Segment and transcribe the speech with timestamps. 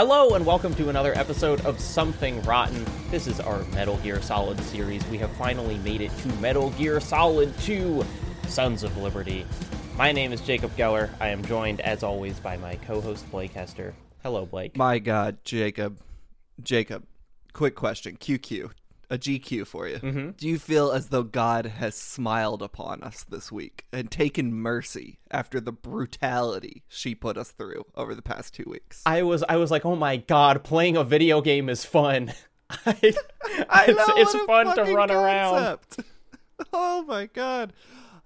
[0.00, 2.86] Hello and welcome to another episode of Something Rotten.
[3.10, 5.06] This is our Metal Gear Solid series.
[5.08, 8.02] We have finally made it to Metal Gear Solid 2
[8.48, 9.44] Sons of Liberty.
[9.98, 11.10] My name is Jacob Geller.
[11.20, 13.92] I am joined, as always, by my co host Blake Hester.
[14.22, 14.74] Hello, Blake.
[14.74, 16.00] My God, Jacob.
[16.62, 17.04] Jacob,
[17.52, 18.16] quick question.
[18.16, 18.70] QQ.
[19.10, 19.96] A GQ for you.
[19.96, 20.30] Mm-hmm.
[20.36, 25.18] Do you feel as though God has smiled upon us this week and taken mercy
[25.32, 29.02] after the brutality she put us through over the past two weeks?
[29.04, 32.32] I was I was like, oh my god, playing a video game is fun.
[32.70, 32.78] I,
[33.68, 35.54] I it's, know, it's fun to run around.
[35.54, 36.00] concept.
[36.74, 37.72] Oh my God.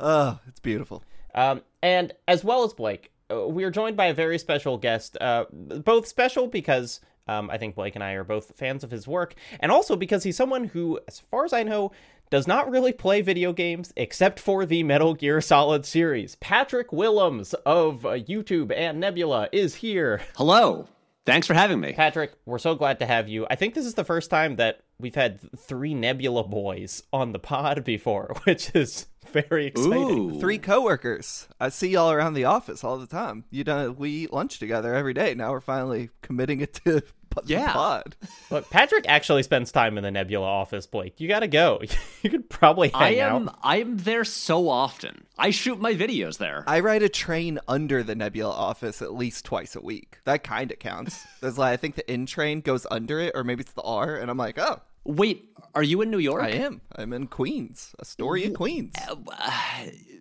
[0.00, 1.04] Oh, it's beautiful.
[1.36, 5.16] Um, and as well as Blake, uh, we are joined by a very special guest.
[5.20, 9.08] Uh, both special because um, I think Blake and I are both fans of his
[9.08, 11.92] work, and also because he's someone who, as far as I know,
[12.30, 16.36] does not really play video games except for the Metal Gear Solid series.
[16.36, 20.20] Patrick Willems of uh, YouTube and Nebula is here.
[20.36, 20.88] Hello.
[21.26, 21.92] Thanks for having me.
[21.92, 23.46] Patrick, we're so glad to have you.
[23.48, 27.38] I think this is the first time that we've had three Nebula boys on the
[27.38, 30.34] pod before, which is very exciting.
[30.36, 30.40] Ooh.
[30.40, 31.48] Three coworkers.
[31.60, 33.44] I see y'all around the office all the time.
[33.50, 35.34] You done we eat lunch together every day.
[35.34, 37.08] Now we're finally committing it to p-
[37.44, 37.72] the Yeah.
[37.72, 38.16] pod.
[38.50, 41.20] Look, Patrick actually spends time in the Nebula office, Blake.
[41.20, 41.80] You gotta go.
[42.22, 43.58] you could probably I hang am out.
[43.62, 45.26] I am there so often.
[45.36, 46.62] I shoot my videos there.
[46.66, 50.18] I ride a train under the Nebula office at least twice a week.
[50.24, 51.24] That kind of counts.
[51.40, 54.14] There's like I think the N train goes under it, or maybe it's the R,
[54.16, 56.42] and I'm like, oh, Wait, are you in New York?
[56.42, 56.80] I am.
[56.96, 58.94] I'm in Queens, Astoria, in Queens.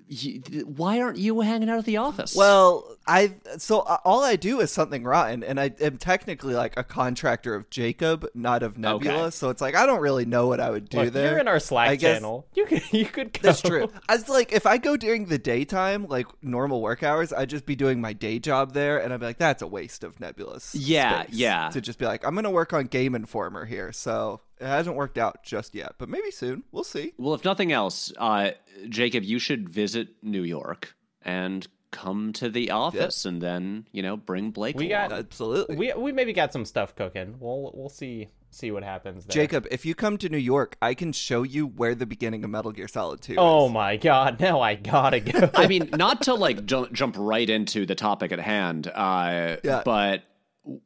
[0.10, 2.36] You- why aren't you hanging out at the office?
[2.36, 6.78] Well, I so uh, all I do is something rotten, and I am technically like
[6.78, 9.14] a contractor of Jacob, not of Nebula.
[9.24, 9.30] Okay.
[9.32, 11.32] So it's like I don't really know what I would do Look, there.
[11.32, 12.46] you're in our Slack I guess- channel.
[12.54, 13.40] You could you could go.
[13.42, 13.90] That's true.
[14.08, 17.66] I was like, if I go during the daytime, like normal work hours, I'd just
[17.66, 20.76] be doing my day job there, and I'd be like, that's a waste of Nebula's.
[20.76, 21.70] Yeah, space yeah.
[21.70, 25.18] To just be like, I'm gonna work on Game Informer here, so it hasn't worked
[25.18, 26.64] out just yet, but maybe soon.
[26.72, 27.14] We'll see.
[27.18, 28.52] well, if nothing else, uh,
[28.90, 34.18] Jacob, you should visit New York and come to the office, and then you know
[34.18, 34.76] bring Blake.
[34.78, 35.76] We got- Absolutely.
[35.76, 37.36] We we maybe got some stuff cooking.
[37.40, 39.34] We'll we'll see see what happens there.
[39.34, 42.52] Jacob, if you come to New York, I can show you where the beginning of
[42.52, 43.72] Metal Gear Solid 2 Oh is.
[43.74, 44.40] my god!
[44.40, 45.50] Now I gotta go.
[45.56, 49.82] I mean, not to like jump, jump right into the topic at hand, uh, Yeah.
[49.86, 50.24] but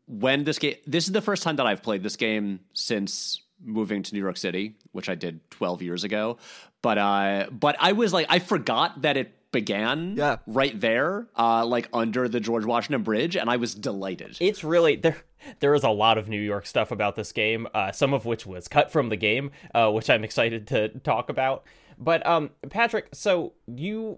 [0.07, 4.03] when this game, this is the first time that I've played this game since moving
[4.03, 6.37] to New York City, which I did 12 years ago.
[6.81, 10.37] But uh, but I was like, I forgot that it began Yeah.
[10.45, 14.37] right there, uh, like under the George Washington Bridge, and I was delighted.
[14.39, 15.17] it's really there
[15.59, 18.45] there is a lot of new york stuff about this game uh, some of which
[18.45, 21.63] was cut from the game uh, which i'm excited to talk about
[21.99, 24.17] but um patrick so you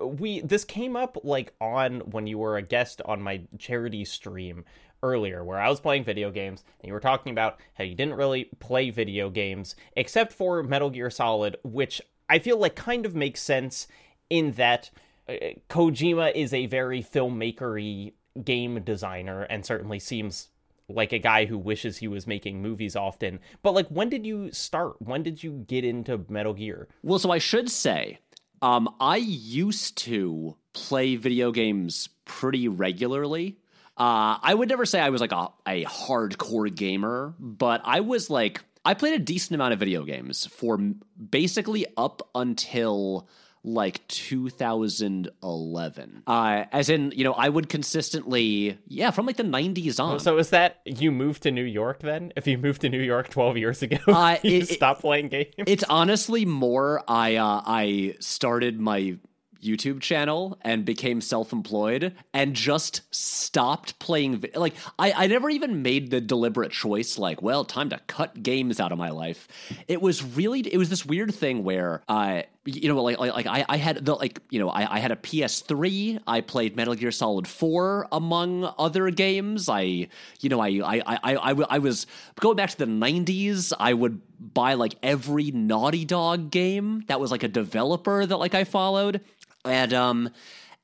[0.00, 4.64] we this came up like on when you were a guest on my charity stream
[5.02, 8.14] earlier where I was playing video games and you were talking about how you didn't
[8.14, 13.14] really play video games except for Metal Gear Solid which I feel like kind of
[13.14, 13.86] makes sense
[14.30, 14.90] in that
[15.28, 15.34] uh,
[15.68, 18.12] Kojima is a very filmmakery
[18.44, 20.48] game designer and certainly seems
[20.88, 23.40] like a guy who wishes he was making movies often.
[23.62, 25.00] But like when did you start?
[25.00, 26.88] When did you get into Metal Gear?
[27.02, 28.18] Well, so I should say,
[28.62, 33.58] um, I used to play video games pretty regularly.
[33.98, 38.28] Uh, I would never say I was like a, a hardcore gamer, but I was
[38.28, 43.26] like, I played a decent amount of video games for basically up until
[43.64, 46.22] like 2011.
[46.26, 50.20] Uh, as in, you know, I would consistently, yeah, from like the 90s on.
[50.20, 52.32] So is that you moved to New York then?
[52.36, 55.28] If you moved to New York 12 years ago, Uh, you it- it- stopped playing
[55.28, 55.54] games?
[55.58, 59.16] It's honestly more I uh, I started my
[59.62, 65.82] YouTube channel and became self-employed and just stopped playing vi- like I I never even
[65.82, 69.48] made the deliberate choice like well time to cut games out of my life.
[69.88, 73.46] It was really it was this weird thing where uh you know like like, like
[73.46, 76.94] I, I had the like you know I, I had a PS3 I played Metal
[76.94, 80.08] Gear Solid 4 among other games I
[80.40, 82.06] you know I I I I, I, I was
[82.40, 87.30] going back to the 90s I would buy like every Naughty Dog game that was
[87.30, 89.20] like a developer that like I followed
[89.66, 90.30] and um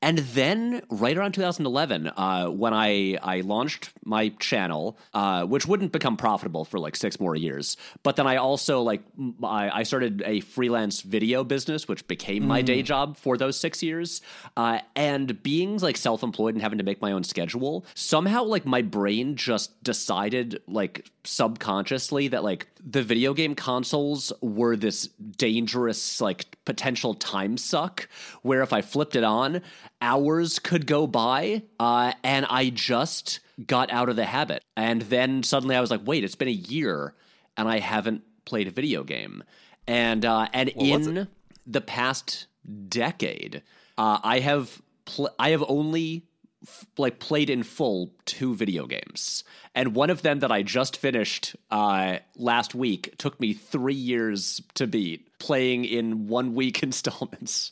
[0.01, 5.93] and then right around 2011 uh, when I, I launched my channel uh, which wouldn't
[5.93, 9.01] become profitable for like six more years but then i also like
[9.43, 14.21] I started a freelance video business which became my day job for those six years.
[14.57, 18.81] Uh, and being like self-employed and having to make my own schedule somehow like my
[18.81, 26.57] brain just decided like subconsciously that like the video game consoles were this dangerous like
[26.65, 28.09] potential time suck
[28.41, 29.61] where if i flipped it on
[30.01, 34.63] hours could go by uh, and i just got out of the habit.
[34.75, 37.13] And then suddenly I was like, wait, it's been a year
[37.57, 39.43] and I haven't played a video game.
[39.87, 41.27] And uh, and in
[41.67, 42.47] the past
[42.87, 43.61] decade,
[43.97, 46.25] uh, I have pl- I have only
[46.63, 49.43] f- like played in full two video games,
[49.75, 54.61] and one of them that I just finished uh, last week took me three years
[54.75, 57.71] to beat, playing in one week installments.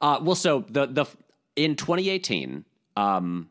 [0.00, 1.06] Uh, well, so the the
[1.56, 2.64] in 2018,
[2.96, 3.48] um,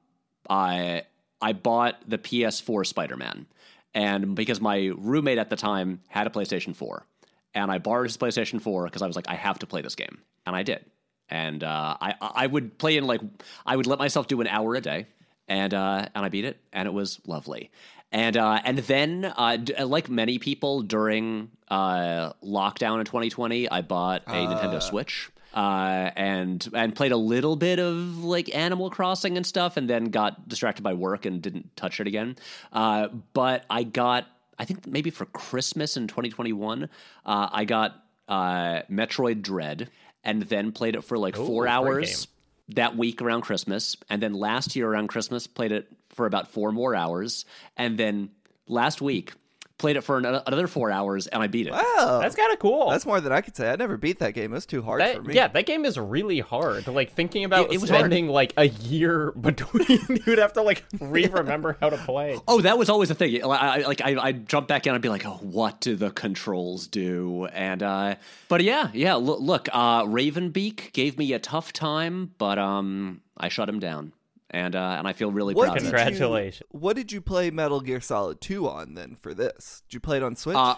[0.50, 1.04] I
[1.42, 3.46] I bought the PS4 Spider Man,
[3.94, 7.06] and because my roommate at the time had a PlayStation 4,
[7.54, 9.96] and I borrowed his PlayStation 4 because I was like, I have to play this
[9.96, 10.86] game, and I did.
[11.30, 13.22] And uh, I I would play in like
[13.66, 15.08] I would let myself do an hour a day,
[15.48, 17.72] and uh, and I beat it, and it was lovely.
[18.12, 23.82] And uh, and then uh, d- like many people during uh, lockdown in 2020, I
[23.82, 25.30] bought a Nintendo Switch.
[25.52, 30.06] Uh, and and played a little bit of like Animal Crossing and stuff, and then
[30.06, 32.38] got distracted by work and didn't touch it again.
[32.72, 34.26] Uh, but I got,
[34.58, 36.86] I think maybe for Christmas in 2021,
[37.26, 39.92] uh, I got uh, Metroid Dread,
[40.24, 42.28] and then played it for like four great hours
[42.70, 46.72] that week around Christmas, and then last year around Christmas played it for about four
[46.72, 48.30] more hours, and then
[48.68, 49.34] last week
[49.80, 51.74] played it for an- another four hours, and I beat it.
[51.74, 52.90] Wow, That's kind of cool.
[52.92, 53.70] that's more than I could say.
[53.70, 54.52] I never beat that game.
[54.52, 55.34] It was too hard That- for me.
[55.34, 56.88] yeah, that game is really hard.
[56.88, 58.12] Like thinking about It- it was hard.
[58.12, 62.40] like a year between, you'd have to like re-remember how to play.
[62.48, 63.44] Oh, that was always the thing.
[63.44, 66.12] I, I, like I, I'd jump back in, I'd be like, "Oh, what do the
[66.12, 68.16] controls do?" And uh,
[68.48, 69.16] but yeah, yeah.
[69.16, 73.80] Look, look uh, Raven Beak gave me a tough time, but um, I shut him
[73.80, 74.14] down,
[74.50, 75.74] and uh, and I feel really What proud.
[75.80, 75.98] did of it.
[75.98, 76.64] Congratulations.
[76.74, 79.84] You, what did you play Metal Gear Solid 2 on then for this?
[79.90, 80.56] Did you play it on Switch?
[80.58, 80.76] Uh,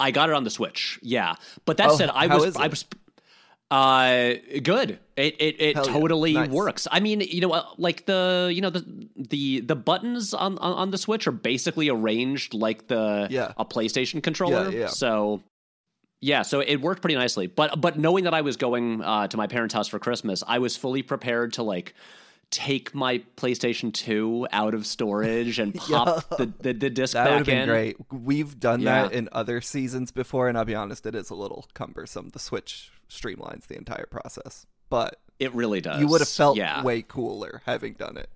[0.00, 0.98] I got it on the Switch.
[1.02, 1.34] Yeah,
[1.64, 2.56] but that Oh, said, I was?
[2.56, 2.84] I was
[3.70, 4.32] uh
[4.62, 4.98] good.
[5.16, 5.92] It it, it Hell yeah.
[5.92, 6.48] totally Nice.
[6.48, 6.88] works.
[6.90, 8.82] I mean, you know, uh, like the you know the
[9.14, 13.52] the the buttons on, on on the Switch are basically arranged like the Yeah.
[13.58, 14.70] a PlayStation controller.
[14.70, 14.86] Yeah, yeah.
[14.86, 15.42] So
[16.20, 17.46] yeah, so it worked pretty nicely.
[17.46, 20.60] But but knowing that I was going uh, to my parents' house for Christmas, I
[20.60, 21.94] was fully prepared to like
[22.50, 27.30] take my PlayStation 2 out of storage and pop the, the, the disc that would
[27.30, 27.68] back have been in.
[27.68, 27.96] great.
[28.10, 29.02] We've done Yeah.
[29.04, 32.30] that in other seasons before, and I'll be honest, it is a little cumbersome.
[32.30, 36.00] The Switch streamlines the entire process, but It really does.
[36.00, 36.82] you would have felt yeah.
[36.82, 38.30] way cooler having done it.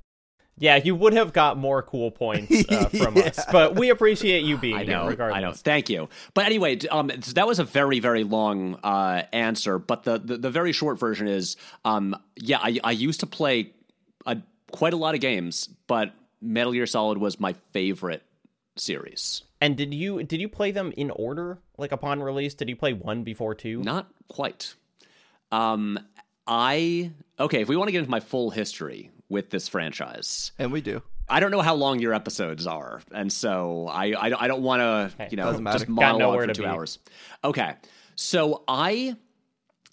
[0.59, 4.59] Yeah, you would have got more cool points uh, from us, but we appreciate you
[4.59, 5.39] being I here know, regardless.
[5.39, 5.53] I know.
[5.53, 6.11] Thank you.
[6.35, 9.79] But anyway, um, that was a very, very long uh, answer.
[9.79, 11.57] But the, the the very short version is,
[11.87, 13.73] um, yeah, I, I used to play
[14.27, 14.39] a,
[14.71, 18.23] quite a lot of games, but Metal Gear Solid was my favorite
[18.77, 19.43] series.
[19.61, 22.55] And did you did you play them in order, like upon release?
[22.55, 23.83] Did you play one before two?
[23.83, 24.75] Not quite.
[25.53, 25.99] Um,
[26.47, 27.61] I okay.
[27.63, 31.03] If we want to get into my full history with this franchise, And we do.
[31.29, 34.63] I don't know how long your episodes are, and so I I, don't- I don't
[34.63, 36.69] want to you know just Got monologue for two be.
[36.69, 36.99] hours.
[37.45, 37.75] Okay,
[38.17, 39.15] so I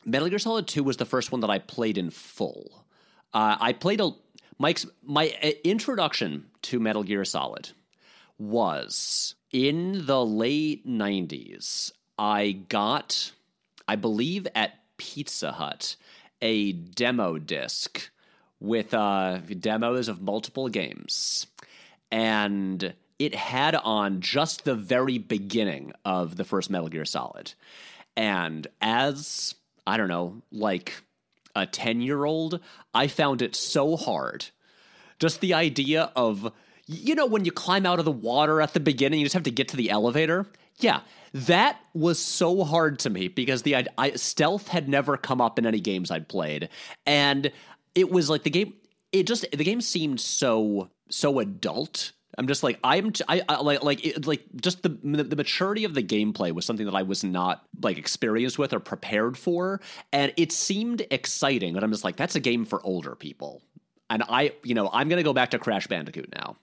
[0.04, 2.79] Metal Gear Solid Two was the first one that I played in full.
[3.34, 4.12] Uh, I played a
[4.58, 7.70] Mike's my uh, introduction to Metal Gear Solid
[8.38, 11.92] was in the late '90s.
[12.18, 13.32] I got,
[13.88, 15.96] I believe, at Pizza Hut
[16.42, 18.10] a demo disc
[18.60, 21.48] with uh, demos of multiple games.
[22.12, 27.54] And it had on just the very beginning of the first Metal Gear Solid.
[28.16, 30.94] And as, I don't know, like
[31.60, 32.60] a 10 year old,
[32.94, 34.46] I found it so hard.
[35.20, 36.52] Just the idea of,
[36.88, 39.44] you know, when you climb out of the water at the beginning, you just have
[39.44, 40.48] to get to the elevator.
[40.80, 41.02] Yeah,
[41.34, 45.66] that was so hard to me because the I, stealth had never come up in
[45.66, 46.70] any games I'd played,
[47.06, 47.52] and
[47.96, 48.74] it was like the game.
[49.12, 52.14] It just the game seemed so so adult.
[52.40, 55.84] I'm just like I'm t- I, I like like it, like just the the maturity
[55.84, 59.82] of the gameplay was something that I was not like experienced with or prepared for,
[60.14, 61.74] and it seemed exciting.
[61.74, 63.62] But I'm just like that's a game for older people,
[64.10, 66.56] and I you know I'm gonna go back to Crash Bandicoot now.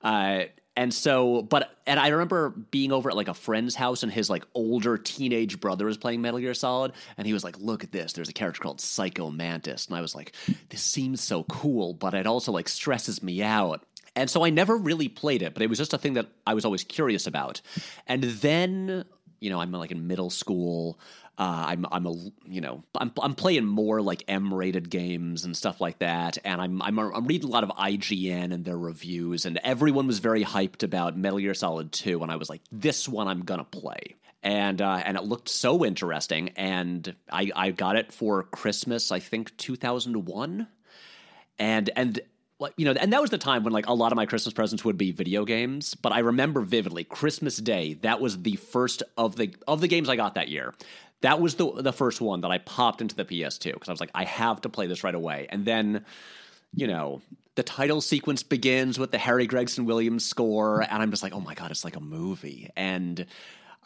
[0.00, 0.44] Uh,
[0.76, 4.30] and so, but and I remember being over at like a friend's house, and his
[4.30, 7.90] like older teenage brother was playing Metal Gear Solid, and he was like, "Look at
[7.90, 8.12] this!
[8.12, 10.34] There's a character called Psycho Mantis," and I was like,
[10.68, 13.84] "This seems so cool, but it also like stresses me out."
[14.16, 16.54] And so I never really played it, but it was just a thing that I
[16.54, 17.60] was always curious about.
[18.06, 19.04] And then,
[19.40, 20.98] you know, I'm like in middle school.
[21.38, 22.14] Uh, I'm I'm a
[22.44, 26.82] you know I'm I'm playing more like M-rated games and stuff like that, and I'm
[26.82, 30.82] I'm I'm reading a lot of IGN and their reviews, and everyone was very hyped
[30.82, 34.82] about Metal Gear Solid 2, and I was like, this one I'm gonna play, and
[34.82, 39.56] uh, and it looked so interesting, and I I got it for Christmas, I think
[39.56, 40.66] 2001,
[41.58, 42.20] and and
[42.60, 44.52] like you know, and that was the time when like a lot of my Christmas
[44.52, 45.94] presents would be video games.
[45.94, 47.94] But I remember vividly Christmas Day.
[47.94, 50.74] That was the first of the of the games I got that year.
[51.22, 54.00] That was the the first one that I popped into the PS2 because I was
[54.00, 55.46] like, I have to play this right away.
[55.50, 56.04] And then,
[56.74, 57.22] you know,
[57.54, 61.40] the title sequence begins with the Harry Gregson Williams score, and I'm just like, oh
[61.40, 62.70] my god, it's like a movie.
[62.76, 63.26] And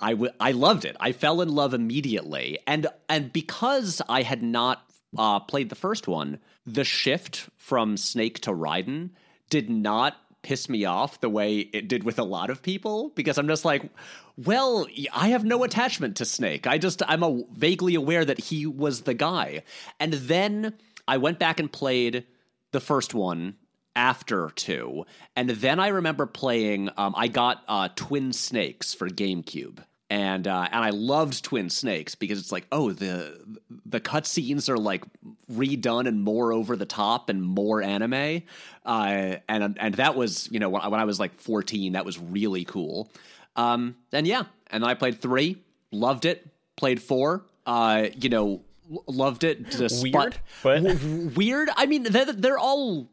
[0.00, 0.96] I, w- I loved it.
[0.98, 4.84] I fell in love immediately, and and because I had not
[5.16, 9.10] uh, played the first one, the shift from Snake to Raiden
[9.50, 13.38] did not piss me off the way it did with a lot of people because
[13.38, 13.90] I'm just like,
[14.36, 16.66] well, I have no attachment to Snake.
[16.66, 19.62] I just I'm a, vaguely aware that he was the guy,
[19.98, 20.74] and then
[21.08, 22.24] I went back and played
[22.72, 23.56] the first one
[23.96, 25.06] after two,
[25.36, 26.90] and then I remember playing.
[26.96, 29.78] Um, I got uh, Twin Snakes for GameCube,
[30.10, 33.40] and uh, and I loved Twin Snakes because it's like, oh, the
[33.86, 35.04] the cutscenes are like
[35.50, 38.42] redone and more over the top and more anime,
[38.84, 42.04] uh, and and that was you know when I, when I was like fourteen, that
[42.04, 43.10] was really cool.
[43.56, 45.56] Um, and yeah, and I played three,
[45.90, 46.46] loved it.
[46.76, 48.60] Played four, uh, you know,
[49.06, 49.70] loved it.
[49.70, 51.70] Despite, weird, but w- weird.
[51.76, 53.08] I mean, they're, they're all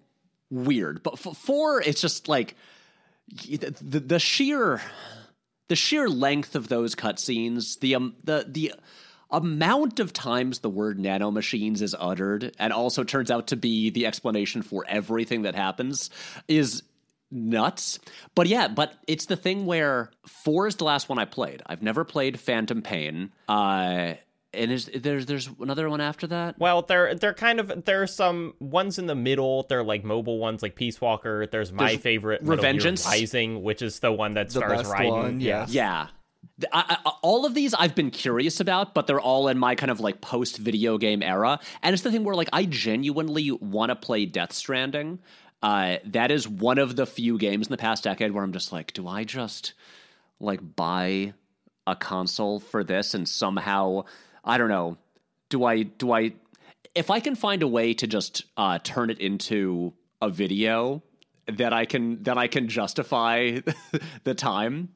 [0.50, 2.56] weird, but f- four, it's just like
[3.28, 4.82] the, the, the sheer
[5.72, 8.74] the sheer length of those cutscenes, the um, the the
[9.32, 14.06] amount of times the word nanomachines is uttered, and also turns out to be the
[14.06, 16.10] explanation for everything that happens,
[16.50, 16.84] is
[17.32, 18.00] nuts.
[18.36, 21.64] But yeah, but it's the thing where four is the last one I played.
[21.66, 23.32] I've never played Phantom Pain.
[23.48, 24.16] Uh
[24.54, 26.60] and is there's there's another one after that?
[26.60, 29.64] Well, they're they're kind of there's some ones in the middle.
[29.70, 31.48] They're like mobile ones, like Peace Walker.
[31.48, 33.06] There's my There's favorite, Metal Revengeance.
[33.06, 35.42] Rising, which is the one that The stars best Raiden.
[35.42, 35.66] yeah.
[35.70, 36.08] Yeah.
[36.74, 39.92] I, I, all of these I've been curious about, but they're all in my kind
[39.92, 41.60] of like post video game era.
[41.82, 45.20] And it's the thing where like I genuinely want to play Death Stranding.
[45.64, 48.72] Uh, that is one of the few games in the past decade where I'm just
[48.72, 49.74] like, do I just
[50.40, 51.34] like buy
[51.86, 54.06] a console for this and somehow
[54.44, 54.98] I don't know,
[55.50, 56.34] do I do I
[56.96, 61.04] if I can find a way to just uh, turn it into a video
[61.48, 63.60] that I can that I can justify
[64.24, 64.90] the time.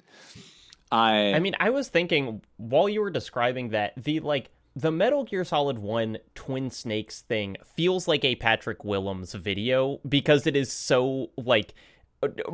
[0.91, 5.23] I I mean, I was thinking while you were describing that the like the Metal
[5.23, 10.71] Gear Solid 1 Twin Snakes thing feels like a Patrick Willems video because it is
[10.71, 11.73] so like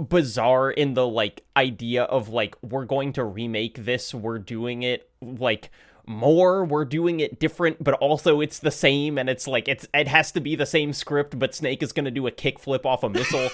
[0.08, 5.10] bizarre in the like idea of like we're going to remake this, we're doing it
[5.22, 5.72] like
[6.08, 10.08] more, we're doing it different, but also it's the same and it's like it's it
[10.08, 13.04] has to be the same script, but Snake is going to do a kickflip off
[13.04, 13.50] a missile.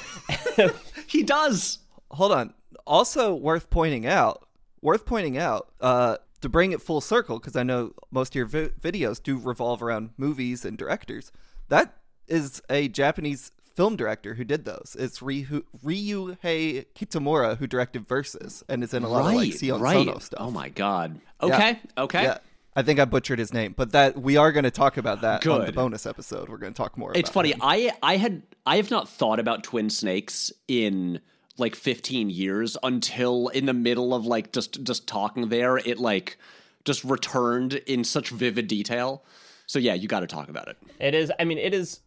[1.07, 1.79] he does.
[2.11, 2.53] Hold on.
[2.85, 4.47] Also worth pointing out,
[4.81, 8.45] worth pointing out, uh, to bring it full circle, because I know most of your
[8.45, 11.31] vi- videos do revolve around movies and directors.
[11.69, 11.95] That
[12.27, 14.97] is a Japanese film director who did those.
[14.99, 19.79] It's Ryu, Ryuhei Kitamura who directed Versus and is in a lot of like Sion
[19.79, 19.93] right.
[19.93, 20.39] Sono oh stuff.
[20.41, 21.21] Oh my god.
[21.41, 21.79] Okay.
[21.95, 22.23] Okay.
[22.23, 22.39] Yeah.
[22.75, 25.45] I think I butchered his name, but that we are going to talk about that
[25.47, 26.49] on the bonus episode.
[26.49, 27.11] We're going to talk more.
[27.15, 27.51] It's about funny.
[27.51, 27.59] him.
[27.61, 31.21] I I had I have not thought about twin snakes in
[31.57, 36.37] like 15 years until in the middle of like just just talking there it like
[36.83, 39.23] just returned in such vivid detail.
[39.67, 40.77] So yeah, you got to talk about it.
[40.99, 41.31] It is.
[41.39, 41.99] I mean, it is.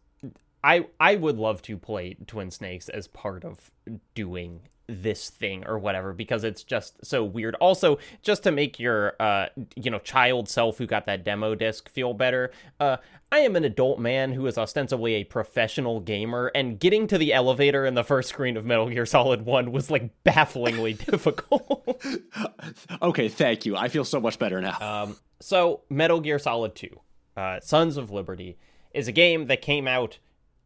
[0.63, 3.71] I I would love to play Twin Snakes as part of
[4.15, 7.55] doing this thing or whatever because it's just so weird.
[7.57, 11.89] Also, just to make your uh you know child self who got that demo disc
[11.89, 12.97] feel better, uh
[13.33, 17.33] I am an adult man who is ostensibly a professional gamer, and getting to the
[17.33, 22.05] elevator in the first screen of Metal Gear Solid One was like bafflingly difficult.
[23.01, 23.77] Okay, thank you.
[23.77, 24.79] I feel so much better now.
[24.81, 27.01] Um, so Metal Gear Solid 2,
[27.37, 28.59] uh, Sons of Liberty,
[28.93, 30.19] is a game that came out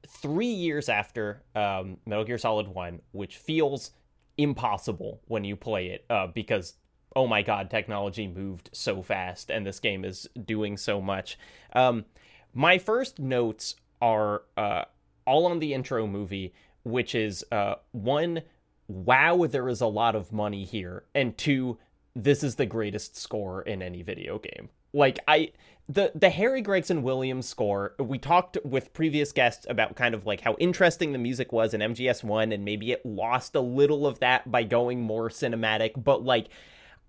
[0.08, 3.90] three years after um, Metal Gear Solid 1, which feels
[4.36, 6.74] impossible when you play it uh, because,
[7.14, 11.38] oh my god, technology moved so fast and this game is doing so much.
[11.72, 12.04] Um,
[12.52, 14.84] my first notes are uh,
[15.26, 18.42] all on the intro movie, which is uh, one,
[18.88, 21.78] wow, there is a lot of money here, and two,
[22.14, 24.68] this is the greatest score in any video game.
[24.92, 25.50] Like I
[25.88, 30.40] the the Harry Gregson Williams score, we talked with previous guests about kind of like
[30.40, 34.50] how interesting the music was in MGS1 and maybe it lost a little of that
[34.50, 36.48] by going more cinematic, but like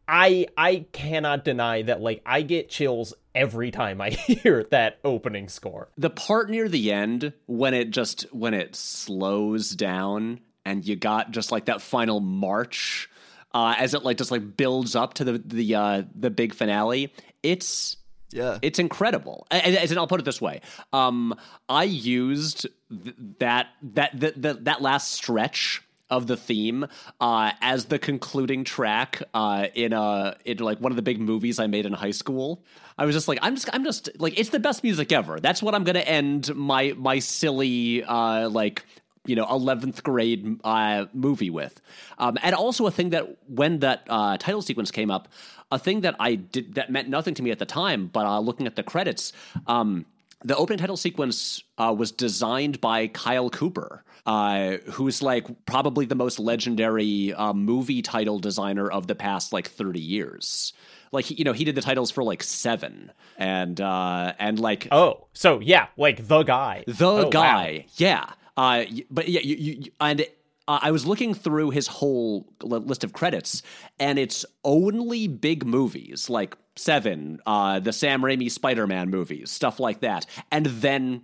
[0.08, 5.50] I I cannot deny that like I get chills every time I hear that opening
[5.50, 5.90] score.
[5.98, 11.32] the part near the end when it just when it slows down and you got
[11.32, 13.10] just like that final march
[13.54, 17.14] uh, as it like just like builds up to the the uh, the big finale.
[17.42, 17.98] It's
[18.36, 18.60] Yeah.
[18.62, 19.48] It's incredible.
[19.50, 20.60] And, and I'll put it this way:
[20.92, 21.34] um,
[21.70, 26.86] I used th- that that that that that last stretch of the theme
[27.20, 31.60] uh, as the concluding track uh, in a in like one of the big movies
[31.60, 32.62] I made in high school.
[32.98, 35.40] I was just like, I'm just I'm just like it's the best music ever.
[35.40, 38.86] That's what I'm gonna end my my silly uh, like
[39.26, 41.82] you know 11th grade uh, movie with
[42.18, 45.30] um, and also a thing that when that uh, title sequence came up
[45.76, 48.40] a thing that i did that meant nothing to me at the time but uh,
[48.40, 49.34] looking at the credits
[49.68, 50.06] um,
[50.44, 56.16] the opening title sequence uh, was designed by kyle cooper uh, who's like probably the
[56.16, 60.74] most legendary uh, movie title designer of the past like 30 years.
[61.12, 65.60] Like you know he did the titles for like seven and and like oh so
[65.60, 66.84] yeah like the guy.
[66.88, 67.92] The oh, guy wow.
[67.98, 68.26] yeah.
[68.58, 70.26] Uh, but yeah, you, you, and
[70.68, 73.62] uh, I was looking through his whole list of credits,
[74.00, 80.02] and it's only big movies like Seven, uh, the Sam Raimi Spider-Man movies, stuff like
[80.02, 81.22] that, and then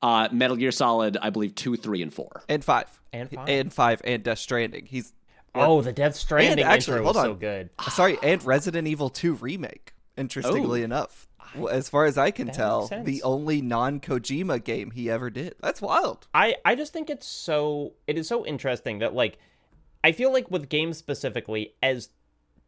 [0.00, 3.72] uh, Metal Gear Solid, I believe two, three, and four, and five, and five, and
[3.72, 4.86] five, and Death Stranding.
[4.86, 5.12] He's
[5.54, 7.24] oh, the Death Stranding and actually, intro was on.
[7.24, 7.70] so good.
[7.90, 9.92] Sorry, and Resident Evil Two remake.
[10.16, 10.84] Interestingly oh.
[10.84, 11.26] enough,
[11.70, 15.54] as far as I can that tell, the only non Kojima game he ever did.
[15.60, 16.26] That's wild.
[16.34, 19.38] I I just think it's so it is so interesting that like
[20.04, 22.10] I feel like with games specifically as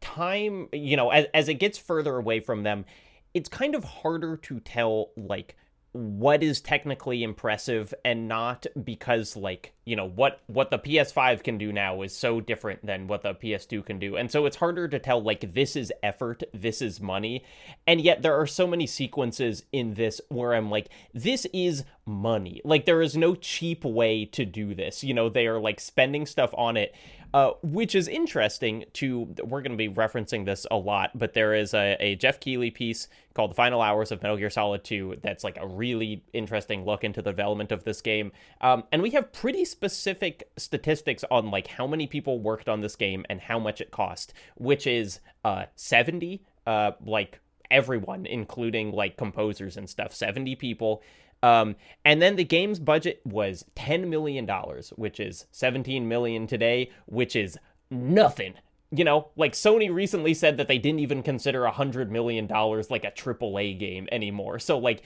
[0.01, 2.85] time, you know, as as it gets further away from them,
[3.33, 5.57] it's kind of harder to tell like
[5.95, 11.57] what is technically impressive and not because like you know what what the PS5 can
[11.57, 14.17] do now is so different than what the PS2 can do.
[14.17, 17.45] And so it's harder to tell like this is effort this is money.
[17.87, 22.61] And yet there are so many sequences in this where I'm like this is money.
[22.65, 25.05] Like there is no cheap way to do this.
[25.05, 26.93] You know they are like spending stuff on it
[27.35, 31.53] uh, which is interesting to we're going to be referencing this a lot but there
[31.53, 35.19] is a, a geoff keighley piece called the final hours of metal gear solid 2
[35.21, 38.31] that's like a really interesting look into the development of this game.
[38.61, 42.95] Um, and we have pretty specific statistics on like how many people worked on this
[42.95, 49.17] game and how much it cost which is uh, 70 uh, like everyone including like
[49.17, 51.03] composers and stuff 70 people
[51.45, 51.77] um,
[52.07, 54.49] and then the game's budget was $10 million,
[54.97, 57.59] which is 17 million today, which is
[57.91, 58.55] nothing.
[58.91, 63.05] You know, like Sony recently said that they didn't even consider a $100 million like
[63.05, 64.59] a AAA game anymore.
[64.59, 65.03] So, like,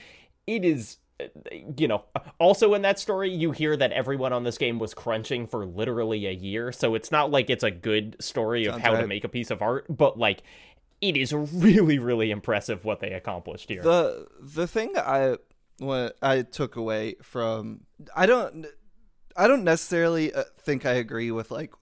[0.47, 0.97] it is
[1.77, 2.05] you know,
[2.39, 6.25] also in that story, you hear that everyone on this game was crunching for literally
[6.27, 6.71] a year.
[6.71, 9.01] So it's not like it's a good story Sounds of how right.
[9.01, 10.43] to make a piece of art, but like
[11.01, 13.81] it is really, really impressive what they accomplished here.
[13.81, 15.37] The the thing I
[15.79, 17.81] what I took away from
[18.15, 18.67] I don't
[19.35, 21.73] I don't necessarily uh, think I agree with like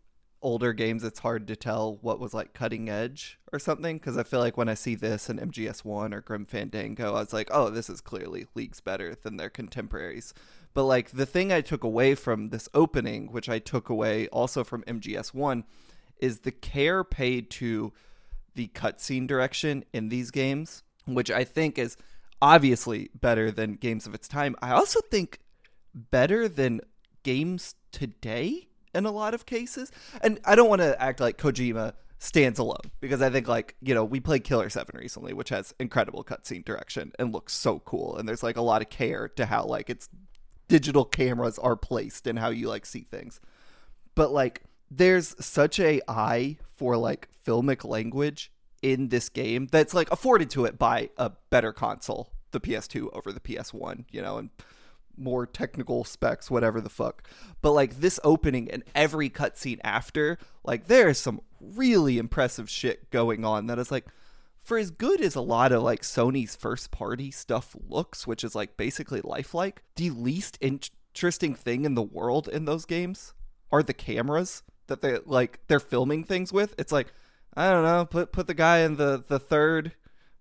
[0.42, 4.24] older games it's hard to tell what was like cutting edge or something because I
[4.24, 7.70] feel like when I see this in MGS1 or Grim Fandango I was like oh
[7.70, 10.34] this is clearly leagues better than their contemporaries.
[10.74, 14.64] But like the thing I took away from this opening which I took away also
[14.64, 15.64] from MGS1
[16.20, 17.94] is the care paid to
[18.54, 21.98] the cutscene direction in these games which I think is
[22.41, 24.56] obviously better than games of its time.
[24.62, 25.39] I also think
[25.93, 26.82] better than
[27.23, 29.91] games today in a lot of cases.
[30.21, 33.93] And I don't want to act like Kojima stands alone because I think like you
[33.93, 38.17] know we played Killer Seven recently, which has incredible cutscene direction and looks so cool,
[38.17, 40.10] and there's like a lot of care to how like its
[40.67, 43.39] digital cameras are placed and how you like see things.
[44.15, 50.12] But like there's such a eye for like filmic language in this game that's like
[50.12, 54.50] afforded to it by a better console, the PS2 over the PS1, you know, and
[55.18, 57.28] more technical specs, whatever the fuck.
[57.62, 63.44] But like this opening and every cutscene after, like there's some really impressive shit going
[63.44, 64.06] on that is like
[64.60, 68.54] for as good as a lot of like Sony's first party stuff looks, which is
[68.54, 73.34] like basically lifelike, the least interesting thing in the world in those games
[73.72, 76.76] are the cameras that they like they're filming things with.
[76.78, 77.13] It's like
[77.58, 79.93] I don't know, put put the guy in the the third,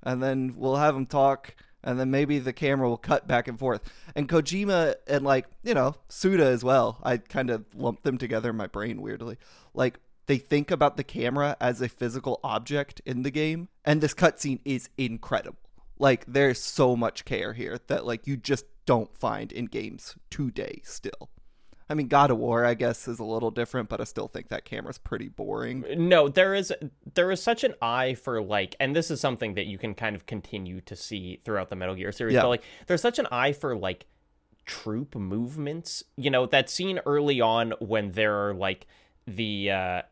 [0.03, 3.59] and then we'll have him talk, and then maybe the camera will cut back and
[3.59, 3.91] forth.
[4.15, 7.01] And Kojima and like you know Suda as well.
[7.03, 9.39] I kind of lumped them together in my brain weirdly.
[9.73, 14.13] Like they think about the camera as a physical object in the game, and this
[14.13, 15.59] cutscene is incredible.
[15.99, 20.83] Like there's so much care here that like you just don't find in games today
[20.85, 21.31] still.
[21.89, 24.49] I mean, God of War, I guess, is a little different, but I still think
[24.49, 25.85] that camera's pretty boring.
[25.97, 26.73] No, there is
[27.15, 30.17] there is such an eye for like, and this is something that you can kind
[30.17, 32.35] of continue to see throughout the Metal Gear series.
[32.35, 32.43] Yeah.
[32.43, 34.07] But like, there's such an eye for like
[34.65, 36.03] troop movements.
[36.17, 38.87] You know, that scene early on when there are like
[39.27, 40.03] the uh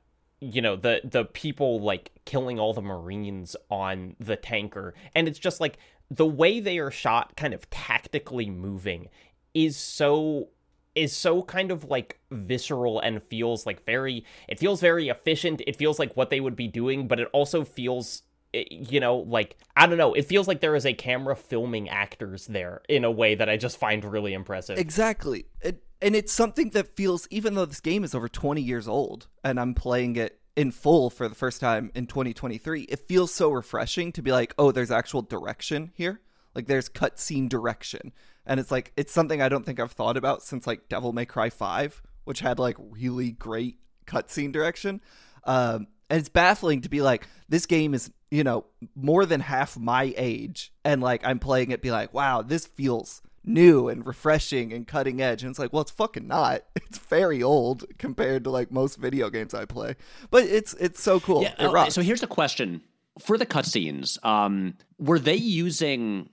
[0.41, 5.39] you know the the people like killing all the marines on the tanker and it's
[5.39, 5.79] just like
[6.11, 9.09] the way they are shot kind of tactically moving
[9.55, 10.49] is so
[10.95, 15.77] is so kind of like visceral and feels like very it feels very efficient it
[15.77, 18.23] feels like what they would be doing but it also feels
[18.55, 21.89] eh, you know like i don't know it feels like there is a camera filming
[21.89, 25.47] actors there in a way that i just find really impressive Exactly.
[25.61, 29.27] It, and it's something that feels, even though this game is over 20 years old
[29.43, 33.51] and I'm playing it in full for the first time in 2023, it feels so
[33.51, 36.21] refreshing to be like, oh, there's actual direction here.
[36.55, 38.13] Like there's cutscene direction.
[38.47, 41.25] And it's like, it's something I don't think I've thought about since like Devil May
[41.25, 45.01] Cry 5, which had like really great cutscene direction.
[45.45, 49.79] Um, and it's baffling to be like, this game is, you know, more than half
[49.79, 50.73] my age.
[50.85, 55.21] And like, I'm playing it, be like, wow, this feels new and refreshing and cutting
[55.21, 55.43] edge.
[55.43, 56.63] And it's like, well, it's fucking not.
[56.95, 59.97] It's very old compared to like most video games I play.
[60.31, 61.43] But it's it's so cool.
[61.43, 61.93] Yeah, it rocks.
[61.93, 62.83] so here's the question
[63.19, 64.25] for the cutscenes.
[64.25, 66.29] Um, were they using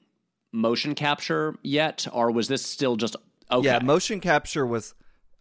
[0.51, 3.15] motion capture yet, or was this still just
[3.51, 3.65] okay?
[3.65, 4.93] Yeah, motion capture was,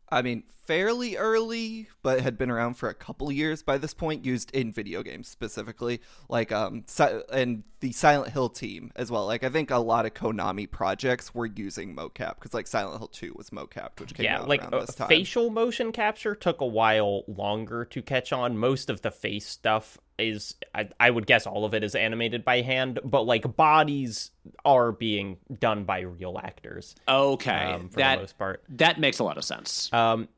[0.08, 4.24] I mean, fairly early, but had been around for a couple years by this point,
[4.24, 9.26] used in video games specifically, like um, si- and the Silent Hill team as well.
[9.26, 13.08] Like I think a lot of Konami projects were using mocap because like Silent Hill
[13.08, 15.08] Two was mocapped, which came yeah out like around uh, this time.
[15.08, 19.98] facial motion capture took a while longer to catch on most of the face stuff
[20.20, 24.30] is I, I would guess all of it is animated by hand but like bodies
[24.64, 29.18] are being done by real actors okay, um, for that the most part that makes
[29.18, 29.92] a lot of sense.
[29.92, 30.28] um,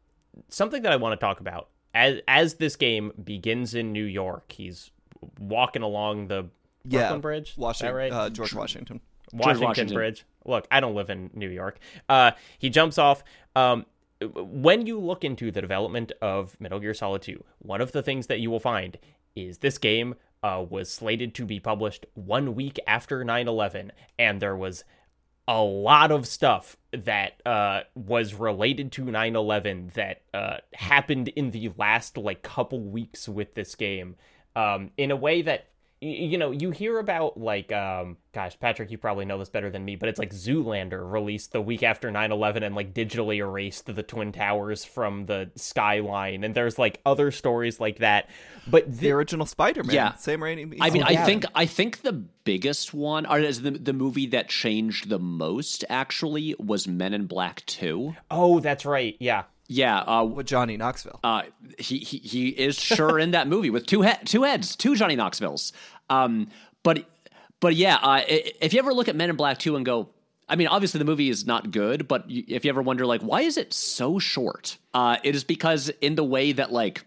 [0.49, 4.53] something that I want to talk about as as this game begins in New York,
[4.53, 4.91] he's
[5.39, 6.49] walking along the
[6.85, 7.55] yeah, Brooklyn Bridge.
[7.57, 8.13] Washington, right?
[8.13, 9.01] uh, George Washington.
[9.33, 9.95] Washington, Washington.
[9.95, 10.25] Bridge.
[10.45, 11.79] Look, I don't live in New York.
[12.09, 13.23] Uh, he jumps off.
[13.55, 13.87] Um,
[14.21, 18.29] when you look into the development of Metal Gear Solid 2, one of the things
[18.29, 18.99] that you will find
[19.35, 24.41] is this game uh, was slated to be published one week after 9 11, and
[24.41, 24.85] there was
[25.49, 31.73] a lot of stuff that uh, was related to 9-11 that uh, happened in the
[31.77, 34.17] last like couple weeks with this game.
[34.55, 35.69] Um, in a way that
[36.03, 39.85] you know you hear about like um, gosh patrick you probably know this better than
[39.85, 44.03] me but it's like zoolander released the week after 9-11 and like digitally erased the
[44.03, 48.29] twin towers from the skyline and there's like other stories like that
[48.67, 49.95] but The thi- original Spider-Man.
[49.95, 50.15] Yeah.
[50.15, 50.79] Sam Raimi.
[50.81, 51.25] I mean, Oh, I yeah.
[51.25, 55.85] think I think the biggest one, or is the the movie that changed the most
[55.89, 58.15] actually was Men in Black Two.
[58.31, 61.19] oh that's right yeah Yeah, uh, with Johnny Knoxville.
[61.25, 61.43] uh,
[61.79, 65.17] he, he he is sure in that movie with two he- two heads, two Johnny
[65.17, 65.73] Knoxvilles.
[66.11, 66.49] Um,
[66.83, 67.07] but
[67.61, 70.11] but yeah, uh, if you ever look at Men in Black Two and go,
[70.49, 73.41] I mean, obviously the movie is not good, but if you ever wonder like why
[73.43, 77.05] is it so short, uh, it is because in the way that like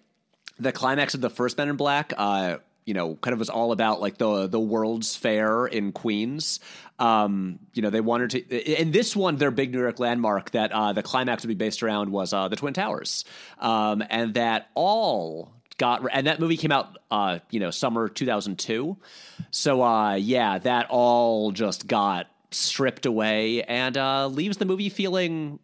[0.58, 3.72] the climax of the first Men in Black, uh, you know, kind of was all
[3.72, 6.60] about like the the World's Fair in Queens.
[7.00, 8.82] Um, you know, they wanted to.
[8.82, 11.84] In this one, their big New York landmark that uh, the climax would be based
[11.84, 13.26] around was uh, the Twin Towers,
[13.60, 16.08] um, and that all got.
[16.12, 18.98] And that movie came out, uh, you know, summer two thousand two.
[19.52, 25.60] So uh, yeah, that all just got stripped away and uh, leaves the movie feeling,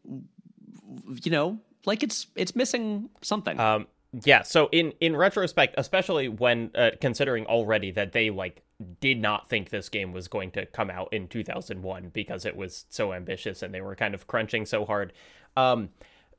[1.23, 3.59] you know, like it's it's missing something.
[3.59, 3.87] Um,
[4.23, 4.41] yeah.
[4.41, 8.63] So in in retrospect, especially when uh, considering already that they like
[8.99, 12.85] did not think this game was going to come out in 2001 because it was
[12.89, 15.13] so ambitious and they were kind of crunching so hard.
[15.55, 15.89] Um,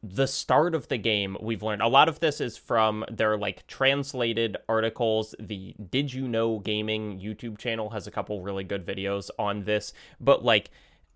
[0.02, 3.66] the start of the game, we've learned a lot of this is from their like
[3.68, 5.34] translated articles.
[5.38, 9.92] The Did You Know Gaming YouTube channel has a couple really good videos on this,
[10.20, 10.70] but like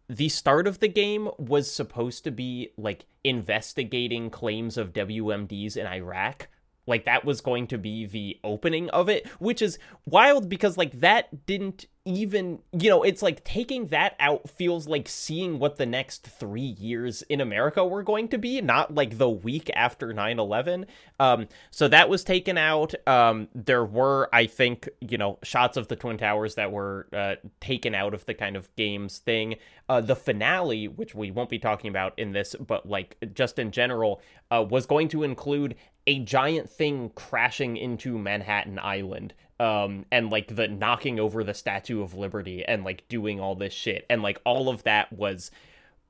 [0.08, 5.86] the start of the game was supposed to be like investigating claims of WMDs in
[5.86, 6.48] Iraq.
[6.86, 11.00] Like that was going to be the opening of it, which is wild because like
[11.00, 15.84] that didn't even, you know, it's like taking that out feels like seeing what the
[15.84, 20.86] next 3 years in America were going to be, not like the week after 9/11.
[21.18, 22.94] Um so that was taken out.
[23.06, 27.34] Um there were I think, you know, shots of the twin towers that were uh,
[27.60, 29.56] taken out of the kind of games thing.
[29.88, 33.72] Uh the finale, which we won't be talking about in this, but like just in
[33.72, 35.74] general, uh was going to include
[36.06, 42.02] a giant thing crashing into Manhattan Island um and like the knocking over the statue
[42.02, 44.04] of liberty and like doing all this shit.
[44.10, 45.50] And like all of that was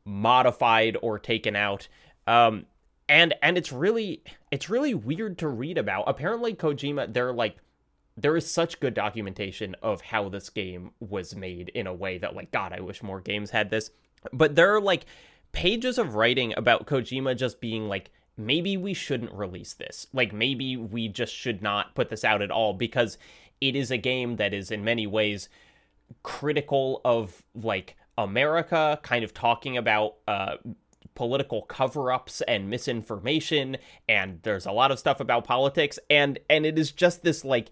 [0.04, 1.88] modified or taken out.
[2.26, 2.66] Um
[3.08, 6.04] and and it's really it's really weird to read about.
[6.06, 7.56] Apparently Kojima they're like
[8.16, 12.34] there is such good documentation of how this game was made in a way that
[12.34, 13.90] like god I wish more games had this.
[14.32, 15.06] But there are like
[15.52, 20.06] pages of writing about Kojima just being like maybe we shouldn't release this.
[20.12, 23.18] Like maybe we just should not put this out at all because
[23.60, 25.48] it is a game that is in many ways
[26.22, 30.56] critical of like America, kind of talking about uh,
[31.14, 33.76] political cover-ups and misinformation,
[34.08, 37.70] and there's a lot of stuff about politics, and and it is just this like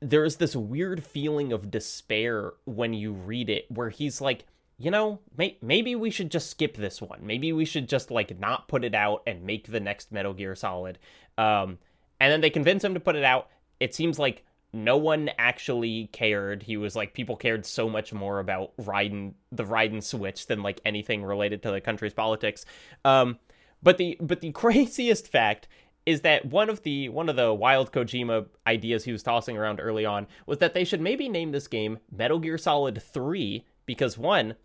[0.00, 4.44] there's this weird feeling of despair when you read it, where he's like.
[4.76, 7.20] You know, may- maybe we should just skip this one.
[7.26, 10.54] Maybe we should just like not put it out and make the next Metal Gear
[10.56, 10.98] Solid.
[11.38, 11.78] Um,
[12.20, 13.48] and then they convince him to put it out.
[13.80, 16.64] It seems like no one actually cared.
[16.64, 20.80] He was like people cared so much more about Raiden the Raiden switch than like
[20.84, 22.66] anything related to the country's politics.
[23.04, 23.38] Um,
[23.82, 25.68] but the but the craziest fact
[26.06, 29.80] is that one of the one of the wild Kojima ideas he was tossing around
[29.80, 34.18] early on was that they should maybe name this game Metal Gear Solid 3 because
[34.18, 34.56] one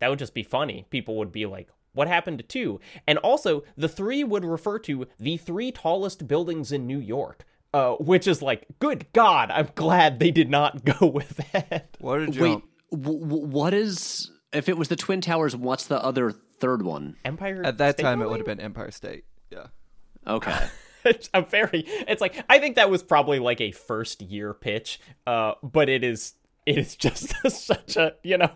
[0.00, 0.86] that would just be funny.
[0.90, 2.80] People would be like, what happened to two?
[3.06, 7.44] And also, the three would refer to the three tallest buildings in New York.
[7.72, 11.96] Uh, which is like, good God, I'm glad they did not go with that.
[12.00, 15.54] What a Wait, w- w- what is if it was the Twin Towers?
[15.54, 17.14] What's the other third one?
[17.24, 17.62] Empire.
[17.64, 19.24] At that State time, it would have been Empire State.
[19.50, 19.66] Yeah.
[20.26, 20.66] Okay.
[21.04, 25.00] it's a very it's like i think that was probably like a first year pitch
[25.26, 26.34] uh but it is
[26.66, 28.50] it is just such a you know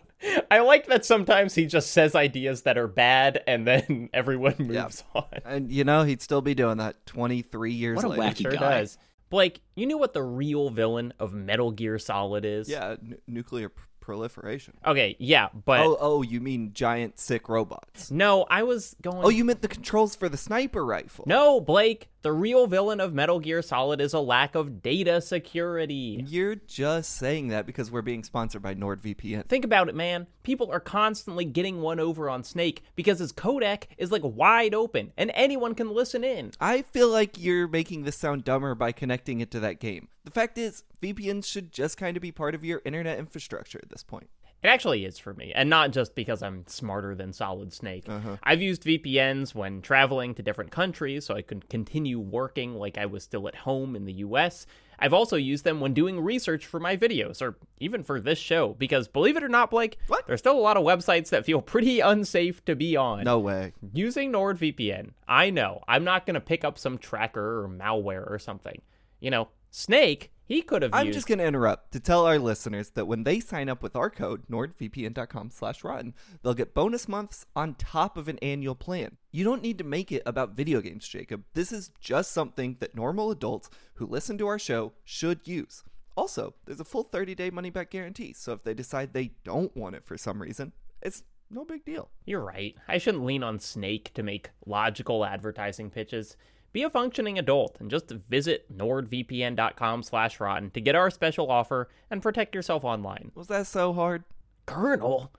[0.50, 5.04] i like that sometimes he just says ideas that are bad and then everyone moves
[5.14, 8.22] on And you know, he'd still be doing that 23 years What a later.
[8.22, 8.78] wacky sure guy.
[8.80, 8.98] does
[9.30, 13.68] blake you knew what the real villain of metal gear solid is Yeah, n- nuclear
[13.68, 14.74] pr- proliferation.
[14.86, 18.10] okay yeah but Oh, oh, you mean giant sick robots?
[18.10, 21.24] no i was going Oh, you meant the controls for the sniper rifle?
[21.26, 26.24] no blake the real villain of metal gear solid is a lack of data security
[26.26, 29.44] You're just saying that because we're being sponsored by NordVPN.
[29.44, 30.26] Think about it, man.
[30.42, 35.12] People are constantly getting one over on Snake because his codec is like wide open
[35.18, 36.52] and anyone can listen in.
[36.58, 40.08] I feel like you're making this sound dumber by connecting it to that game.
[40.24, 43.90] The fact is, VPNs should just kind of be part of your internet infrastructure at
[43.90, 44.30] this point.
[44.64, 48.06] It actually is for me, and not just because I'm smarter than Solid Snake.
[48.08, 48.38] Uh-huh.
[48.42, 53.04] I've used VPNs when traveling to different countries so I could continue working like I
[53.04, 54.64] was still at home in the US.
[54.98, 58.72] I've also used them when doing research for my videos, or even for this show,
[58.78, 60.26] because believe it or not, Blake, What?
[60.26, 63.24] there's still a lot of websites that feel pretty unsafe to be on.
[63.24, 63.74] No way.
[63.92, 68.38] using NordVPN, I know I'm not going to pick up some tracker or malware or
[68.38, 68.80] something.
[69.20, 71.16] You know, Snake, he could have I'm used.
[71.16, 74.10] just going to interrupt to tell our listeners that when they sign up with our
[74.10, 79.16] code, nordvpn.com slash rotten, they'll get bonus months on top of an annual plan.
[79.32, 81.44] You don't need to make it about video games, Jacob.
[81.54, 85.82] This is just something that normal adults who listen to our show should use.
[86.16, 90.04] Also, there's a full 30-day money-back guarantee, so if they decide they don't want it
[90.04, 92.10] for some reason, it's no big deal.
[92.24, 92.74] You're right.
[92.86, 96.36] I shouldn't lean on Snake to make logical advertising pitches.
[96.74, 101.88] Be a functioning adult and just visit nordvpn.com slash rotten to get our special offer
[102.10, 103.30] and protect yourself online.
[103.36, 104.24] Was that so hard?
[104.66, 105.32] Colonel,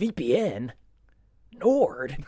[0.00, 0.72] VPN,
[1.52, 2.24] Nord.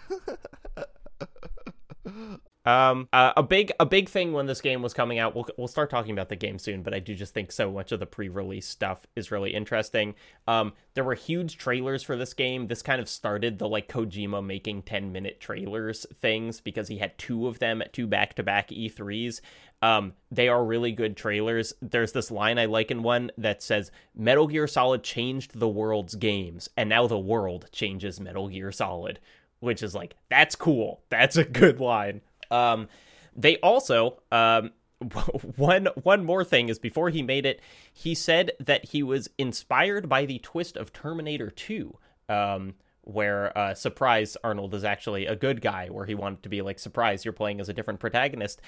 [2.66, 5.34] Um, uh, a big a big thing when this game was coming out.
[5.34, 7.92] We'll we'll start talking about the game soon, but I do just think so much
[7.92, 10.14] of the pre-release stuff is really interesting.
[10.48, 12.68] Um, there were huge trailers for this game.
[12.68, 17.18] This kind of started the like Kojima making 10 minute trailers things because he had
[17.18, 19.40] two of them at two back to back E3s.
[19.82, 21.74] Um, they are really good trailers.
[21.82, 26.14] There's this line I like in one that says Metal Gear Solid changed the world's
[26.14, 29.20] games, and now the world changes Metal Gear Solid,
[29.60, 31.02] which is like that's cool.
[31.10, 32.22] That's a good line.
[32.50, 32.88] Um,
[33.36, 34.70] they also um,
[35.56, 37.60] one one more thing is before he made it,
[37.92, 41.96] he said that he was inspired by the twist of Terminator 2.
[42.28, 42.74] Um,
[43.06, 46.78] where uh, surprise Arnold is actually a good guy, where he wanted to be like
[46.78, 48.62] surprise you're playing as a different protagonist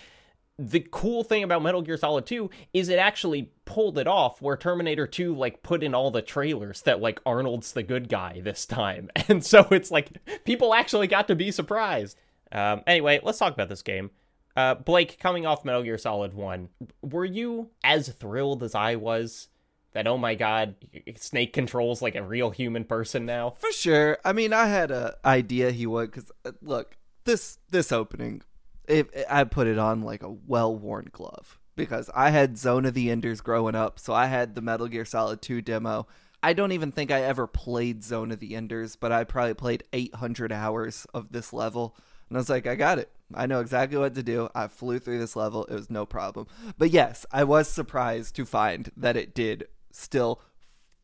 [0.59, 4.57] the cool thing about Metal Gear Solid 2 is it actually pulled it off where
[4.57, 8.65] Terminator 2 like put in all the trailers that like Arnold's the good guy this
[8.67, 9.11] time.
[9.29, 10.11] And so it's like
[10.45, 12.17] people actually got to be surprised.
[12.53, 14.11] Um, anyway, let's talk about this game.
[14.57, 16.69] Uh, Blake, coming off Metal Gear Solid 1,
[17.03, 19.49] were you as thrilled as I was
[19.93, 20.77] that, oh my god,
[21.17, 23.51] Snake controls like a real human person now?
[23.51, 24.19] For sure.
[24.25, 26.33] I mean, I had a idea he would because
[26.63, 28.43] look, this this opening,
[28.89, 33.11] if I put it on like a well-worn glove because I had Zone of the
[33.11, 36.07] Enders growing up, so I had the Metal Gear Solid 2 demo.
[36.43, 39.85] I don't even think I ever played Zone of the Enders, but I probably played
[39.93, 41.97] 800 hours of this level.
[42.29, 43.11] And I was like, I got it.
[43.35, 44.49] I know exactly what to do.
[44.55, 45.65] I flew through this level.
[45.65, 46.47] It was no problem.
[46.79, 50.41] But yes, I was surprised to find that it did still,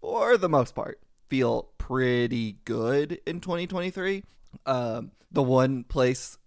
[0.00, 4.22] for the most part, feel pretty good in 2023.
[4.66, 6.38] Um, the one place,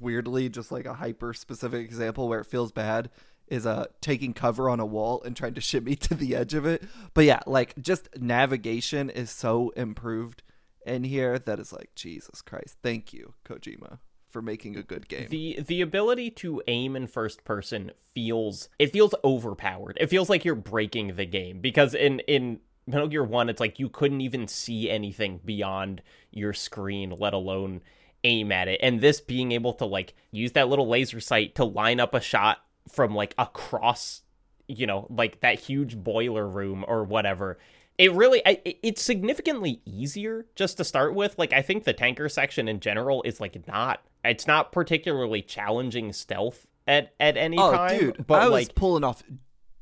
[0.00, 3.10] weirdly, just like a hyper specific example where it feels bad
[3.48, 6.66] is uh taking cover on a wall and trying to shimmy to the edge of
[6.66, 6.82] it.
[7.14, 10.42] But yeah, like just navigation is so improved
[10.86, 12.78] in here that is like Jesus Christ.
[12.82, 15.26] Thank you, Kojima, for making a good game.
[15.28, 19.98] The the ability to aim in first person feels it feels overpowered.
[20.00, 23.78] It feels like you're breaking the game because in in Metal Gear 1 it's like
[23.78, 27.82] you couldn't even see anything beyond your screen, let alone
[28.24, 28.80] aim at it.
[28.82, 32.20] And this being able to like use that little laser sight to line up a
[32.20, 34.22] shot from like across,
[34.68, 37.58] you know, like that huge boiler room or whatever.
[37.98, 41.38] It really it's significantly easier just to start with.
[41.38, 46.12] Like I think the tanker section in general is like not it's not particularly challenging
[46.12, 47.98] stealth at at any oh, time.
[47.98, 49.22] dude, but I was pulling off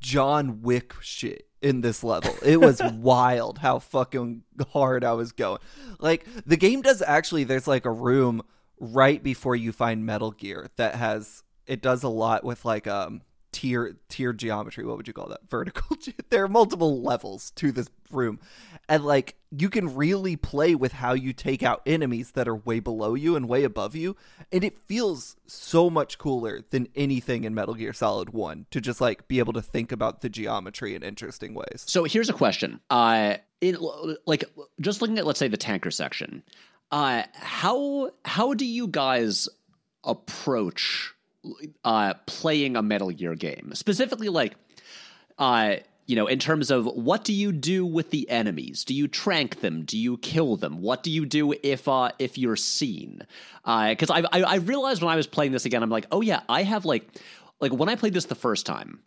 [0.01, 2.35] John Wick shit in this level.
[2.45, 5.59] It was wild how fucking hard I was going.
[5.99, 8.43] Like the game does actually there's like a room
[8.79, 13.23] right before you find Metal Gear that has it does a lot with like um
[13.55, 15.41] tier tier geometry what would you call that?
[15.49, 15.97] Vertical.
[16.29, 18.41] There are multiple levels to this room.
[18.89, 22.81] And like you can really play with how you take out enemies that are way
[22.81, 24.17] below you and way above you.
[24.51, 29.01] And it feels so much cooler than anything in Metal Gear Solid 1 to just
[29.01, 31.85] like be able to think about the geometry in interesting ways.
[31.87, 32.81] So here's a question.
[32.91, 33.37] Uh,
[34.27, 34.45] like
[34.81, 36.43] just looking at let's say the tanker section,
[36.91, 39.49] uh, how how do you guys
[40.03, 41.14] approach
[41.85, 43.73] uh, playing a Metal Gear game?
[43.75, 44.55] Specifically, like,
[45.39, 45.77] uh,
[46.07, 48.85] you know, in terms of what do you do with the enemies?
[48.85, 49.85] Do you trank them?
[49.85, 50.83] Do you kill them?
[50.83, 53.23] What do you do if uh, if you're seen?
[53.65, 56.41] Because I, I I realized when I was playing this again, I'm like, oh yeah,
[56.49, 57.09] I have like
[57.61, 59.01] like when I played this the first time,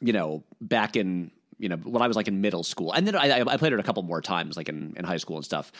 [0.00, 3.14] you know, back in you know when I was like in middle school, and then
[3.14, 5.70] I, I played it a couple more times, like in, in high school and stuff.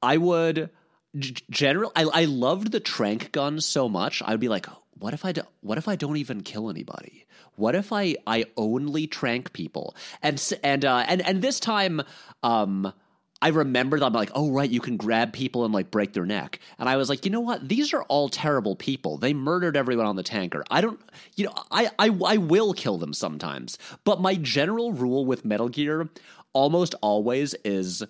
[0.00, 0.70] I would
[1.16, 1.92] general.
[1.96, 4.22] I I loved the trank gun so much.
[4.22, 4.66] I would be like,
[5.00, 7.26] what if I do, what if I don't even kill anybody?
[7.56, 9.96] What if I I only trank people?
[10.22, 12.02] And and uh, and and this time,
[12.42, 12.92] um.
[13.40, 16.58] I remembered I'm like, oh right, you can grab people and like break their neck.
[16.76, 17.68] And I was like, you know what?
[17.68, 19.16] These are all terrible people.
[19.16, 20.64] They murdered everyone on the tanker.
[20.72, 20.98] I don't
[21.36, 23.78] you know, I I I will kill them sometimes.
[24.02, 26.08] But my general rule with Metal Gear
[26.52, 28.02] almost always is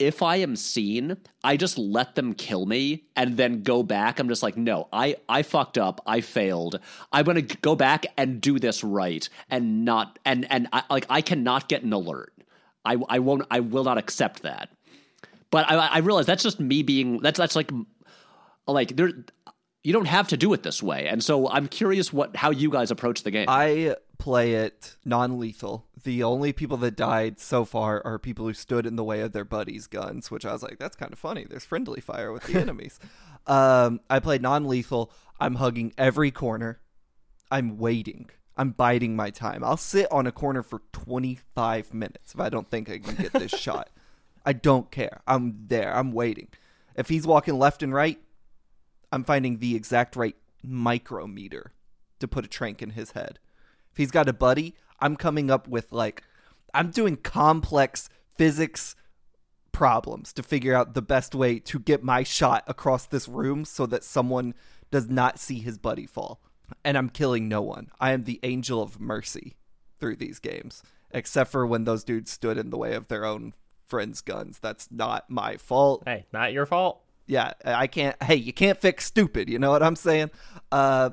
[0.00, 4.18] if I am seen, I just let them kill me and then go back.
[4.18, 6.00] I'm just like, no, I I fucked up.
[6.06, 6.80] I failed.
[7.12, 11.20] I'm gonna go back and do this right and not and and I, like I
[11.20, 12.32] cannot get an alert.
[12.84, 13.46] I I won't.
[13.50, 14.70] I will not accept that.
[15.50, 17.70] But I I realize that's just me being that's that's like
[18.66, 19.12] like there.
[19.82, 22.70] You don't have to do it this way, and so I'm curious what how you
[22.70, 23.46] guys approach the game.
[23.48, 25.86] I play it non-lethal.
[26.04, 29.32] The only people that died so far are people who stood in the way of
[29.32, 31.46] their buddies' guns, which I was like, that's kind of funny.
[31.48, 33.00] There's friendly fire with the enemies.
[33.46, 35.10] Um, I played non-lethal.
[35.40, 36.80] I'm hugging every corner.
[37.50, 38.30] I'm waiting.
[38.56, 39.64] I'm biding my time.
[39.64, 43.32] I'll sit on a corner for 25 minutes if I don't think I can get
[43.32, 43.88] this shot.
[44.44, 45.22] I don't care.
[45.26, 45.96] I'm there.
[45.96, 46.48] I'm waiting.
[46.94, 48.18] If he's walking left and right,
[49.10, 51.72] I'm finding the exact right micrometer
[52.18, 53.38] to put a trank in his head.
[53.92, 56.22] If he's got a buddy, I'm coming up with like
[56.74, 58.94] I'm doing complex physics
[59.72, 63.86] problems to figure out the best way to get my shot across this room so
[63.86, 64.54] that someone
[64.90, 66.40] does not see his buddy fall.
[66.84, 67.88] And I'm killing no one.
[68.00, 69.56] I am the angel of mercy
[69.98, 73.54] through these games, except for when those dudes stood in the way of their own
[73.86, 74.58] friends' guns.
[74.60, 77.02] That's not my fault hey, not your fault.
[77.26, 78.20] yeah, I can't.
[78.22, 79.48] Hey, you can't fix stupid.
[79.48, 80.30] You know what I'm saying?
[80.70, 81.10] Uh,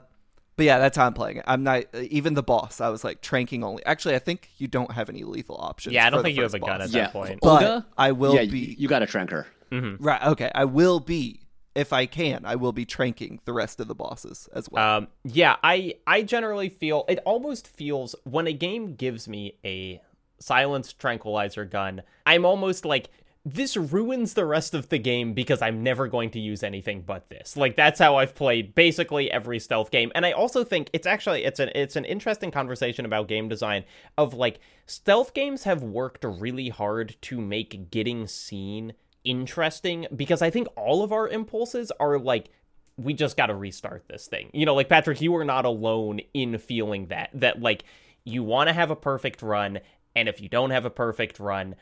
[0.58, 1.46] but yeah, that's how I'm playing it.
[1.48, 2.82] I'm not even the boss.
[2.82, 3.86] I was like tranking only.
[3.86, 5.94] Actually, I think you don't have any lethal options.
[5.94, 6.90] Yeah, I don't think you have first a gun boss.
[6.90, 7.40] at yeah, that point.
[7.42, 9.48] But Olga, I will yeah, be You, you got to trank her.
[9.72, 10.24] right.
[10.24, 11.42] Okay, I will be
[11.76, 12.42] if I can.
[12.44, 14.98] I will be tranking the rest of the bosses as well.
[14.98, 20.02] Um, yeah, I I generally feel it almost feels when a game gives me a
[20.40, 23.10] silenced tranquilizer gun, I'm almost like
[23.54, 27.30] this ruins the rest of the game because I'm never going to use anything but
[27.30, 27.56] this.
[27.56, 30.12] Like that's how I've played basically every stealth game.
[30.16, 33.86] And I also think it's actually it's an it's an interesting conversation about game design
[34.18, 38.94] of like stealth games have worked really hard to make getting seen
[39.24, 42.50] interesting because I think all of our impulses are like
[42.98, 44.50] we just got to restart this thing.
[44.54, 47.86] You know, like Patrick, you are not alone in feeling that that like
[48.26, 49.80] you want to have a perfect run
[50.18, 51.76] and if you don't have a perfect run,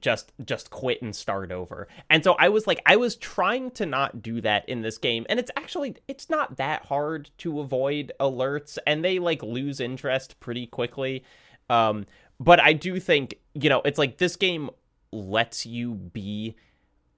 [0.00, 1.88] just just quit and start over.
[2.10, 5.26] And so I was like I was trying to not do that in this game
[5.28, 10.38] and it's actually it's not that hard to avoid alerts and they like lose interest
[10.40, 11.24] pretty quickly.
[11.70, 12.06] Um
[12.40, 14.70] but I do think, you know, it's like this game
[15.12, 16.56] lets you be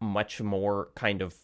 [0.01, 1.35] much more kind of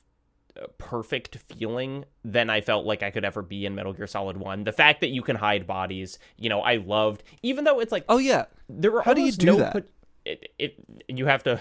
[0.79, 4.65] perfect feeling than I felt like I could ever be in Metal Gear Solid 1.
[4.65, 8.05] The fact that you can hide bodies, you know, I loved even though it's like
[8.09, 8.45] Oh yeah.
[8.69, 9.73] there were How do you do no that?
[9.73, 9.91] put-
[10.25, 10.77] it, it
[11.09, 11.61] you have to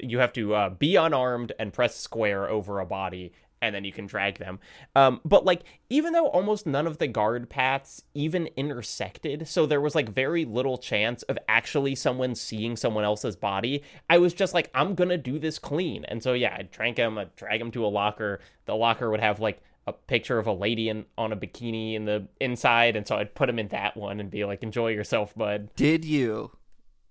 [0.00, 3.32] you have to uh, be unarmed and press square over a body
[3.62, 4.58] and then you can drag them.
[4.94, 9.80] Um but like even though almost none of the guard paths even intersected so there
[9.80, 14.52] was like very little chance of actually someone seeing someone else's body i was just
[14.52, 16.04] like i'm gonna do this clean.
[16.06, 18.40] And so yeah i'd trank him i'd drag him to a locker.
[18.66, 22.04] The locker would have like a picture of a lady in on a bikini in
[22.04, 25.34] the inside and so i'd put him in that one and be like enjoy yourself
[25.34, 25.70] bud.
[25.76, 26.52] Did you?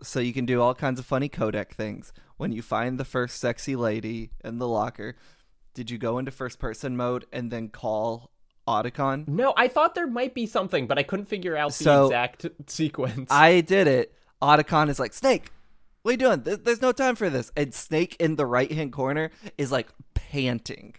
[0.04, 2.12] So you can do all kinds of funny codec things.
[2.38, 5.16] When you find the first sexy lady in the locker,
[5.74, 8.32] did you go into first person mode and then call
[8.68, 9.28] Otacon?
[9.28, 12.48] No, I thought there might be something, but I couldn't figure out the So, exact
[12.68, 13.32] sequence.
[13.32, 14.14] I did it.
[14.42, 15.52] Otacon is like, Snake,
[16.02, 16.42] what are you doing?
[16.64, 17.52] There's no time for this.
[17.56, 20.96] And Snake in the right hand corner is like panting.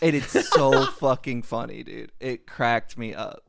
[0.00, 2.12] And it's so fucking funny, dude.
[2.20, 3.42] It cracked me up.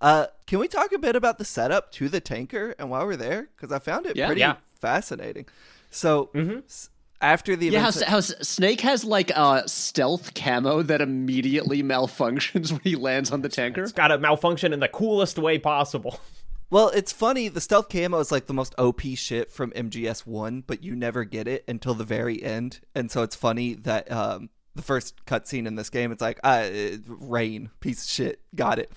[0.00, 3.16] Uh, can we talk a bit about the setup to the tanker and why we're
[3.16, 3.48] there?
[3.56, 4.26] Because I found it Yeah.
[4.26, 4.56] pretty Yeah.
[4.80, 5.46] fascinating.
[5.90, 11.00] So s- after the Yeah, how, events, how Snake has like a stealth camo that
[11.00, 13.82] immediately malfunctions when he lands on the tanker.
[13.82, 16.20] it's got to malfunction in the coolest way possible.
[16.70, 17.46] Well, it's funny.
[17.48, 21.22] The stealth camo is like the most OP shit from MGS One, but you never
[21.22, 25.66] get it until the very end, and so it's funny that um, the first cutscene
[25.68, 26.68] in this game, it's like, uh,
[27.06, 28.90] rain, piece of shit, got it.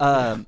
[0.00, 0.46] Um,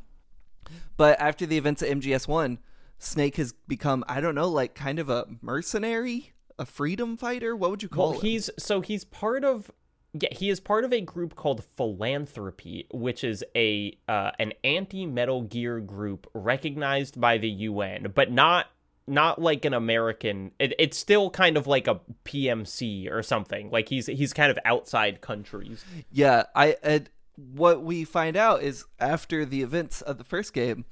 [0.96, 2.58] but after the events of MGS One,
[2.98, 7.54] Snake has become, I don't know, like kind of a mercenary, a freedom fighter.
[7.54, 8.26] What would you call Well, him?
[8.26, 9.70] he's so he's part of
[10.18, 15.42] yeah, he is part of a group called Philanthropy, which is a uh, an anti-Metal
[15.42, 18.66] Gear group recognized by the UN, but not
[19.06, 20.52] not like an American.
[20.58, 23.70] It, it's still kind of like a PMC or something.
[23.70, 25.84] Like he's he's kind of outside countries.
[26.10, 30.84] Yeah, I and what we find out is after the events of the first game,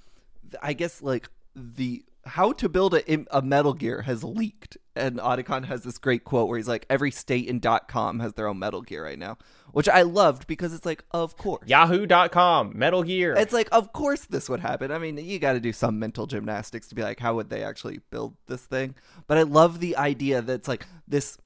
[0.63, 5.67] I guess like the how to build a, a Metal Gear has leaked, and Otacon
[5.67, 8.83] has this great quote where he's like, "Every state in .com has their own Metal
[8.83, 9.39] Gear right now,"
[9.73, 11.67] which I loved because it's like, of course.
[11.67, 13.35] Yahoo.com, Metal Gear.
[13.37, 14.91] It's like, of course this would happen.
[14.91, 17.63] I mean, you got to do some mental gymnastics to be like, how would they
[17.63, 18.95] actually build this thing?
[19.27, 21.39] But I love the idea that it's like this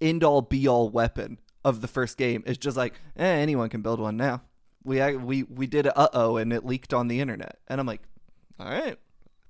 [0.00, 3.82] end all be all weapon of the first game is just like, eh, anyone can
[3.82, 4.42] build one now.
[4.84, 8.02] We we we did uh oh, and it leaked on the internet, and I'm like,
[8.58, 8.98] all right,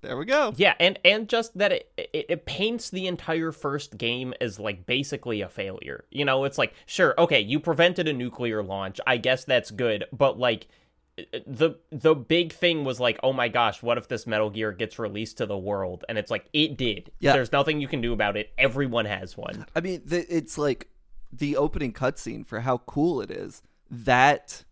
[0.02, 0.52] there we go.
[0.56, 4.84] Yeah, and and just that it, it it paints the entire first game as like
[4.84, 6.04] basically a failure.
[6.10, 9.00] You know, it's like sure, okay, you prevented a nuclear launch.
[9.06, 10.66] I guess that's good, but like
[11.46, 14.98] the the big thing was like, oh my gosh, what if this Metal Gear gets
[14.98, 16.04] released to the world?
[16.08, 17.12] And it's like it did.
[17.20, 17.32] Yeah.
[17.32, 18.52] There's nothing you can do about it.
[18.58, 19.66] Everyone has one.
[19.74, 20.88] I mean, it's like
[21.32, 23.62] the opening cutscene for how cool it is.
[23.90, 24.64] That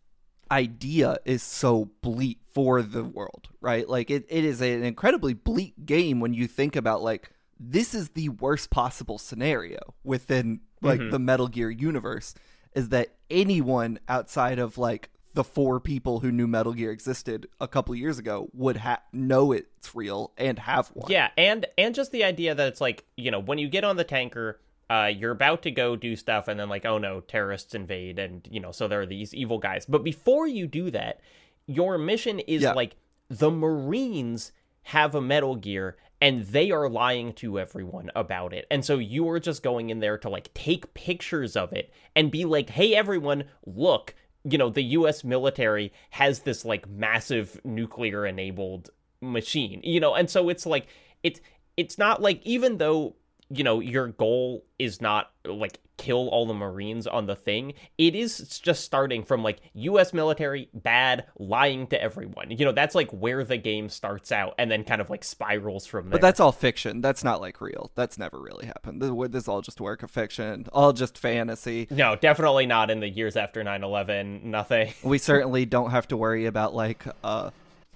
[0.50, 3.88] idea is so bleak for the world, right?
[3.88, 8.10] Like it, it is an incredibly bleak game when you think about like this is
[8.10, 11.10] the worst possible scenario within like mm-hmm.
[11.10, 12.34] the Metal Gear universe
[12.74, 17.68] is that anyone outside of like the four people who knew Metal Gear existed a
[17.68, 21.10] couple years ago would ha- know it's real and have one.
[21.10, 23.96] Yeah, and and just the idea that it's like you know when you get on
[23.96, 27.74] the tanker, uh, you're about to go do stuff, and then like oh no, terrorists
[27.74, 29.86] invade, and you know so there are these evil guys.
[29.86, 31.20] But before you do that,
[31.66, 32.72] your mission is Yeah.
[32.72, 32.96] like
[33.28, 35.96] the Marines have a Metal Gear.
[36.22, 38.66] And they are lying to everyone about it.
[38.70, 42.30] And so you are just going in there to like take pictures of it and
[42.30, 44.14] be like, hey, everyone, look,
[44.44, 48.90] you know, the US military has this like massive nuclear enabled
[49.22, 50.86] machine you know and so it's like
[51.22, 51.40] it's
[51.76, 53.14] it's not like even though
[53.50, 58.14] you know your goal is not like kill all the marines on the thing it
[58.14, 63.10] is just starting from like us military bad lying to everyone you know that's like
[63.10, 66.40] where the game starts out and then kind of like spirals from there But that's
[66.40, 67.02] all fiction.
[67.02, 67.90] That's not like real.
[67.96, 69.02] That's never really happened.
[69.02, 71.86] This, is all just work of fiction, all just fantasy.
[71.90, 76.46] no definitely not in the years after 9-11 nothing We certainly don't have to worry
[76.46, 77.50] about like uh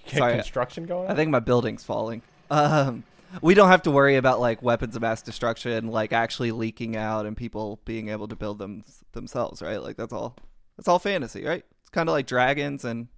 [0.09, 2.21] sorry, construction going on I think my building's falling.
[2.51, 3.05] Um
[3.43, 7.27] we don't have to worry about like weapons of mass destruction like actually leaking out
[7.27, 9.83] and people being able to build them themselves, right?
[9.83, 10.37] Like that's all
[10.77, 11.65] that's all fantasy, right?
[11.81, 13.09] It's kind of like dragons and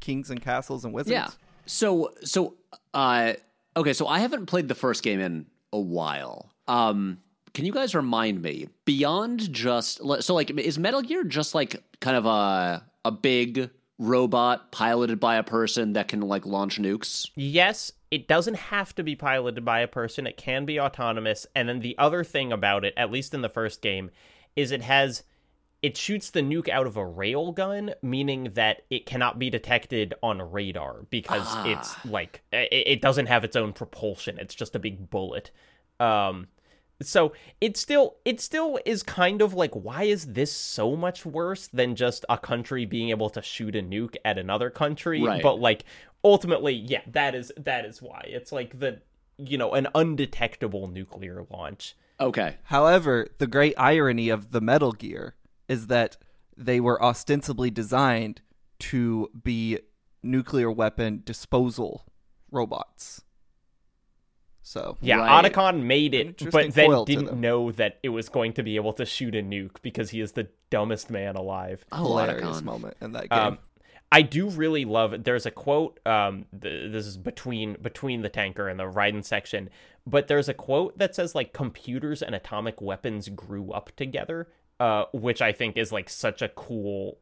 [0.00, 1.12] kings and castles and wizards.
[1.12, 1.30] Yeah.
[1.66, 2.54] So so
[2.94, 3.34] uh
[3.76, 6.50] okay, so I haven't played the first game in a while.
[6.68, 7.18] Um
[7.54, 12.16] can you guys remind me beyond just so like is Metal Gear just like kind
[12.16, 17.30] of a a big robot piloted by a person that can like launch nukes?
[17.34, 20.26] yes, it doesn't have to be piloted by a person.
[20.28, 21.44] It can be autonomous.
[21.56, 24.10] And then the other thing about it, at least in the first game,
[24.54, 25.24] is it has
[25.82, 30.14] it shoots the nuke out of a rail gun, meaning that it cannot be detected
[30.22, 31.66] on radar because Ah.
[31.66, 34.38] it's like it, it doesn't have its own propulsion.
[34.38, 35.50] It's just a big bullet.
[36.00, 36.46] Um,
[37.02, 41.66] so it still it still is kind of like why is this so much worse
[41.66, 45.22] than just a country being able to shoot a nuke at another country?
[45.22, 45.42] Right.
[45.42, 45.84] But like
[46.24, 49.00] ultimately, yeah, that is that is why it's like the
[49.38, 51.96] you know an undetectable nuclear launch.
[52.18, 52.56] Okay.
[52.64, 55.34] However, the great irony of the Metal Gear
[55.68, 56.16] is that
[56.56, 58.40] they were ostensibly designed
[58.78, 59.78] to be
[60.22, 62.06] nuclear weapon disposal
[62.50, 63.22] robots.
[64.66, 65.44] So, Yeah, Right.
[65.44, 69.06] Otacon made it, but then didn't know that it was going to be able to
[69.06, 71.86] shoot a nuke because he is the dumbest man alive.
[71.92, 72.64] Oh, hilarious Otacon.
[72.64, 73.38] moment in that game.
[73.38, 73.58] Um,
[74.10, 75.22] I do really love.
[75.22, 76.00] There's a quote.
[76.04, 79.70] Um, th- this is between between the tanker and the Raiden section,
[80.04, 84.48] but there's a quote that says like computers and atomic weapons grew up together,
[84.80, 87.18] uh, which I think is like such a cool,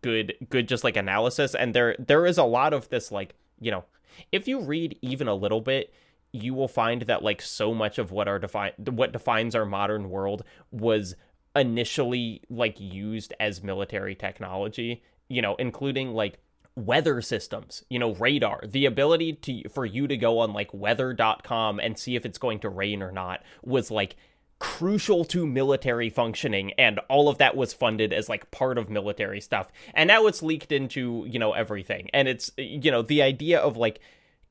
[0.00, 1.54] good, good just like analysis.
[1.54, 3.84] And there there is a lot of this like you know,
[4.32, 5.92] if you read even a little bit,
[6.32, 10.10] you will find that like so much of what our define what defines our modern
[10.10, 11.14] world was
[11.56, 16.38] initially like used as military technology you know including like
[16.76, 21.80] weather systems you know radar the ability to for you to go on like weather.com
[21.80, 24.16] and see if it's going to rain or not was like
[24.60, 29.40] crucial to military functioning and all of that was funded as like part of military
[29.40, 33.58] stuff and now it's leaked into you know everything and it's you know the idea
[33.58, 34.00] of like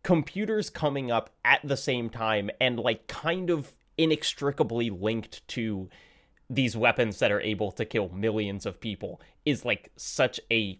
[0.04, 5.90] computers coming up at the same time and like kind of inextricably linked to
[6.50, 10.80] these weapons that are able to kill millions of people is like such a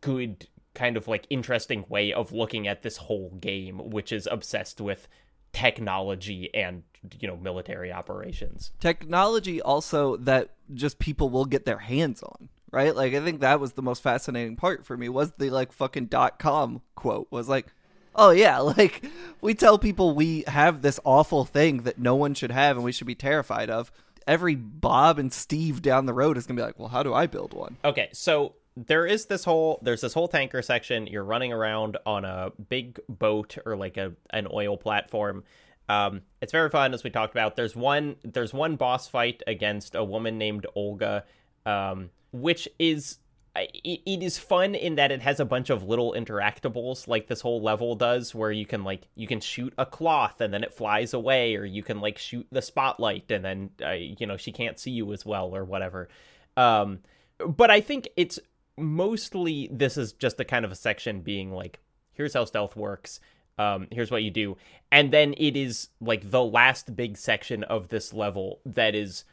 [0.00, 4.80] good kind of like interesting way of looking at this whole game which is obsessed
[4.80, 5.08] with
[5.52, 6.84] technology and
[7.18, 8.70] you know military operations.
[8.78, 12.94] Technology also that just people will get their hands on right?
[12.94, 16.06] Like i think that was the most fascinating part for me was the like fucking
[16.06, 17.66] dot com quote was like
[18.14, 19.04] oh yeah like
[19.40, 22.92] we tell people we have this awful thing that no one should have and we
[22.92, 23.90] should be terrified of
[24.26, 27.26] every bob and steve down the road is gonna be like well how do i
[27.26, 28.54] build one Okay, so
[28.86, 31.06] there is this whole there's this whole tanker section.
[31.06, 35.44] You're running around on a big boat or like a an oil platform.
[35.88, 37.56] Um, it's very fun as we talked about.
[37.56, 41.24] There's one there's one boss fight against a woman named Olga,
[41.66, 43.18] um, which is
[43.62, 47.40] it, it is fun in that it has a bunch of little interactables like this
[47.40, 50.74] whole level does where you can like you can shoot a cloth and then it
[50.74, 54.52] flies away or you can like shoot the spotlight and then uh, you know she
[54.52, 56.08] can't see you as well or whatever.
[56.56, 57.00] Um
[57.46, 58.40] but i think it's
[58.76, 61.78] mostly this is just a kind of a section being like
[62.12, 63.20] here's how stealth works
[63.58, 64.56] um here's what you do.
[64.90, 69.24] And then it is like the last big section of this level that is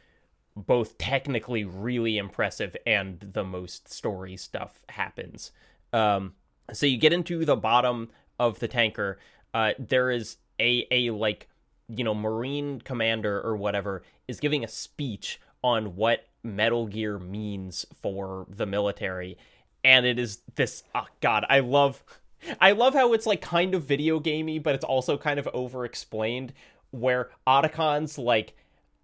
[0.56, 5.52] both technically really impressive and the most story stuff happens.
[5.92, 6.34] Um,
[6.72, 9.18] so you get into the bottom of the tanker.
[9.52, 11.48] Uh, there is a a like
[11.88, 17.84] you know marine commander or whatever is giving a speech on what Metal Gear means
[18.00, 19.36] for the military,
[19.84, 20.82] and it is this.
[20.94, 22.02] Oh God, I love.
[22.60, 25.84] I love how it's like kind of video gamey, but it's also kind of over
[25.84, 26.52] explained.
[26.90, 28.54] Where Otacon's like,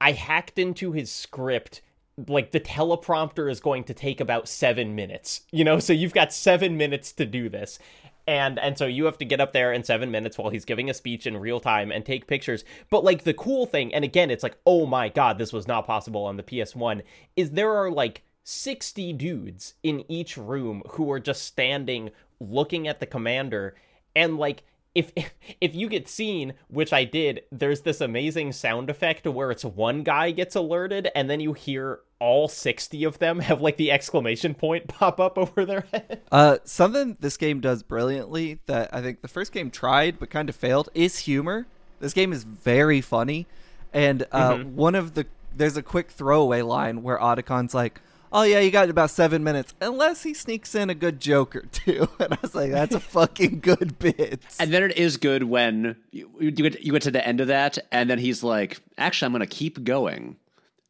[0.03, 1.81] I hacked into his script.
[2.27, 5.79] Like the teleprompter is going to take about seven minutes, you know.
[5.79, 7.79] So you've got seven minutes to do this,
[8.27, 10.91] and and so you have to get up there in seven minutes while he's giving
[10.91, 12.65] a speech in real time and take pictures.
[12.91, 15.87] But like the cool thing, and again, it's like, oh my god, this was not
[15.87, 17.03] possible on the PS1.
[17.37, 22.99] Is there are like 60 dudes in each room who are just standing looking at
[22.99, 23.77] the commander
[24.17, 24.65] and like
[24.95, 25.13] if
[25.61, 30.03] if you get seen which i did there's this amazing sound effect where it's one
[30.03, 34.55] guy gets alerted and then you hear all 60 of them have like the exclamation
[34.55, 36.23] point pop up over their head.
[36.31, 40.49] Uh, something this game does brilliantly that I think the first game tried but kind
[40.49, 41.67] of failed is humor.
[41.99, 43.47] This game is very funny,
[43.93, 48.01] and uh, one of the there's a quick throwaway line where Otacon's like,
[48.33, 51.63] "Oh yeah, you got about seven minutes, unless he sneaks in a good joke or
[51.63, 52.09] two.
[52.19, 55.97] And I was like, "That's a fucking good bit." And then it is good when
[56.11, 59.27] you, you get you get to the end of that, and then he's like, "Actually,
[59.27, 60.37] I'm going to keep going,"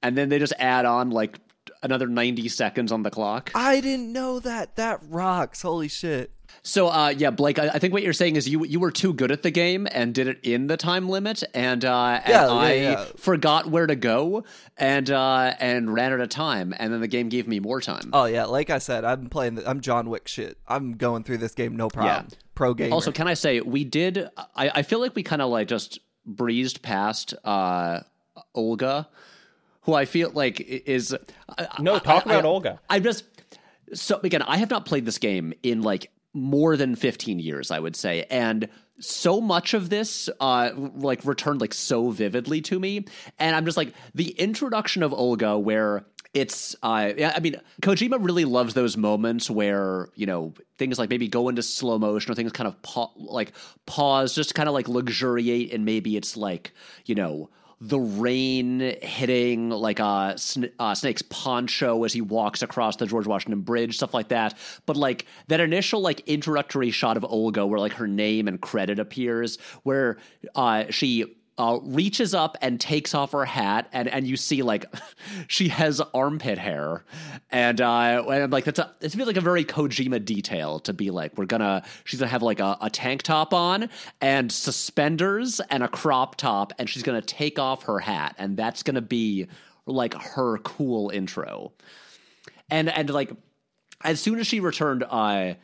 [0.02, 1.38] and then they just add on like
[1.82, 3.50] another 90 seconds on the clock.
[3.54, 4.76] I didn't know that.
[4.76, 5.62] That rocks.
[5.62, 6.30] Holy shit.
[6.64, 9.12] So, uh, yeah, Blake, I, I think what you're saying is you you were too
[9.12, 12.46] good at the game and did it in the time limit, and uh, and Yeah,
[12.46, 13.04] yeah, I yeah.
[13.16, 14.44] forgot where to go
[14.76, 18.10] and uh, and ran out of time, and then the game gave me more time.
[18.12, 19.56] Oh yeah, like I said, I'm playing.
[19.56, 20.56] The, I'm John Wick shit.
[20.68, 22.28] I'm going through this game no problem.
[22.30, 22.36] Yeah.
[22.54, 22.92] Pro game.
[22.92, 24.28] Also, can I say we did?
[24.54, 28.00] I, I feel like we kind of like just breezed past uh,
[28.54, 29.08] Olga,
[29.80, 31.12] who I feel like is
[31.80, 32.78] no talk about Olga.
[32.88, 33.24] I'm just
[33.94, 37.78] so again, I have not played this game in like more than 15 years, I
[37.78, 38.68] would say, and
[38.98, 43.04] so much of this uh like returned like so vividly to me.
[43.38, 46.04] And i'm just like the introduction of olga where
[46.34, 51.28] it's uh I mean Kojima really loves those moments where you know things like maybe
[51.28, 53.52] go into slow motion or things kind of pa- like
[53.86, 56.72] pause just kind of like luxuriate and maybe it's like
[57.04, 57.50] you know
[57.84, 63.62] the rain hitting like a Sn- Snake's poncho as he walks across the George Washington
[63.62, 64.56] Bridge, stuff like that.
[64.86, 69.00] But like that initial like introductory shot of Olga, where like her name and credit
[69.00, 70.18] appears, where
[70.54, 74.84] uh, she uh, reaches up and takes off her hat, and and you see like
[75.46, 77.04] she has armpit hair,
[77.50, 81.12] and uh, and like that's a it feels like a very Kojima detail to be
[81.12, 83.88] like we're gonna she's gonna have like a, a tank top on
[84.20, 88.82] and suspenders and a crop top, and she's gonna take off her hat, and that's
[88.82, 89.46] gonna be
[89.86, 91.70] like her cool intro,
[92.70, 93.30] and and like
[94.02, 95.54] as soon as she returned, uh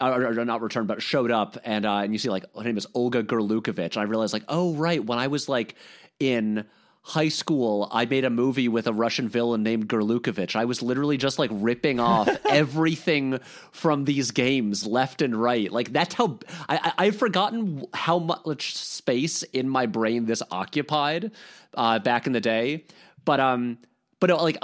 [0.00, 2.86] or, not returned, but showed up, and uh, and you see like her name is
[2.94, 3.96] Olga Gurlukovich.
[3.96, 5.74] and I realized like, oh right, when I was like
[6.18, 6.64] in
[7.02, 10.54] high school, I made a movie with a Russian villain named Gurlukovich.
[10.54, 13.38] I was literally just like ripping off everything
[13.72, 15.70] from these games left and right.
[15.72, 16.38] Like that's how
[16.68, 21.32] I, I have forgotten how much space in my brain this occupied
[21.74, 22.84] uh, back in the day.
[23.24, 23.78] But um,
[24.18, 24.58] but uh, like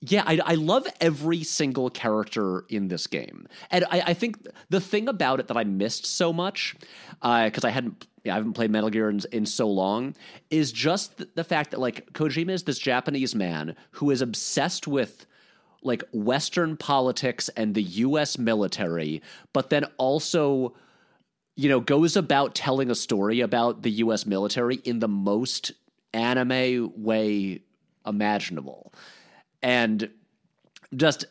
[0.00, 4.80] yeah, I, I love every single character in this game, and I, I think the
[4.80, 6.76] thing about it that I missed so much,
[7.20, 10.14] because uh, I hadn't, I haven't played Metal Gear in, in so long,
[10.50, 14.86] is just the, the fact that like Kojima is this Japanese man who is obsessed
[14.86, 15.26] with
[15.82, 18.38] like Western politics and the U.S.
[18.38, 19.20] military,
[19.52, 20.74] but then also,
[21.56, 24.26] you know, goes about telling a story about the U.S.
[24.26, 25.72] military in the most
[26.12, 27.62] anime way
[28.06, 28.92] imaginable
[29.62, 30.10] and
[30.94, 31.24] just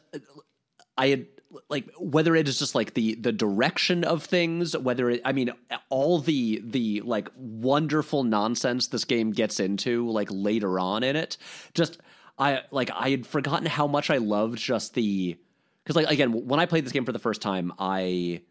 [0.98, 1.26] I had
[1.70, 5.52] like whether it is just like the the direction of things whether it i mean
[5.90, 11.38] all the the like wonderful nonsense this game gets into like later on in it
[11.74, 12.00] just
[12.38, 15.38] i like i had forgotten how much i loved just the
[15.84, 18.42] because like again when i played this game for the first time i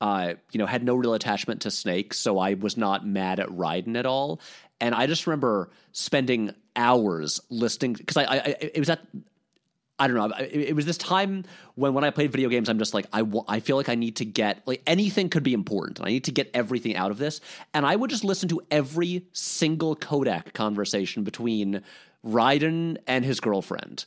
[0.00, 3.48] uh you know had no real attachment to snake so i was not mad at
[3.48, 4.40] raiden at all
[4.80, 9.00] and i just remember spending hours listening because I, I, it was at
[9.96, 10.36] I don't know.
[10.38, 11.44] It, was this time
[11.76, 14.16] when when I played video games, I'm just like I I feel like I need
[14.16, 16.00] to get like anything could be important.
[16.00, 17.40] I need to get everything out of this,
[17.72, 21.82] and I would just listen to every single codec conversation between
[22.26, 24.04] Raiden and his girlfriend,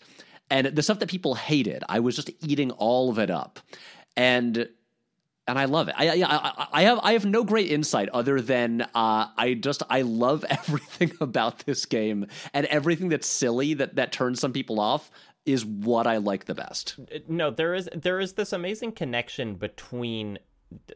[0.50, 1.86] and the stuff that people hated.
[1.88, 3.62] I was just eating all of it up,
[4.18, 4.68] and
[5.48, 5.96] and I love it.
[5.98, 10.02] I, I, I have I have no great insight other than uh, I just I
[10.02, 15.12] love everything about this game and everything that's silly that that turns some people off
[15.46, 17.00] is what I like the best.
[17.28, 20.40] No, there is there is this amazing connection between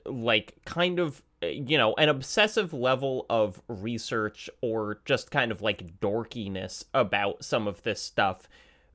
[0.06, 6.00] like kind of you know an obsessive level of research or just kind of like
[6.02, 8.50] dorkiness about some of this stuff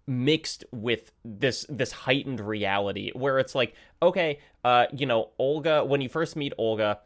[0.06, 6.00] mixed with this this heightened reality where it's like okay uh you know olga when
[6.00, 7.00] you first meet olga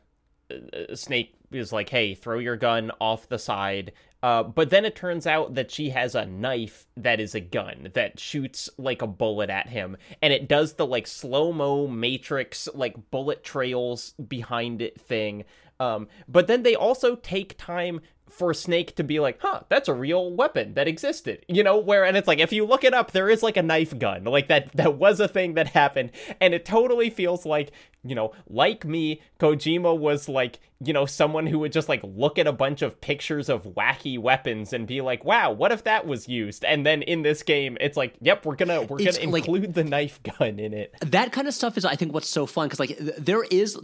[0.51, 3.93] uh, snake is like hey throw your gun off the side.
[4.23, 7.89] Uh, but then it turns out that she has a knife that is a gun
[7.95, 9.97] that shoots like a bullet at him.
[10.21, 15.45] And it does the like slow-mo matrix like bullet trails behind it thing.
[15.79, 19.95] Um, but then they also take time for Snake to be like, huh, that's a
[19.95, 23.11] real weapon that existed, you know, where, and it's like, if you look it up,
[23.11, 26.13] there is like a knife gun, like that, that was a thing that happened.
[26.41, 27.73] And it totally feels like,
[28.03, 32.39] you know, like me, Kojima was like, you know, someone who would just like look
[32.39, 36.07] at a bunch of pictures of wacky weapons and be like, wow, what if that
[36.07, 36.65] was used?
[36.65, 39.85] And then in this game, it's like, yep, we're gonna, we're it's gonna include the
[39.85, 40.95] knife gun in it.
[41.03, 42.69] That kind of stuff is, I think, what's so fun.
[42.69, 43.79] Cause like, there is,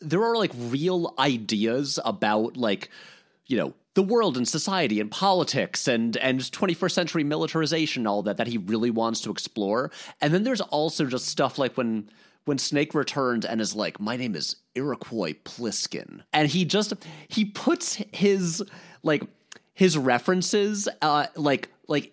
[0.00, 2.88] there are like real ideas about like,
[3.50, 8.36] you know, the world and society and politics and and 21st century militarization all that
[8.36, 9.90] that he really wants to explore.
[10.20, 12.08] And then there's also just stuff like when
[12.44, 16.22] when snake returns and is like my name is iroquois pliskin.
[16.32, 16.94] And he just
[17.28, 18.62] he puts his
[19.02, 19.24] like
[19.74, 22.12] his references uh like like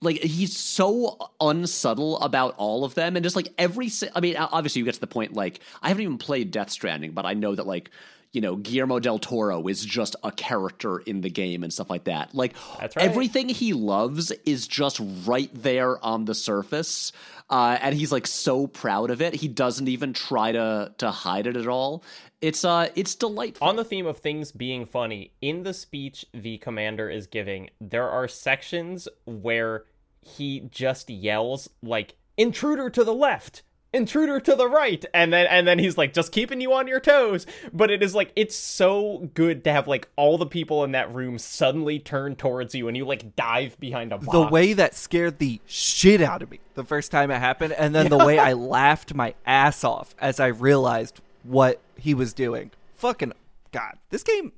[0.00, 3.16] like he's so unsubtle about all of them.
[3.16, 6.04] And just like every i mean obviously you get to the point like i haven't
[6.04, 7.90] even played death stranding but i know that like
[8.32, 12.04] you know, Guillermo del Toro is just a character in the game and stuff like
[12.04, 12.34] that.
[12.34, 12.92] Like right.
[12.96, 17.12] everything he loves is just right there on the surface.
[17.50, 19.34] Uh, and he's like so proud of it.
[19.34, 22.04] He doesn't even try to to hide it at all.
[22.42, 23.66] It's uh it's delightful.
[23.66, 28.08] On the theme of things being funny, in the speech the commander is giving, there
[28.08, 29.84] are sections where
[30.20, 33.62] he just yells like intruder to the left
[33.92, 37.00] intruder to the right and then and then he's like just keeping you on your
[37.00, 40.92] toes but it is like it's so good to have like all the people in
[40.92, 44.30] that room suddenly turn towards you and you like dive behind a box.
[44.30, 47.92] the way that scared the shit out of me the first time it happened, and
[47.94, 52.70] then the way I laughed my ass off as I realized what he was doing.
[52.94, 53.32] Fucking
[53.72, 54.52] god, this game,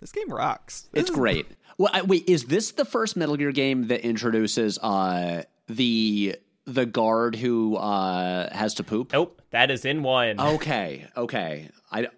[0.00, 0.88] this game rocks.
[0.92, 1.46] This It's is- great.
[1.78, 6.36] Well, I, wait, is this the first Metal Gear game that introduces uh the
[6.66, 9.12] the guard who uh has to poop?
[9.12, 11.70] nope that is in one Okay, okay.
[11.90, 12.08] I,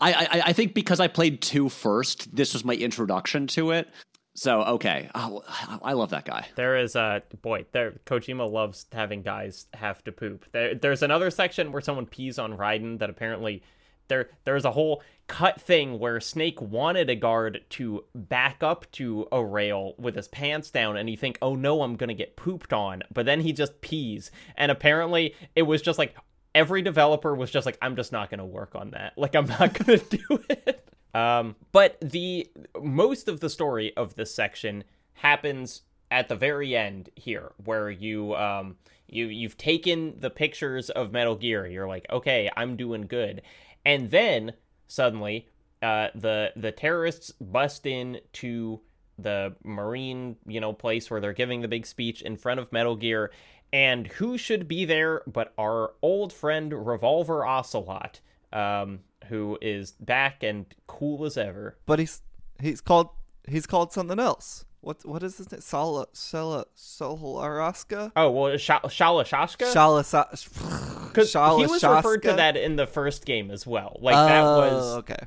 [0.00, 3.88] I, I, I think because I played two first, this was my introduction to it.
[4.34, 5.42] So okay, oh,
[5.82, 6.46] I love that guy.
[6.54, 7.66] There is a boy.
[7.72, 10.46] There, Kojima loves having guys have to poop.
[10.52, 13.62] There, there's another section where someone pees on Raiden that apparently
[14.08, 19.28] there there's a whole cut thing where Snake wanted a guard to back up to
[19.30, 22.72] a rail with his pants down, and you think, oh no, I'm gonna get pooped
[22.72, 26.16] on, but then he just pees, and apparently it was just like
[26.52, 29.16] every developer was just like, I'm just not gonna work on that.
[29.16, 30.88] Like I'm not gonna do it.
[31.14, 32.50] Um, but the
[32.82, 38.34] most of the story of this section happens at the very end here, where you
[38.34, 41.68] um you you've taken the pictures of Metal Gear.
[41.68, 43.42] You're like, okay, I'm doing good,
[43.84, 44.54] and then
[44.90, 45.48] suddenly,
[45.82, 48.80] uh, the the terrorists bust in to
[49.18, 52.96] the marine you know place where they're giving the big speech in front of Metal
[52.96, 53.30] Gear.
[53.72, 58.20] And who should be there but our old friend Revolver Ocelot,
[58.52, 61.76] um, who is back and cool as ever.
[61.86, 62.22] but he's
[62.60, 63.10] he's called
[63.48, 64.64] he's called something else.
[64.80, 65.60] What what is his name?
[65.60, 68.12] Sala Sala Solaraska?
[68.16, 73.50] Oh well, Sh- Shalashaska, Shala because he was referred to that in the first game
[73.50, 73.98] as well.
[74.00, 75.18] Like that Oh, was okay.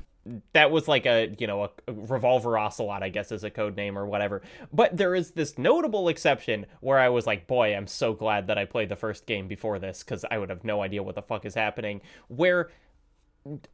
[0.54, 3.76] that was like a you know a, a revolver ocelot i guess is a code
[3.76, 4.40] name or whatever
[4.72, 8.56] but there is this notable exception where i was like boy i'm so glad that
[8.56, 11.20] i played the first game before this because i would have no idea what the
[11.20, 12.70] fuck is happening where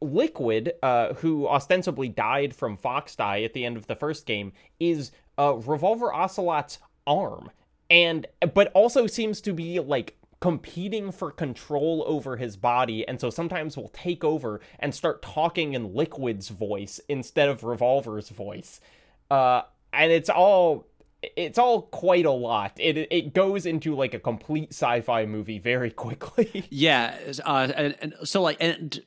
[0.01, 4.51] liquid uh, who ostensibly died from fox die at the end of the first game
[4.81, 7.51] is uh, revolver ocelot's arm.
[7.89, 13.07] And but also seems to be like competing for control over his body.
[13.07, 18.29] And so sometimes will take over and start talking in liquid's voice instead of revolver's
[18.29, 18.79] voice.
[19.29, 19.63] Uh
[19.93, 20.87] and it's all
[21.21, 22.73] it's all quite a lot.
[22.77, 26.65] It it goes into like a complete sci-fi movie very quickly.
[26.69, 27.15] Yeah,
[27.45, 29.01] uh, and, and so like and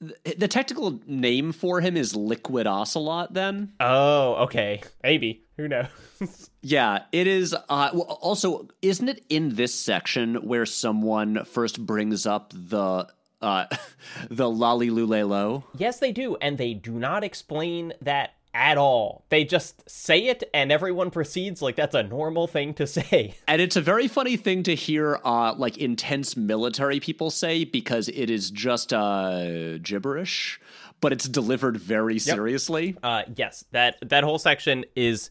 [0.00, 3.34] the technical name for him is Liquid Ocelot.
[3.34, 5.88] Then oh okay maybe who knows
[6.62, 7.54] yeah, it is.
[7.54, 13.08] Uh, well, also, isn't it in this section where someone first brings up the
[13.40, 13.66] uh,
[14.30, 15.64] the La-Li-Lu-Le-Lo?
[15.76, 19.24] yes they do and they do not explain that at all.
[19.28, 23.34] They just say it and everyone proceeds like that's a normal thing to say.
[23.46, 28.08] And it's a very funny thing to hear, uh, like intense military people say because
[28.08, 30.60] it is just uh, gibberish,
[31.00, 32.96] but it's delivered very seriously.
[33.02, 35.30] uh yes that that whole section is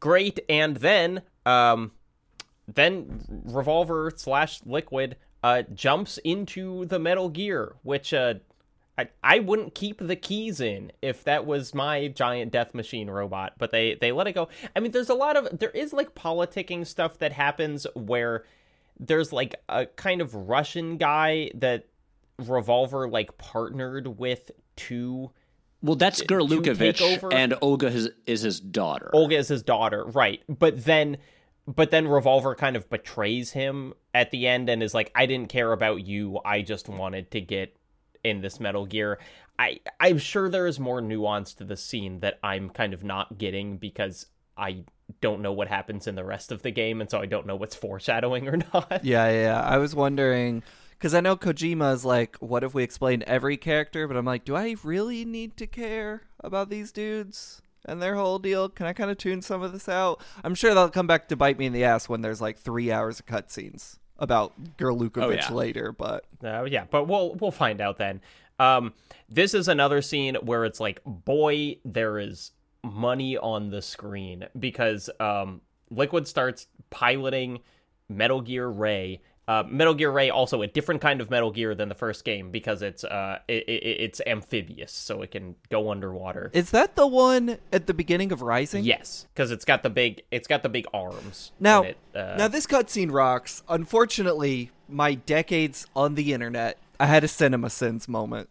[0.00, 0.40] great.
[0.48, 1.92] And then um
[2.66, 8.34] then revolver slash liquid uh jumps into the metal gear which uh
[8.96, 13.54] I, I wouldn't keep the keys in if that was my giant death machine robot,
[13.58, 14.48] but they they let it go.
[14.74, 18.44] I mean, there's a lot of there is like politicking stuff that happens where
[18.98, 21.86] there's like a kind of Russian guy that
[22.38, 25.30] Revolver like partnered with to
[25.82, 29.10] Well, that's Gurlukovich, and Olga is, is his daughter.
[29.12, 30.42] Olga is his daughter, right?
[30.48, 31.18] But then,
[31.66, 35.48] but then Revolver kind of betrays him at the end and is like, "I didn't
[35.48, 36.40] care about you.
[36.44, 37.76] I just wanted to get
[38.24, 39.18] in this Metal Gear."
[39.58, 43.38] I I'm sure there is more nuance to the scene that I'm kind of not
[43.38, 44.84] getting because I
[45.20, 47.56] don't know what happens in the rest of the game, and so I don't know
[47.56, 49.04] what's foreshadowing or not.
[49.04, 49.42] Yeah, yeah.
[49.42, 49.60] yeah.
[49.60, 50.62] I was wondering
[50.92, 54.08] because I know Kojima is like, what if we explain every character?
[54.08, 58.38] But I'm like, do I really need to care about these dudes and their whole
[58.38, 58.68] deal?
[58.68, 60.20] Can I kind of tune some of this out?
[60.42, 62.90] I'm sure they'll come back to bite me in the ass when there's like three
[62.90, 65.52] hours of cutscenes about Gurlukovich yeah.
[65.52, 65.92] later.
[65.92, 68.20] But Uh, yeah, but we'll we'll find out then.
[68.58, 68.94] Um,
[69.28, 72.52] this is another scene where it's like, boy, there is
[72.84, 75.60] money on the screen because um,
[75.90, 77.60] Liquid starts piloting
[78.08, 81.88] Metal Gear Ray, Uh, Metal Gear Ray also a different kind of Metal Gear than
[81.88, 86.50] the first game because it's uh it, it, it's amphibious, so it can go underwater.
[86.54, 88.84] Is that the one at the beginning of Rising?
[88.84, 91.52] Yes, because it's got the big it's got the big arms.
[91.60, 93.62] Now, it, uh, now this cutscene rocks.
[93.68, 98.48] Unfortunately, my decades on the internet, I had a cinema sins moment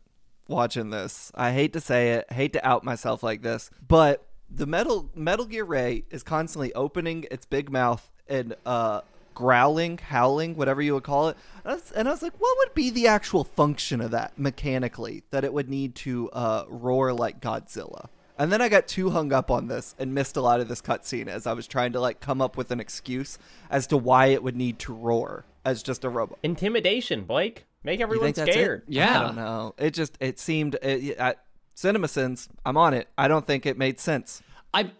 [0.48, 1.32] watching this.
[1.34, 5.46] I hate to say it, hate to out myself like this, but the Metal Metal
[5.46, 9.02] Gear Ray is constantly opening its big mouth and uh
[9.34, 11.38] growling, howling, whatever you would call it.
[11.64, 14.38] And I was, and I was like, what would be the actual function of that
[14.38, 18.08] mechanically that it would need to uh, roar like Godzilla?
[18.38, 20.82] And then I got too hung up on this and missed a lot of this
[20.82, 23.38] cutscene as I was trying to like come up with an excuse
[23.70, 26.40] as to why it would need to roar as just a robot.
[26.44, 27.66] intimidation, Blake.
[27.84, 28.54] Make You everyone think that's it?
[28.54, 28.84] scared.
[28.88, 29.20] Yeah.
[29.20, 29.76] I don't know.
[29.78, 31.36] It just it seemed it, I,
[31.76, 32.48] CinemaSins.
[32.66, 33.08] I'm on it.
[33.18, 34.42] I don't think it made sense.
[34.74, 34.92] I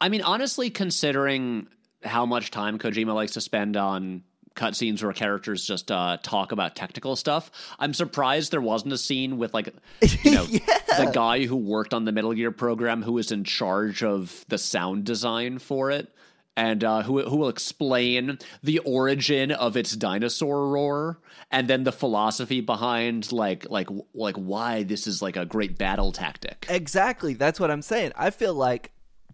[0.00, 1.68] I mean honestly considering
[2.02, 4.22] how much time Kojima likes to spend on
[4.54, 9.38] cutscenes where characters just uh, talk about technical stuff, I'm surprised there wasn't a scene
[9.38, 9.74] with like
[10.22, 14.02] you know the guy who worked on the Metal Gear program who was in charge
[14.02, 16.12] of the sound design for it.
[16.56, 21.18] And uh, who who will explain the origin of its dinosaur roar,
[21.50, 26.12] and then the philosophy behind like like like why this is like a great battle
[26.12, 26.66] tactic.
[26.68, 27.34] Exactly.
[27.34, 28.12] That's what I'm saying.
[28.16, 28.90] I feel like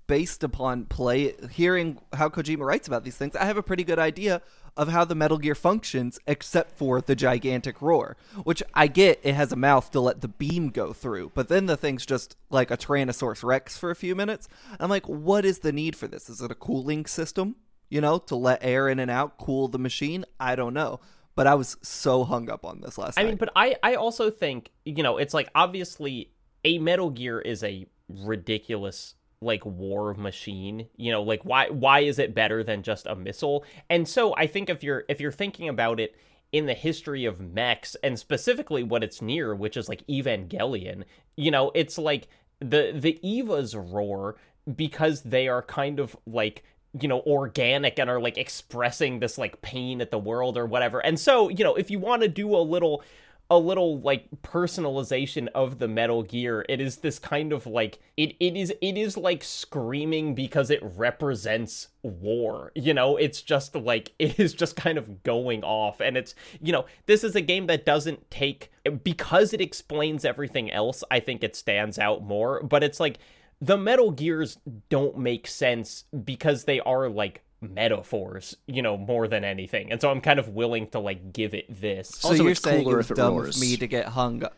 [0.07, 3.99] based upon play hearing how Kojima writes about these things, I have a pretty good
[3.99, 4.43] idea
[4.77, 9.35] of how the Metal Gear functions except for the gigantic roar, which I get it
[9.35, 12.71] has a mouth to let the beam go through, but then the thing's just like
[12.71, 14.49] a Tyrannosaurus Rex for a few minutes.
[14.79, 16.29] I'm like, what is the need for this?
[16.29, 17.57] Is it a cooling system,
[17.89, 20.25] you know, to let air in and out, cool the machine?
[20.39, 21.01] I don't know.
[21.35, 23.29] But I was so hung up on this last I night.
[23.29, 26.31] mean, but I I also think you know it's like obviously
[26.65, 29.15] a Metal Gear is a ridiculous
[29.47, 33.65] like war machine you know like why why is it better than just a missile?
[33.89, 36.15] And so i think if you're if you're thinking about it
[36.53, 41.05] in the history of mechs and specifically what it's near which is like evangelion
[41.37, 42.29] you know it's like
[42.61, 44.37] the the evas roar
[44.75, 46.65] because they are kind of like
[47.01, 51.01] you know organic and are like expressing this like pain at the world or whatever.
[51.01, 53.03] And so you know if you want to do a little
[53.49, 56.65] a little like personalization of the metal gear.
[56.69, 60.81] It is this kind of like it, it is it is like screaming because it
[60.83, 63.17] represents war you know?
[63.17, 66.01] It's just like it is just kind of going off.
[66.01, 68.73] And it's you know this is a game that doesn't take
[69.05, 72.63] because it explains everything else i think it stands out more.
[72.63, 73.19] But it's like
[73.61, 79.45] the metal gears don't make sense because they are like metaphors you know more than
[79.45, 82.53] anything and so i'm kind of willing to like give it this So Also, you're
[82.53, 83.61] it's saying cooler it was if it dumb roars.
[83.61, 84.55] me to get hung up.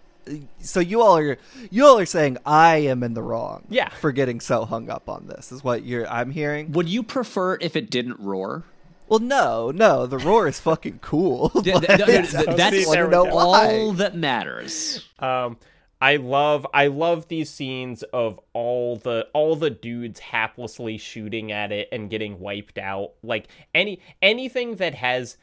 [0.61, 1.39] So you all are
[1.71, 3.65] you all are saying I am in the wrong.
[3.71, 3.89] Yeah.
[3.89, 6.73] For getting so hung up on this is what you're I'm hearing.
[6.73, 8.65] Would you prefer if it didn't roar?
[9.09, 11.49] Well, no, no, the roar is fucking cool.
[11.65, 15.03] Th- but th- th- I th- that's wanna there we know all that matters.
[15.19, 15.57] Um,
[16.01, 21.73] I love I love these scenes of all the all the dudes haplessly shooting at
[21.73, 23.15] it and getting wiped out.
[23.23, 25.37] Like any anything that has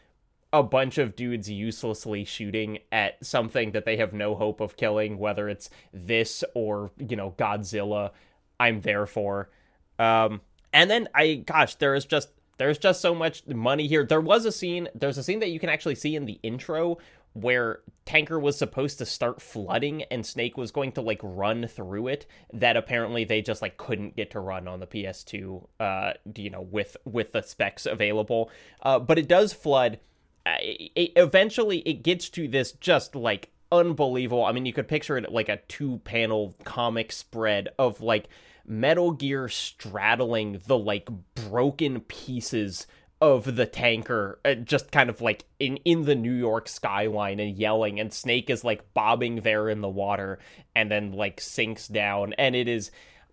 [0.53, 5.17] a bunch of dudes uselessly shooting at something that they have no hope of killing,
[5.17, 8.11] whether it's this or you know Godzilla,
[8.57, 9.49] I'm there for.
[9.99, 10.39] Um,
[10.71, 14.05] and then I gosh, there is just there's just so much money here.
[14.05, 14.87] There was a scene.
[14.95, 16.97] There's a scene that you can actually see in the intro
[17.35, 22.07] where Tanker was supposed to start flooding and Snake was going to like run through
[22.07, 26.49] it that apparently they just like couldn't get to run on the PS2 uh you
[26.49, 28.49] know with with the specs available.
[28.81, 29.99] Uh but it does flood.
[30.45, 35.29] It, eventually it gets to this just like unbelievable I mean you could picture it
[35.29, 38.29] like a two panel comic spread of like
[38.65, 42.87] Metal Gear straddling the like broken pieces
[43.21, 47.55] of the tanker uh, just kind of like in in the New York skyline and
[47.57, 50.37] yelling and Snake is like bobbing there in the water
[50.75, 52.91] and then like sinks down and it is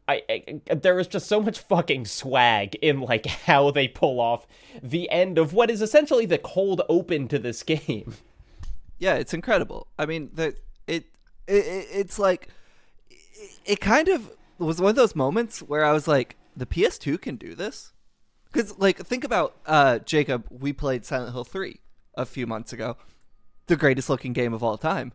[0.09, 0.23] I,
[0.69, 4.47] I there is just so much fucking swag in like how they pull off
[4.83, 8.15] the end of what is essentially the cold open to this game.
[8.99, 9.89] Yeah, it's incredible.
[9.99, 10.55] I mean, the
[10.87, 11.07] it,
[11.49, 12.49] it it- it's like
[13.11, 13.19] it,
[13.65, 17.35] it kind of was one of those moments where I was like, the PS2 can
[17.37, 17.93] do this.
[18.53, 20.45] Because like, think about uh, Jacob.
[20.51, 21.81] We played Silent Hill three
[22.15, 22.97] a few months ago,
[23.67, 25.13] the greatest looking game of all time.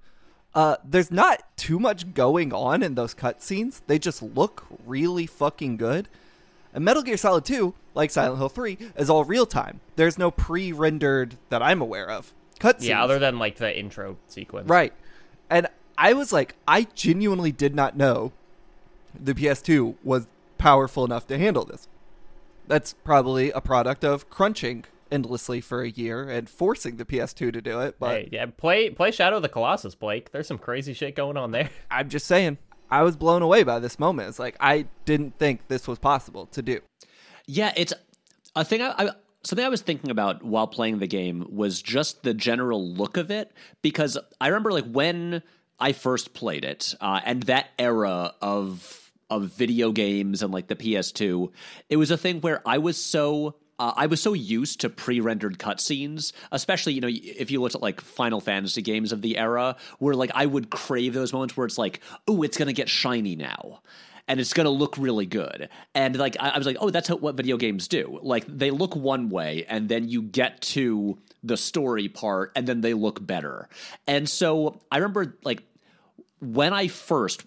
[0.55, 3.81] Uh, there's not too much going on in those cutscenes.
[3.85, 6.09] They just look really fucking good.
[6.73, 9.81] And Metal Gear Solid 2, like Silent Hill 3, is all real time.
[9.95, 12.33] There's no pre rendered that I'm aware of.
[12.59, 12.87] Cutscenes.
[12.87, 14.67] Yeah, other than like the intro sequence.
[14.67, 14.93] Right.
[15.49, 15.67] And
[15.97, 18.31] I was like, I genuinely did not know
[19.13, 20.27] the PS2 was
[20.57, 21.87] powerful enough to handle this.
[22.67, 27.61] That's probably a product of crunching endlessly for a year and forcing the PS2 to
[27.61, 27.95] do it.
[27.99, 30.31] But Hey, yeah, play play Shadow of the Colossus, Blake.
[30.31, 31.69] There's some crazy shit going on there.
[31.91, 32.57] I'm just saying,
[32.89, 34.29] I was blown away by this moment.
[34.29, 36.81] It's like I didn't think this was possible to do.
[37.45, 37.93] Yeah, it's
[38.55, 38.81] a thing.
[38.81, 39.09] I, I
[39.43, 43.31] something I was thinking about while playing the game was just the general look of
[43.31, 43.51] it
[43.81, 45.41] because I remember like when
[45.79, 50.75] I first played it uh, and that era of of video games and like the
[50.75, 51.51] PS2,
[51.89, 55.59] it was a thing where I was so uh, I was so used to pre-rendered
[55.59, 59.75] cutscenes, especially you know if you looked at like Final Fantasy games of the era,
[59.99, 63.35] where like I would crave those moments where it's like, oh, it's gonna get shiny
[63.35, 63.81] now,
[64.27, 67.17] and it's gonna look really good, and like I, I was like, oh, that's how,
[67.17, 68.19] what video games do.
[68.23, 72.81] Like they look one way, and then you get to the story part, and then
[72.81, 73.69] they look better.
[74.07, 75.61] And so I remember like
[76.39, 77.43] when I first,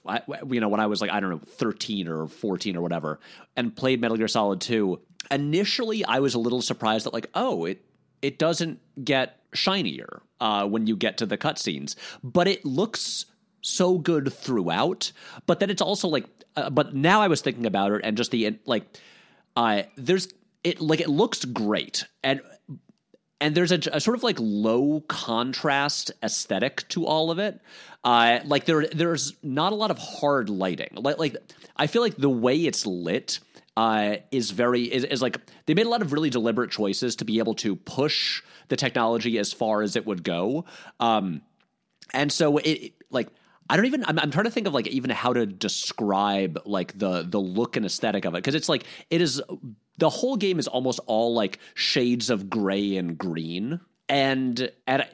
[0.48, 3.20] you know, when I was like, I don't know, 13 or 14 or whatever,
[3.56, 7.64] and played Metal Gear Solid 2, initially I was a little surprised that, like, oh,
[7.66, 7.84] it,
[8.20, 13.26] it doesn't get shinier uh, when you get to the cutscenes, but it looks
[13.62, 15.12] so good throughout.
[15.46, 16.26] But then it's also like,
[16.56, 18.84] uh, but now I was thinking about it and just the, like,
[19.56, 20.28] uh, there's,
[20.64, 22.04] it, like, it looks great.
[22.24, 22.40] And,
[23.40, 27.60] and there's a, a, sort of like low contrast aesthetic to all of it.
[28.04, 30.90] Uh, like there, there's not a lot of hard lighting.
[30.94, 31.36] Like, like
[31.76, 33.40] I feel like the way it's lit
[33.76, 37.24] uh, is very is, is like they made a lot of really deliberate choices to
[37.24, 40.64] be able to push the technology as far as it would go.
[40.98, 41.42] Um,
[42.12, 43.28] and so it like
[43.70, 44.04] I don't even.
[44.04, 47.76] I'm, I'm, trying to think of like even how to describe like the the look
[47.76, 49.40] and aesthetic of it because it's like it is
[50.00, 55.06] the whole game is almost all like shades of gray and green and and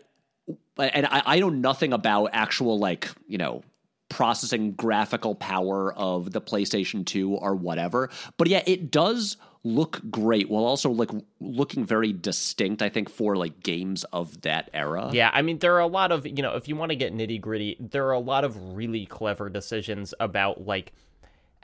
[0.78, 3.62] and I, I know nothing about actual like you know
[4.08, 8.08] processing graphical power of the PlayStation 2 or whatever.
[8.36, 11.10] But yeah, it does look great while also like
[11.40, 15.74] looking very distinct i think for like games of that era yeah i mean there
[15.74, 18.12] are a lot of you know if you want to get nitty gritty there are
[18.12, 20.92] a lot of really clever decisions about like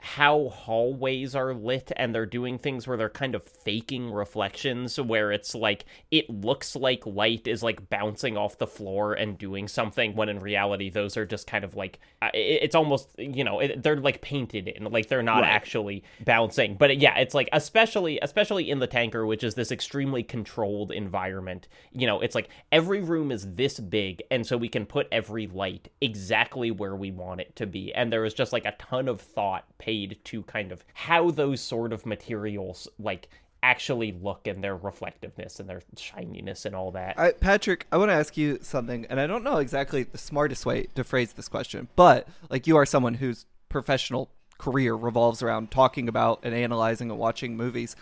[0.03, 5.31] how hallways are lit and they're doing things where they're kind of faking reflections where
[5.31, 10.13] it's like it looks like light is like bouncing off the floor and doing something
[10.13, 13.95] when in reality those are just kind of like uh, it's almost you know they're
[13.95, 15.49] like painted in like they're not right.
[15.49, 20.21] actually bouncing but yeah it's like especially especially in the tanker which is this extremely
[20.21, 24.85] controlled environment you know it's like every room is this big and so we can
[24.85, 28.65] put every light exactly where we want it to be and there is just like
[28.65, 33.29] a ton of thought paid paid to kind of how those sort of materials like
[33.61, 37.39] actually look and their reflectiveness and their shininess and all that.
[37.39, 40.87] Patrick, I want to ask you something, and I don't know exactly the smartest way
[40.95, 46.09] to phrase this question, but like you are someone whose professional career revolves around talking
[46.09, 47.95] about and analyzing and watching movies.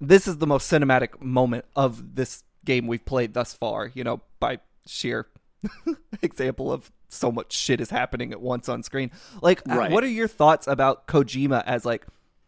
[0.00, 4.20] This is the most cinematic moment of this game we've played thus far, you know,
[4.38, 5.26] by sheer
[6.22, 9.10] example of so much shit is happening at once on screen.
[9.40, 9.90] Like, uh, right.
[9.90, 12.06] what are your thoughts about Kojima as like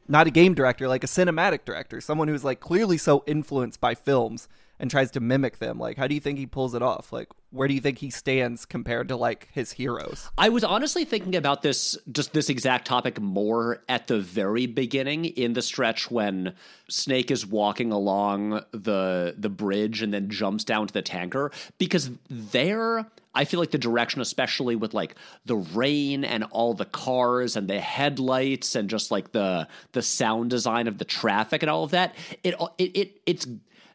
[0.08, 3.94] not a game director, like a cinematic director, someone who's like clearly so influenced by
[3.94, 4.48] films
[4.78, 5.78] and tries to mimic them.
[5.78, 7.12] Like, how do you think he pulls it off?
[7.12, 10.28] Like, where do you think he stands compared to like his heroes?
[10.36, 15.26] I was honestly thinking about this, just this exact topic more at the very beginning
[15.26, 16.54] in the stretch when
[16.88, 22.10] Snake is walking along the the bridge and then jumps down to the tanker because
[22.28, 23.06] there.
[23.36, 27.66] I feel like the direction, especially with like the rain and all the cars and
[27.66, 31.90] the headlights and just like the the sound design of the traffic and all of
[31.90, 33.48] that, it it, it it's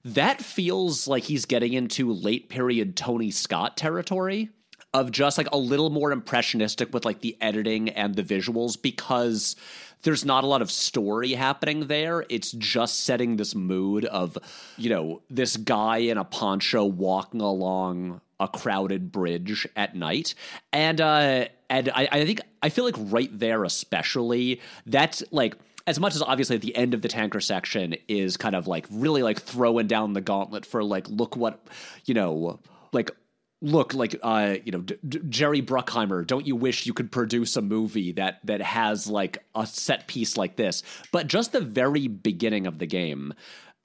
[0.05, 4.49] that feels like he's getting into late period Tony Scott territory
[4.93, 9.55] of just like a little more impressionistic with like the editing and the visuals because
[10.01, 12.25] there's not a lot of story happening there.
[12.29, 14.37] It's just setting this mood of,
[14.77, 20.33] you know, this guy in a poncho walking along a crowded bridge at night.
[20.71, 25.55] And uh and I, I think I feel like right there especially, that's like
[25.89, 29.23] as much as obviously the end of the tanker section is kind of like really
[29.23, 31.65] like throwing down the gauntlet for like look what
[32.05, 32.59] you know
[32.93, 33.09] like
[33.61, 37.55] look like uh you know D- D- Jerry Bruckheimer don't you wish you could produce
[37.55, 40.83] a movie that that has like a set piece like this?
[41.11, 43.33] But just the very beginning of the game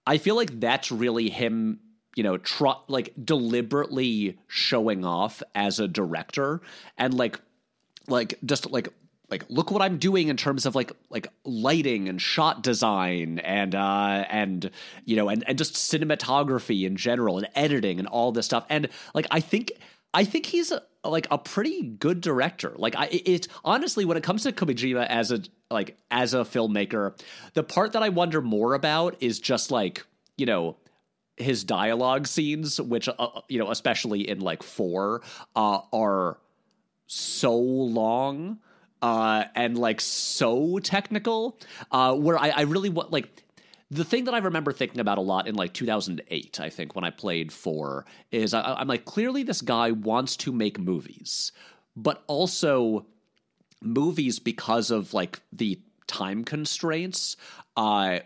[0.07, 1.81] I feel like that's really him
[2.17, 6.61] you know tr- like deliberately showing off as a director
[6.99, 7.41] and like
[8.09, 8.91] like just like
[9.35, 13.75] like look what I'm doing in terms of like like lighting and shot design and
[13.75, 14.71] uh and
[15.05, 18.89] you know and and just cinematography in general and editing and all this stuff and
[19.13, 19.73] like I think
[20.13, 22.75] I think he's a, like a pretty good director.
[22.77, 27.21] Like I it honestly when it comes to Kojima as a like as a filmmaker,
[27.55, 30.07] the part that I wonder more about is just like,
[30.37, 30.77] you know,
[31.37, 35.23] his dialogue scenes, which uh, you know, especially in like four,
[35.57, 36.39] uh, are
[37.09, 38.61] so long
[39.05, 41.59] uh, and like so technical.
[41.91, 43.45] Uh, where I, I really want like
[43.91, 47.05] the thing that I remember thinking about a lot in like 2008, I think, when
[47.05, 51.53] I played four, is I, I'm like, clearly this guy wants to make movies,
[51.95, 53.05] but also
[53.83, 57.37] movies because of like the time constraints
[57.77, 58.21] uh,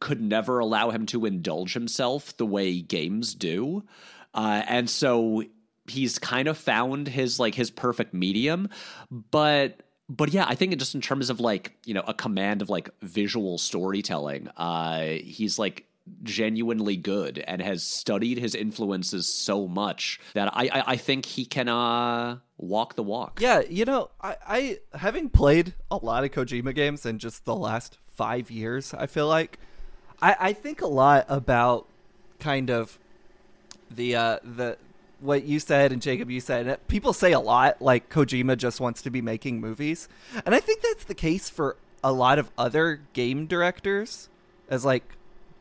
[0.00, 3.84] could never allow him to indulge himself the way games do.
[4.32, 5.44] Uh, and so
[5.88, 8.70] he's kind of found his like his perfect medium,
[9.10, 12.70] but but yeah, I think just in terms of like you know a command of
[12.70, 15.86] like visual storytelling, uh, he's like
[16.24, 21.44] genuinely good and has studied his influences so much that I I, I think he
[21.44, 23.40] can uh walk the walk.
[23.40, 27.54] Yeah, you know, I, I having played a lot of Kojima games in just the
[27.54, 29.58] last five years, I feel like
[30.20, 31.88] I, I think a lot about
[32.38, 32.98] kind of
[33.90, 34.76] the uh the
[35.22, 36.78] what you said and Jacob you said.
[36.88, 40.08] People say a lot like Kojima just wants to be making movies,
[40.44, 44.28] and I think that's the case for a lot of other game directors,
[44.68, 45.16] as like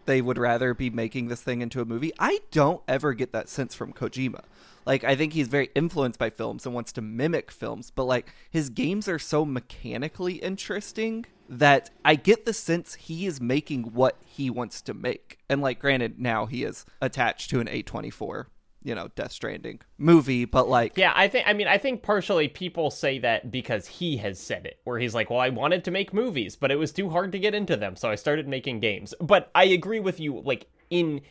[0.05, 2.11] they would rather be making this thing into a movie.
[2.19, 4.43] I don't ever get that sense from Kojima.
[4.85, 8.33] Like I think he's very influenced by films and wants to mimic films, but like
[8.49, 14.17] his games are so mechanically interesting that I get the sense he is making what
[14.25, 15.37] he wants to make.
[15.49, 18.45] And like granted now he is attached to an A24
[18.83, 22.47] you know Death Stranding movie, but like yeah, I think I mean I think partially
[22.47, 25.91] people say that because he has said it, where he's like, well, I wanted to
[25.91, 28.79] make movies, but it was too hard to get into them, so I started making
[28.79, 29.13] games.
[29.19, 31.21] But I agree with you, like in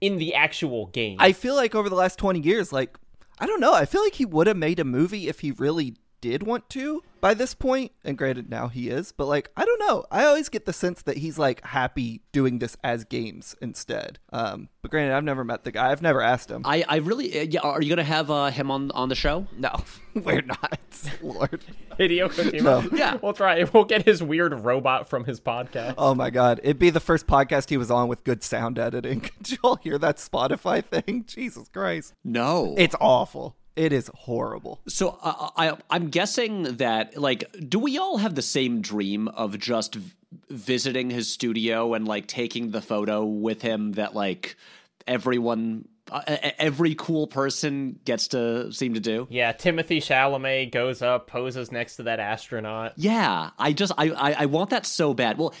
[0.00, 2.96] in the actual game, I feel like over the last twenty years, like
[3.38, 5.96] I don't know, I feel like he would have made a movie if he really
[6.20, 9.78] did want to by this point, and granted now he is, but like I don't
[9.80, 10.04] know.
[10.10, 14.18] I always get the sense that he's like happy doing this as games instead.
[14.32, 15.90] Um, but granted, I've never met the guy.
[15.90, 16.62] I've never asked him.
[16.64, 17.60] I, I really uh, yeah.
[17.60, 19.46] Are you gonna have uh, him on on the show?
[19.56, 19.70] No,
[20.14, 20.80] we're not.
[21.22, 21.64] Lord,
[21.98, 22.62] Hideo Kojima.
[22.62, 22.96] No.
[22.96, 23.64] Yeah, we'll try.
[23.64, 25.94] We'll get his weird robot from his podcast.
[25.98, 29.20] oh my god, it'd be the first podcast he was on with good sound editing.
[29.42, 31.24] Did you all hear that Spotify thing?
[31.26, 33.56] Jesus Christ, No, it's awful.
[33.76, 34.80] It is horrible.
[34.88, 39.58] So uh, I I'm guessing that like do we all have the same dream of
[39.58, 40.14] just v-
[40.48, 44.56] visiting his studio and like taking the photo with him that like
[45.06, 46.22] everyone uh,
[46.58, 49.26] every cool person gets to seem to do?
[49.30, 52.94] Yeah, Timothée Chalamet goes up, poses next to that astronaut.
[52.96, 55.38] Yeah, I just I, I I want that so bad.
[55.38, 55.54] Well,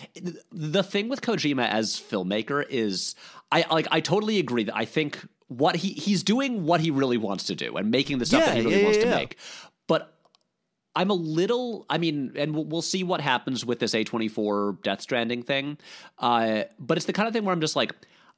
[0.50, 3.14] the thing with Kojima as filmmaker is
[3.52, 5.20] I like I totally agree that I think
[5.50, 8.46] what he he's doing what he really wants to do and making the stuff Yeah,
[8.46, 9.36] that he really yeah, wants yeah, to make.
[9.88, 10.16] But
[10.94, 15.00] I'm a little, I mean, and we'll, we'll see what happens with this A24 Death
[15.00, 15.76] Stranding thing.
[16.18, 17.94] Uh, but it's the kind of thing where I'm just like,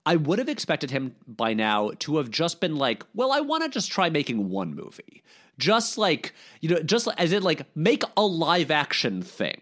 [0.06, 3.62] I would have expected him by now to have just been like, well, I want
[3.62, 5.22] to just try making one movie.
[5.58, 9.60] Just like, you know, just as in like make a live action thing.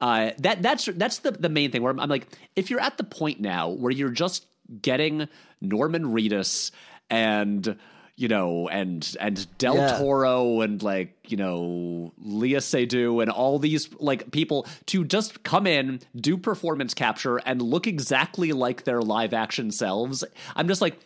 [0.00, 2.98] Uh, that that's that's the the main thing where I'm, I'm like, if you're at
[2.98, 4.44] the point now where you're just
[4.82, 5.28] getting
[5.60, 6.70] Norman Reedus
[7.10, 7.76] and
[8.16, 9.98] you know and and Del Yeah.
[9.98, 15.66] Toro and like you know Léa Seydoux and all these like people to just come
[15.66, 20.24] in, do performance capture, and look exactly like their live action selves.
[20.54, 20.98] I'm just like,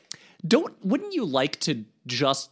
[0.47, 2.51] don't wouldn't you like to just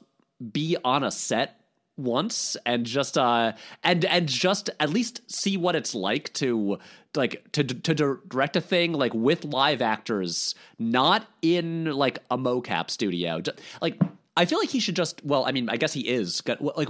[0.53, 1.55] be on a set
[1.97, 3.53] once and just uh
[3.83, 6.79] and and just at least see what it's like to
[7.15, 12.91] like to to direct a thing like with live actors not in like a mocap
[12.91, 13.41] studio.
[13.81, 14.01] Like
[14.37, 16.89] I feel like he should just well I mean I guess he is like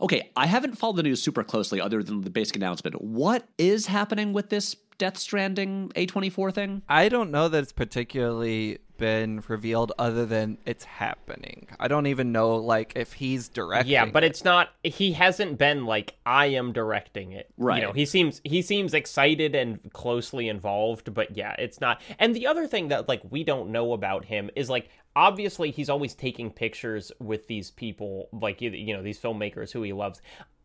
[0.00, 3.00] okay I haven't followed the news super closely other than the basic announcement.
[3.00, 6.82] What is happening with this Death Stranding A24 thing?
[6.86, 11.66] I don't know that it's particularly been revealed other than it's happening.
[11.80, 13.90] I don't even know like if he's directing.
[13.90, 14.28] Yeah, but it.
[14.28, 14.68] it's not.
[14.84, 17.50] He hasn't been like I am directing it.
[17.56, 17.80] Right.
[17.80, 22.00] You know, he seems he seems excited and closely involved, but yeah, it's not.
[22.20, 25.90] And the other thing that like we don't know about him is like obviously he's
[25.90, 30.20] always taking pictures with these people, like you you know these filmmakers who he loves.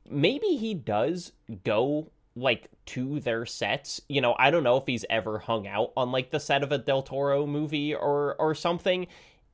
[0.08, 1.32] Maybe he does
[1.64, 4.02] go like to their sets.
[4.10, 6.72] You know, I don't know if he's ever hung out on like the set of
[6.72, 9.08] a Del Toro movie or or something.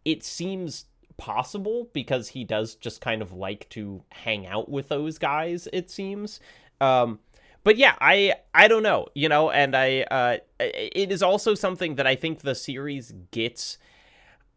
[0.03, 0.85] It seems
[1.17, 5.91] possible because he does just kind of like to hang out with those guys it
[5.91, 6.39] seems
[6.79, 7.19] um
[7.63, 11.93] but yeah i i don't know you know and i uh it is also something
[11.93, 13.77] that i think the series gets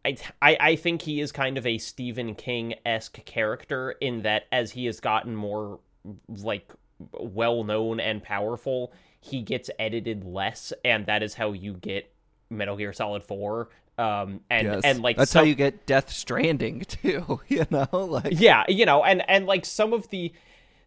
[0.03, 4.43] I, I I think he is kind of a Stephen King esque character in that
[4.51, 5.79] as he has gotten more
[6.27, 6.71] like
[7.13, 12.11] well known and powerful, he gets edited less, and that is how you get
[12.49, 14.81] Metal Gear Solid 4 Um, and Yes.
[14.83, 17.39] and like that's some- how you get Death Stranding too.
[17.47, 20.33] You know, like yeah you know and and like some of the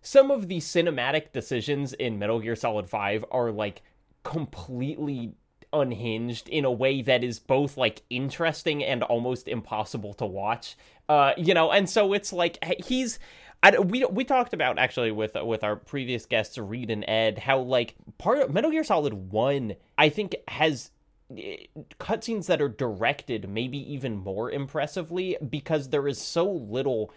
[0.02, 3.82] some of the cinematic decisions in metal gear solid 5 are like
[4.22, 5.32] completely
[5.72, 10.76] unhinged in a way that is both like interesting and almost impossible to watch
[11.10, 13.18] uh you know and so it's like he's
[13.62, 17.59] I, we we talked about actually with with our previous guests Reed and Ed how
[17.59, 20.90] like part of Metal Gear Solid 1 I think has
[21.36, 21.56] eh,
[21.98, 27.12] cutscenes that are directed maybe even more impressively because there is so little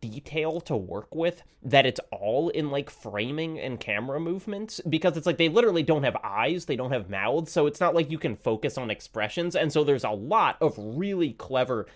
[0.00, 5.26] detail to work with that it's all in like framing and camera movements because it's
[5.26, 8.18] like they literally don't have eyes they don't have mouths so it's not like you
[8.18, 11.86] can focus on expressions and so there's a lot of really clever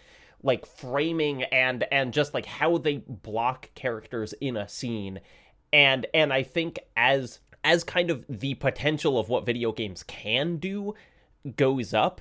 [0.43, 5.21] like framing and and just like how they block characters in a scene.
[5.73, 10.57] And and i think as as kind of the potential of what video games can
[10.57, 10.95] do
[11.57, 12.21] goes up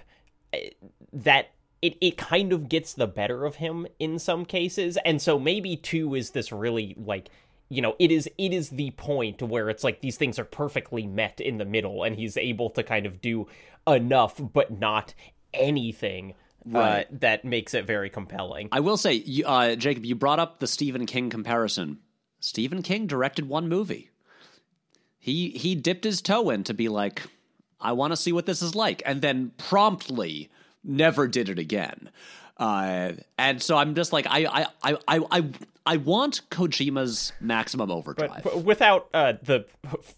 [0.54, 0.70] eh,
[1.14, 1.50] that
[1.82, 4.98] it, it kind of gets the better of him in some cases.
[5.06, 7.30] And so maybe two is this really like
[7.70, 11.06] you know it is it is the point where it's like these things are perfectly
[11.06, 13.48] met in the middle and he's able to kind of do
[13.88, 15.14] enough but not
[15.54, 16.34] anything
[16.66, 17.06] Right.
[17.06, 20.60] uh, that makes it very compelling I will say, you- uh, Jacob, you brought up
[20.60, 22.00] the Stephen King comparison.
[22.40, 24.10] Stephen King directed one movie.
[25.18, 27.24] He he dipped his toe in to be like,
[27.80, 30.50] I want to see what this is like, and then promptly
[30.84, 32.10] never did it again.
[32.58, 35.46] Uh, and so I'm just like, I I I I I,
[35.86, 38.44] I want Kojima's Maximum Overdrive.
[38.44, 39.66] but without uh, the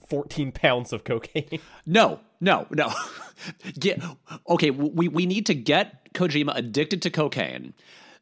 [0.10, 2.92] 14 pounds of cocaine No, no, no.
[3.80, 4.02] get
[4.50, 4.72] okay.
[4.72, 7.74] We we need to get Kojima addicted to cocaine.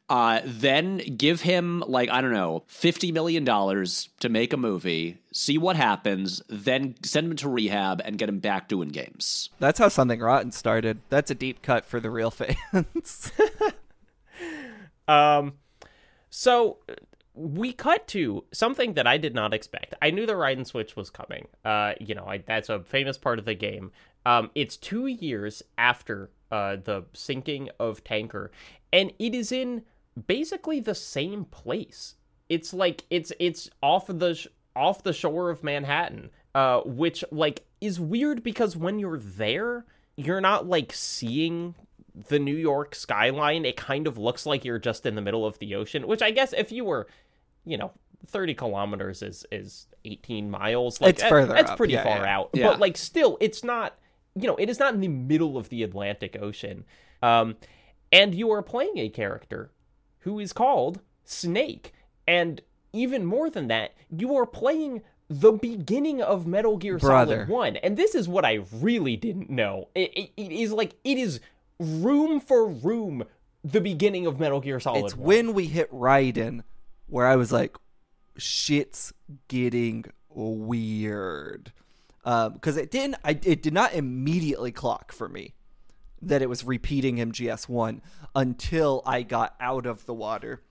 [0.08, 5.18] Uh, then give him like I don't know, fifty million dollars to make a movie.
[5.32, 6.42] See what happens.
[6.48, 9.50] Then send him to rehab and get him back doing games.
[9.58, 11.00] that's how something rotten started.
[11.08, 13.32] That's a deep cut for the real fans.
[15.10, 15.54] Um,
[16.30, 16.78] so
[17.34, 19.94] we cut to something that I did not expect.
[20.00, 21.48] I knew the Raiden switch was coming.
[21.64, 23.92] Uh, you know, I, that's a famous part of the game.
[24.26, 28.50] Um, it's two years after uh the sinking of Tanker,
[28.92, 29.82] and it is in
[30.26, 32.14] basically the same place.
[32.48, 37.64] It's like it's it's off the sh- off the shore of Manhattan, uh, which like
[37.80, 39.86] is weird because when you're there,
[40.16, 41.74] you're not like seeing
[42.28, 43.64] the New York skyline.
[43.64, 46.30] It kind of looks like you're just in the middle of the ocean, which I
[46.32, 47.06] guess if you were,
[47.64, 47.92] you know,
[48.26, 51.00] 30 kilometers is is 18 miles.
[51.00, 51.76] Like It's that- further That's up.
[51.76, 52.36] pretty Yeah, far yeah.
[52.38, 52.50] out.
[52.52, 52.66] Yeah.
[52.68, 53.96] But like still, it's not.
[54.34, 56.84] You know, it is not in the middle of the Atlantic Ocean.
[57.22, 57.56] Um,
[58.12, 59.70] and you are playing a character
[60.20, 61.92] who is called Snake.
[62.26, 62.60] And
[62.92, 67.46] even more than that, you are playing the beginning of Metal Gear Brother.
[67.46, 67.76] Solid 1.
[67.76, 69.88] And this is what I really didn't know.
[69.94, 71.40] It, it, it is like, it is
[71.78, 73.24] room for room
[73.62, 75.26] the beginning of Metal Gear Solid it's 1.
[75.26, 76.62] when we hit Raiden
[77.06, 77.76] where I was like,
[78.36, 79.12] shit's
[79.48, 81.72] getting weird.
[82.22, 85.54] Because it didn't, I, it did not immediately clock for me
[86.22, 88.00] that it was repeating MGS1
[88.34, 90.62] until I got out of the water.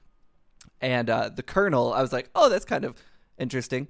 [0.82, 2.96] And uh, the Colonel, I was like, oh, that's kind of
[3.38, 3.88] interesting.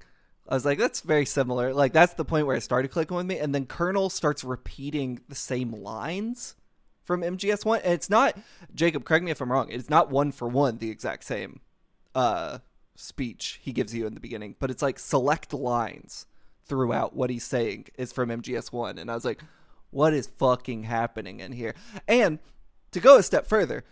[0.48, 1.72] I was like, that's very similar.
[1.74, 3.38] Like, that's the point where it started clicking with me.
[3.38, 6.56] And then Colonel starts repeating the same lines
[7.04, 7.82] from MGS1.
[7.84, 8.36] And it's not,
[8.74, 11.60] Jacob, correct me if I'm wrong, it's not one for one the exact same
[12.14, 12.58] uh,
[12.96, 16.26] speech he gives you in the beginning, but it's like select lines
[16.70, 18.96] throughout what he's saying is from MGS1.
[18.96, 19.42] And I was like,
[19.90, 21.74] what is fucking happening in here?
[22.06, 22.38] And
[22.92, 23.82] to go a step further,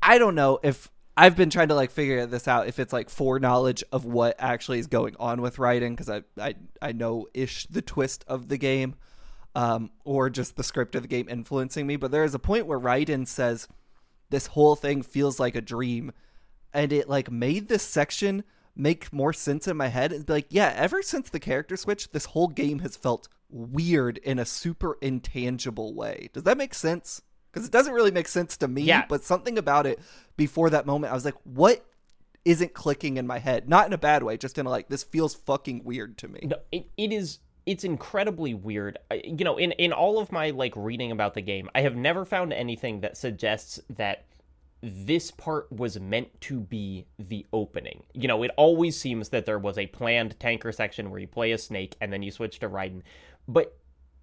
[0.00, 3.10] I don't know if I've been trying to like figure this out if it's like
[3.10, 7.66] foreknowledge of what actually is going on with writing because I, I I know ish
[7.66, 8.94] the twist of the game,
[9.56, 11.96] um, or just the script of the game influencing me.
[11.96, 13.66] But there is a point where Raiden says
[14.30, 16.12] this whole thing feels like a dream,
[16.72, 18.44] and it like made this section
[18.80, 22.10] make more sense in my head and be like, yeah, ever since the character switch,
[22.10, 26.30] this whole game has felt weird in a super intangible way.
[26.32, 27.22] Does that make sense?
[27.52, 29.04] Because it doesn't really make sense to me, Yeah.
[29.08, 29.98] but something about it
[30.36, 31.84] before that moment, I was like, what
[32.44, 33.68] isn't clicking in my head?
[33.68, 36.40] Not in a bad way, just in a like, this feels fucking weird to me.
[36.44, 38.98] No, it, it is it's incredibly weird.
[39.22, 42.24] You know, in in all of my like reading about the game, I have never
[42.24, 44.24] found anything that suggests that
[44.82, 48.04] this part was meant to be the opening.
[48.14, 51.52] You know, it always seems that there was a planned tanker section where you play
[51.52, 53.02] a snake and then you switch to Raiden.
[53.46, 53.76] But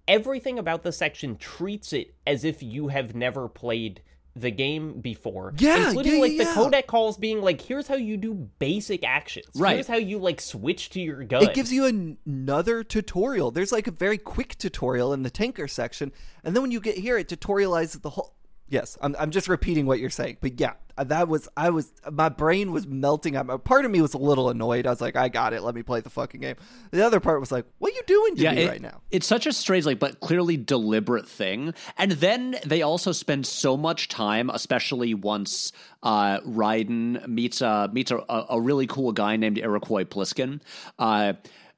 [0.08, 4.02] everything about the section treats it as if you have never played
[4.34, 5.52] the game before.
[5.58, 6.44] Yeah, including yeah, like yeah.
[6.44, 9.48] the codec calls being like, here's how you do basic actions.
[9.54, 9.74] Right.
[9.74, 11.42] Here's how you like switch to your gun.
[11.42, 13.50] It gives you an- another tutorial.
[13.50, 16.12] There's like a very quick tutorial in the tanker section,
[16.44, 18.34] and then when you get here, it tutorializes the whole.
[18.70, 19.16] Yes, I'm.
[19.18, 20.36] I'm just repeating what you're saying.
[20.40, 21.48] But yeah, uh, that was.
[21.56, 21.90] I was.
[22.10, 23.36] My brain was melting.
[23.36, 24.86] I'm, part of me was a little annoyed.
[24.86, 25.62] I was like, I got it.
[25.62, 26.56] Let me play the fucking game.
[26.90, 29.00] The other part was like, what are you doing to me it- right now?
[29.10, 31.72] It's such a strange, like, but clearly deliberate thing.
[31.96, 35.72] And then they also spend so much time, especially once
[36.02, 40.60] uh, Raiden meets a meets a, a really cool guy named Iroquois Pliskin.
[40.98, 41.32] Uh,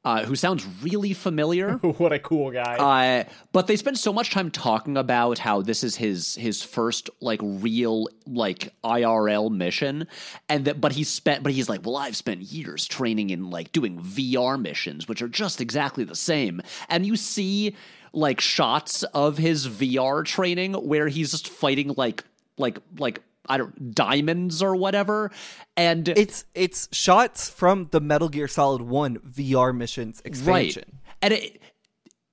[0.04, 1.72] uh, who sounds really familiar.
[1.98, 2.76] what a cool guy.
[2.76, 7.10] Uh, but they spend so much time talking about how this is his his first
[7.20, 10.06] like real like IRL mission,
[10.48, 13.72] and that but he's spent but he's like, well, I've spent years training in like
[13.72, 17.76] doing VR missions, which are just exactly the same, and you see
[18.12, 22.24] like shots of his VR training where he's just fighting like
[22.56, 25.30] like like I don't diamonds or whatever,
[25.76, 30.84] and It's it's shots from the Metal Gear Solid One VR missions expansion.
[30.86, 31.16] Right.
[31.22, 31.60] And it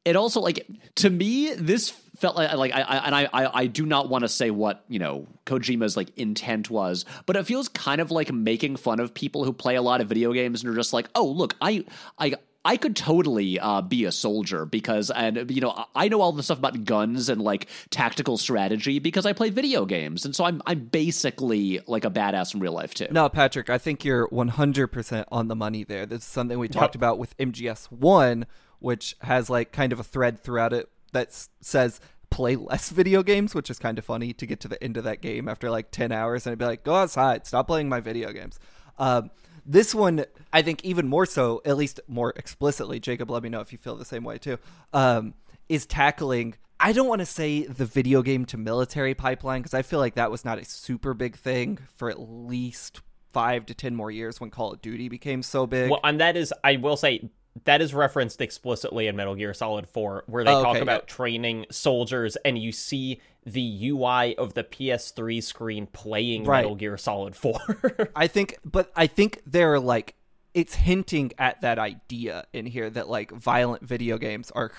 [0.06, 0.66] it also like
[0.96, 4.24] to me this felt like like I, I and I I, I do not want
[4.24, 8.32] to say what you know Kojima's like intent was, but it feels kind of like
[8.32, 11.10] making fun of people who play a lot of video games and are just like,
[11.16, 11.84] oh look, I
[12.18, 12.36] I.
[12.68, 16.44] I could totally uh, be a soldier because, and you know, I know all the
[16.44, 20.62] stuff about guns and like tactical strategy because I play video games, and so I'm
[20.66, 23.08] I'm basically like a badass in real life too.
[23.10, 26.06] No, Patrick, I think you're 100% on the money there.
[26.06, 28.44] This is something we talked about with MGS1,
[28.80, 31.30] which has like kind of a thread throughout it that
[31.62, 34.98] says play less video games, which is kind of funny to get to the end
[34.98, 37.88] of that game after like 10 hours and it'd be like, go outside, stop playing
[37.88, 38.60] my video games.
[39.00, 39.32] Um,
[39.68, 43.60] this one, I think even more so, at least more explicitly, Jacob, let me know
[43.60, 44.58] if you feel the same way too,
[44.94, 45.34] um,
[45.68, 46.56] is tackling.
[46.80, 50.16] I don't want to say the video game to military pipeline because I feel like
[50.16, 53.02] that was not a super big thing for at least
[53.34, 55.92] five to ten more years when Call of Duty became so big.
[55.92, 57.30] Well, and that is, I will say,
[57.66, 61.08] that is referenced explicitly in Metal Gear Solid 4, where they Oh, talk okay, about
[61.08, 66.62] training soldiers, and you see the UI of the PS3 screen playing Right.
[66.62, 68.12] Metal Gear Solid 4.
[68.16, 70.16] I think, but I think they're like,
[70.54, 74.72] it's hinting at that idea in here that like violent video games are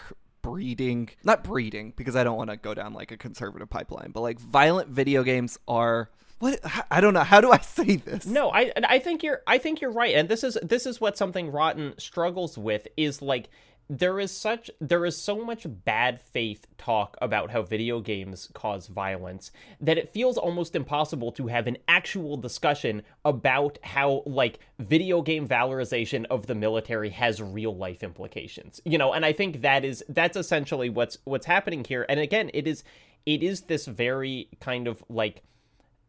[0.42, 4.20] breeding, not breeding, because I don't want to go down like a conservative pipeline, but
[4.20, 6.10] like violent video games are.
[6.38, 6.60] What
[6.90, 7.24] I don't know.
[7.24, 8.26] How do I say this?
[8.26, 11.18] No, I I think you're I think you're right, and this is this is what
[11.18, 13.48] something Rotten struggles with is like
[13.90, 18.86] there is such there is so much bad faith talk about how video games cause
[18.86, 19.50] violence
[19.80, 25.48] that it feels almost impossible to have an actual discussion about how like video game
[25.48, 28.80] valorization of the military has real life implications.
[28.84, 32.04] You know, and I think that is that's essentially what's what's happening here.
[32.08, 32.84] And again, it is
[33.24, 35.42] it is this very kind of like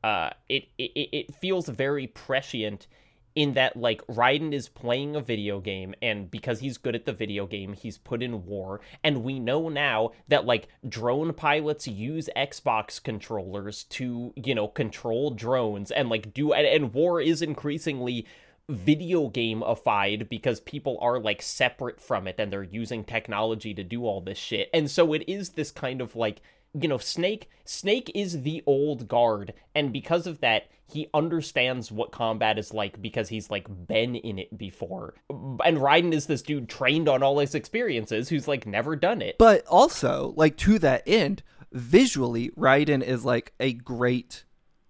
[0.04, 2.88] uh, it, it it feels very prescient
[3.36, 7.14] in that like Raiden is playing a video game and because he's good at the
[7.14, 8.82] video game he's put in war.
[9.04, 15.32] And we know now that like drone pilots use Xbox controllers to you know control
[15.32, 18.26] drones and like do and, and war is increasingly
[18.68, 24.06] video gameified because people are like separate from it and they're using technology to do
[24.06, 24.70] all this shit.
[24.74, 26.42] And so it is this kind of like
[26.74, 32.12] you know snake snake is the old guard and because of that he understands what
[32.12, 36.68] combat is like because he's like been in it before and Raiden is this dude
[36.70, 41.04] trained on all his experiences who's like never done it But also, like to that
[41.06, 44.46] end, visually, Raiden is like a great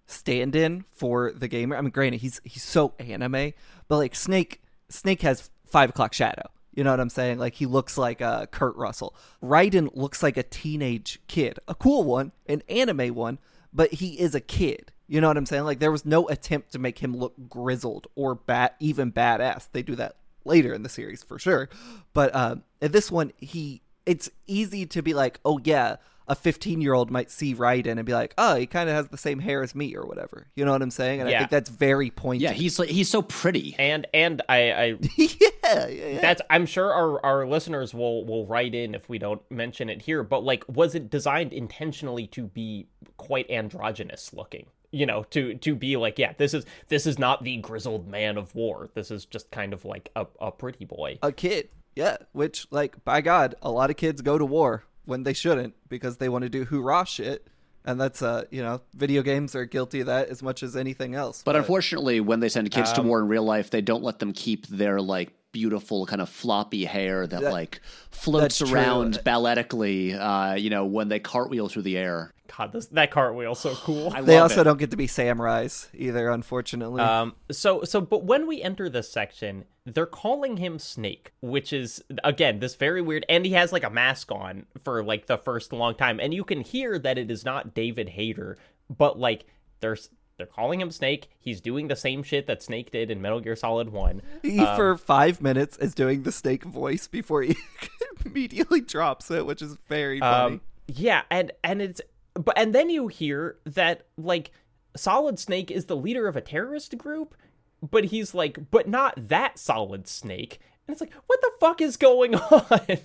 [0.07, 1.75] stand-in for the gamer.
[1.75, 3.53] I mean, granted, he's he's so anime,
[3.87, 6.49] but like Snake, Snake has five o'clock shadow.
[6.73, 7.39] You know what I'm saying?
[7.39, 9.15] Like he looks like uh, Kurt Russell.
[9.43, 13.39] Raiden looks like a teenage kid, a cool one, an anime one,
[13.73, 14.91] but he is a kid.
[15.07, 15.63] You know what I'm saying?
[15.63, 19.69] Like there was no attempt to make him look grizzled or bat, even badass.
[19.71, 21.69] They do that later in the series for sure,
[22.13, 25.97] but um, in this one, he it's easy to be like, oh yeah,
[26.29, 29.09] a 15 year old might see Raiden and be like, oh, he kind of has
[29.09, 30.47] the same hair as me or whatever.
[30.55, 31.19] You know what I'm saying?
[31.19, 31.39] And I Yeah.
[31.39, 32.43] think that's very pointed.
[32.43, 33.75] Yeah, he's like he's so pretty.
[33.79, 34.85] and and I, I
[35.17, 35.27] yeah,
[35.63, 36.21] yeah, yeah.
[36.21, 40.01] that's i'm sure our, our listeners will will write in if we don't mention it
[40.03, 42.87] here but like was it designed intentionally to be
[43.17, 47.43] quite androgynous looking you know to to be like yeah this is this is not
[47.43, 51.17] the grizzled man of war this is just kind of like a, a pretty boy
[51.21, 51.69] a kid.
[51.95, 55.73] Yeah, which like by God, a lot of kids go to war when they shouldn't
[55.89, 57.47] because they want to do hoorah shit.
[57.85, 61.15] And that's uh, you know, video games are guilty of that as much as anything
[61.15, 61.41] else.
[61.43, 64.19] But unfortunately, when they send kids Um, to war in real life, they don't let
[64.19, 67.81] them keep their like beautiful kind of floppy hair that, That- like
[68.11, 68.77] floats that's true.
[68.77, 70.13] around balletically.
[70.13, 72.31] Uh, you know, when they cartwheel through the air.
[72.57, 74.63] god this that cartwheel's so cool I they also it.
[74.65, 77.01] don't get to be samurais either, unfortunately.
[77.01, 82.03] Um, so so but when we enter this section, they're calling him Snake, which is
[82.23, 83.25] again this very weird.
[83.29, 86.43] And he has like a mask on for like the first long time, and you
[86.43, 88.57] can hear that it is not David Hayter,
[88.89, 89.45] but like
[89.79, 91.29] there's they're calling him Snake.
[91.39, 94.21] He's doing the same shit that Snake did in Metal Gear Solid One.
[94.41, 97.57] He for five minutes is doing the Snake voice before he
[98.25, 100.55] immediately drops it, which is very funny.
[100.55, 102.01] Um, yeah, and and it's
[102.33, 104.51] but and then you hear that like
[104.95, 107.35] Solid Snake is the leader of a terrorist group,
[107.81, 110.59] but he's like, but not that Solid Snake.
[110.87, 112.97] And it's like, what the fuck is going on?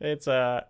[0.00, 0.62] it's uh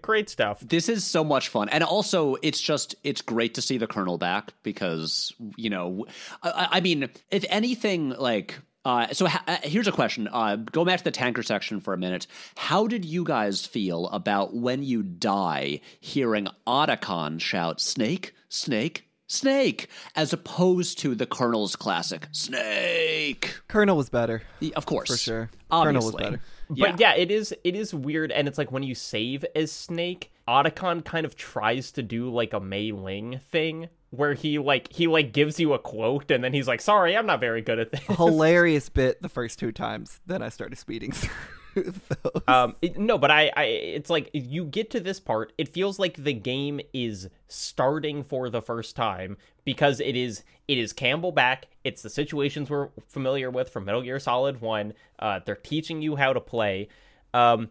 [0.00, 0.60] great stuff.
[0.60, 4.18] This is so much fun, and also it's just it's great to see the Colonel
[4.18, 6.06] back because you know,
[6.42, 8.58] I, I mean, if anything, like.
[8.84, 10.26] Uh, so ha- uh, here's a question.
[10.32, 12.26] Uh, go back to the tanker section for a minute.
[12.56, 19.88] How did you guys feel about when you die hearing Otacon shout "Snake, Snake, Snake,"
[20.14, 23.60] as opposed to the Colonel's classic "Snake"?
[23.68, 24.42] Colonel was better.
[24.76, 25.50] Of course, For sure.
[25.70, 25.86] Obviously.
[25.86, 26.42] Colonel was better.
[26.70, 30.32] But yeah, it is it is weird, and it's like when you save as Snake,
[30.48, 35.06] Otacon kind of tries to do like a Mei Ling thing, where he like he
[35.06, 37.90] like gives you a quote, and then he's like, "Sorry, I'm not very good at
[37.90, 40.20] this." Hilarious bit the first two times.
[40.26, 41.34] Then I started speeding through
[41.74, 42.42] those.
[42.48, 45.98] Um, it- no, but I, I, it's like you get to this part, it feels
[45.98, 51.32] like the game is starting for the first time because it is, it is Campbell
[51.32, 51.66] back.
[51.84, 54.94] It's the situations we're familiar with from Metal Gear Solid One.
[55.18, 56.88] Uh, they're teaching you how to play,
[57.34, 57.68] um,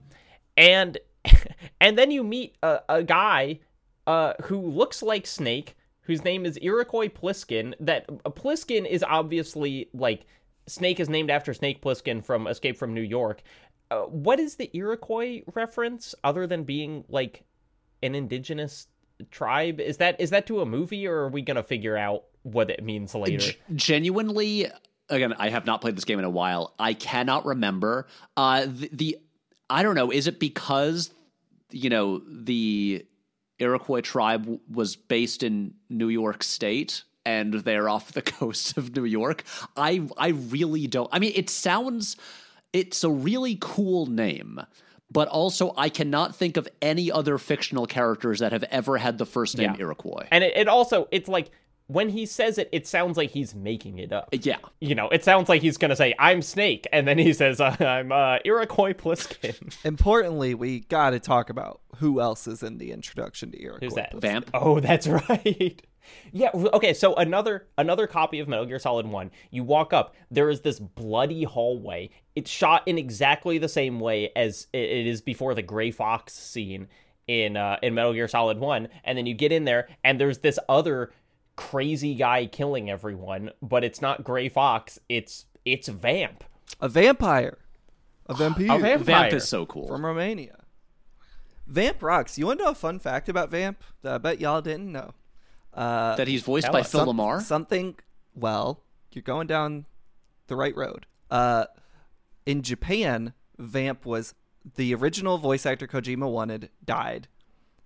[0.58, 0.98] and
[1.82, 3.60] and then you meet a, a guy,
[4.08, 7.74] uh, who looks like Snake, whose name is Iroquois Pliskin.
[7.80, 10.26] That uh, Pliskin is obviously like.
[10.68, 13.42] Snake is named after Snake Plissken from Escape from New York.
[13.92, 17.44] Uh, what is the Iroquois reference other than being like
[18.02, 18.88] an indigenous
[19.32, 19.82] tribe?
[19.82, 22.82] Is that is that to a movie or are we gonna figure out what it
[22.82, 23.52] means later?
[23.52, 24.68] G- genuinely
[25.10, 26.74] again i have not played this game in a while.
[26.80, 28.08] I cannot remember.
[28.38, 29.18] Uh the, the
[29.70, 30.10] i don't know.
[30.10, 31.12] Is it because
[31.72, 33.06] you know the
[33.60, 38.96] iroquois tribe w- was based in new york state and they're off the coast of
[38.96, 39.44] new york?
[39.76, 41.10] I i really don't.
[41.12, 42.16] I mean it sounds
[42.74, 44.60] it's a really cool name
[45.12, 49.26] but also i cannot think of any other fictional characters that have ever had the
[49.26, 49.82] first name Yeah.
[49.82, 51.52] iroquois And it, it also it's like
[51.92, 54.30] when he says it, it sounds like he's making it up.
[54.32, 57.60] yeah You know, it sounds like he's gonna say "I'm Snake," and then he says
[57.60, 62.78] uh, "I'm uh, Iroquois Pliskin." Importantly, we got to talk about who else is in
[62.78, 63.86] the introduction to Iroquois.
[63.86, 64.14] Who's that?
[64.14, 64.22] Pliskin.
[64.22, 65.82] vamp Oh, that's right.
[66.32, 66.50] Yeah.
[66.54, 66.94] Okay.
[66.94, 69.32] So another another copy of Metal Gear Solid One.
[69.50, 70.16] You walk up.
[70.30, 72.10] There is this bloody hallway.
[72.36, 76.34] It's shot in exactly the same way as it it is before the Gray Fox
[76.34, 76.88] scene
[77.28, 78.88] in uh, in Metal Gear Solid One.
[79.04, 81.12] And then you get in there, and there's this other
[81.56, 83.52] crazy guy killing everyone.
[83.62, 85.00] But it's not Gray Fox.
[85.10, 86.44] It's it's Vamp.
[86.80, 87.58] A vampire.
[88.28, 88.66] A vampire.
[88.72, 88.98] A vampire.
[88.98, 90.58] vamp is so cool From Romania.
[91.68, 92.38] Vamp rocks.
[92.38, 95.14] You want to know a fun fact about Vamp that I bet y'all didn't know?
[95.74, 96.92] Uh, that he's voiced by us.
[96.92, 97.42] Phil some- LaMarr.
[97.42, 97.96] Something.
[98.36, 99.86] Well, you're going down
[100.48, 101.06] the right road.
[101.30, 101.66] Uh,
[102.46, 104.34] in Japan, Vamp was
[104.76, 107.28] the original voice actor Kojima wanted died.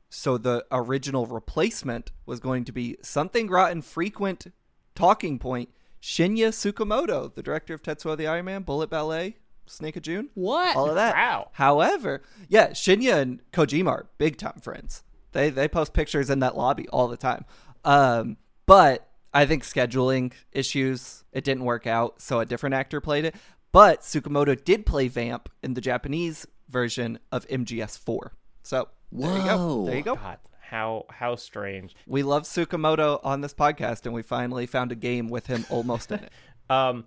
[0.09, 4.47] So the original replacement was going to be something rotten frequent
[4.95, 5.69] talking point
[6.01, 10.29] Shinya Tsukamoto, the director of Tetsuo the Iron Man, Bullet Ballet, Snake of June.
[10.35, 10.75] What?
[10.75, 11.15] All of that.
[11.15, 11.49] Wow.
[11.53, 15.03] However, yeah, Shinya and Kojima are big time friends.
[15.31, 17.45] They they post pictures in that lobby all the time.
[17.83, 23.25] Um, but I think scheduling issues, it didn't work out, so a different actor played
[23.25, 23.35] it.
[23.71, 28.29] But Tsukamoto did play Vamp in the Japanese version of MGS4.
[28.63, 28.87] So
[29.21, 29.57] there you go.
[29.57, 29.85] Whoa.
[29.85, 30.15] There you go.
[30.15, 31.95] God, how how strange.
[32.07, 36.11] We love Tsukamoto on this podcast, and we finally found a game with him almost
[36.11, 36.31] in it.
[36.67, 37.05] Um,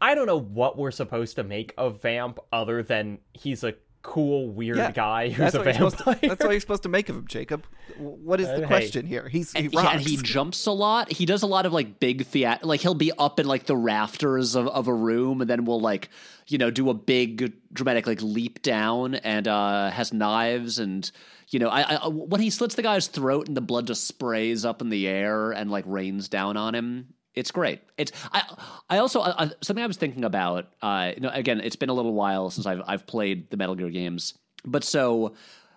[0.00, 3.74] I don't know what we're supposed to make of Vamp other than he's a
[4.06, 6.14] cool, weird Yeah, guy who's That's a what, you're supposed vampire.
[6.20, 7.66] to, that's what you're supposed to make of him, Jacob.
[7.98, 8.66] What is Uh, the hey.
[8.66, 9.28] question here?
[9.28, 11.10] He's he And, yeah, and he jumps a lot.
[11.10, 12.64] He does a lot of like big theat.
[12.64, 15.80] Like he'll be up in like the rafters of, of a room, and then we'll
[15.80, 16.08] like
[16.46, 21.10] you know do a big dramatic like leap down, and uh has knives, and
[21.50, 24.64] you know I, I when he slits the guy's throat and the blood just sprays
[24.64, 27.08] up in the air and like rains down on him.
[27.36, 27.82] It's great.
[27.98, 28.42] It's I.
[28.88, 29.22] I also
[29.60, 30.68] something I was thinking about.
[30.80, 33.74] Uh, you know, again, it's been a little while since I've I've played the Metal
[33.74, 34.32] Gear games,
[34.64, 35.34] but so,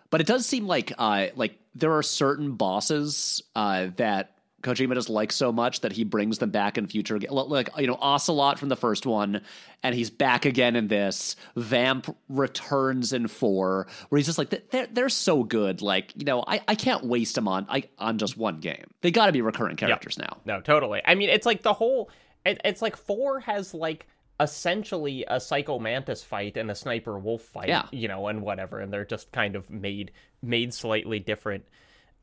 [0.09, 5.09] but it does seem like uh like there are certain bosses uh that Kojima just
[5.09, 7.19] likes so much that he brings them back in future.
[7.19, 9.41] Like you know, Ocelot from the first one,
[9.83, 11.35] and he's back again in this.
[11.55, 15.81] Vamp returns in four, where he's just like they're they're so good.
[15.81, 18.85] Like you know, I, I can't waste them on I on just one game.
[19.01, 20.37] They got to be recurring characters now.
[20.45, 21.01] No, totally.
[21.05, 22.09] I mean, it's like the whole.
[22.45, 24.07] It, it's like four has like
[24.39, 27.83] essentially a psycho mantis fight and a sniper wolf fight Yeah.
[27.91, 30.11] you know and whatever and they're just kind of made
[30.41, 31.65] made slightly different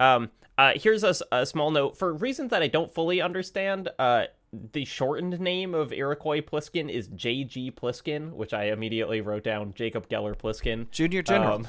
[0.00, 4.24] um uh here's a small note for reasons that i don't fully understand uh
[4.72, 7.72] the shortened name of Iroquois Pliskin is J.G.
[7.72, 10.90] Pliskin, which I immediately wrote down Jacob Geller Pliskin.
[10.90, 11.54] Junior General.
[11.56, 11.68] Um,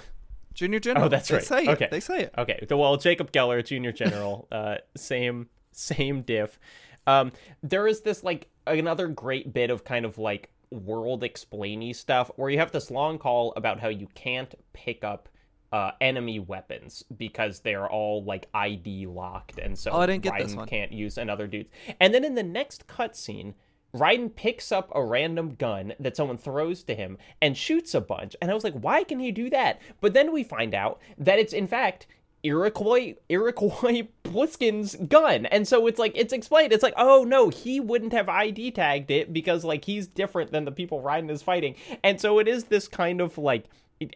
[0.53, 1.05] Junior General.
[1.05, 1.43] Oh, that's they right.
[1.43, 1.69] Say it.
[1.69, 1.88] Okay.
[1.91, 2.34] They say it.
[2.38, 2.65] Okay.
[2.69, 6.59] Well, Jacob Geller, Junior General, uh, same same diff.
[7.05, 7.31] Um,
[7.61, 12.49] there is this like another great bit of kind of like world explainy stuff where
[12.49, 15.30] you have this long call about how you can't pick up
[15.72, 20.38] uh, enemy weapons because they're all like ID locked, and so Oh, I didn't get
[20.38, 20.68] this one.
[20.68, 21.69] can't use another dude's.
[21.99, 23.53] And then in the next cutscene,
[23.95, 28.35] Raiden picks up a random gun that someone throws to him and shoots a bunch.
[28.41, 29.81] And I was like, why can he do that?
[30.02, 32.06] But then we find out that it's in fact
[32.44, 35.45] Iroquois Iroquois Pliskin's gun.
[35.48, 36.73] And so it's like it's explained.
[36.73, 40.65] It's like, oh no, he wouldn't have ID tagged it because like he's different than
[40.65, 41.76] the people Raiden is fighting.
[42.03, 43.65] And so it is this kind of like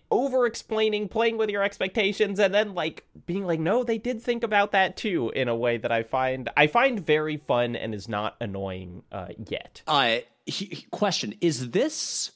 [0.09, 4.43] over explaining, playing with your expectations, and then like being like, no, they did think
[4.43, 8.07] about that too in a way that I find I find very fun and is
[8.07, 9.81] not annoying uh, yet.
[9.87, 12.31] Uh, he, question: Is this?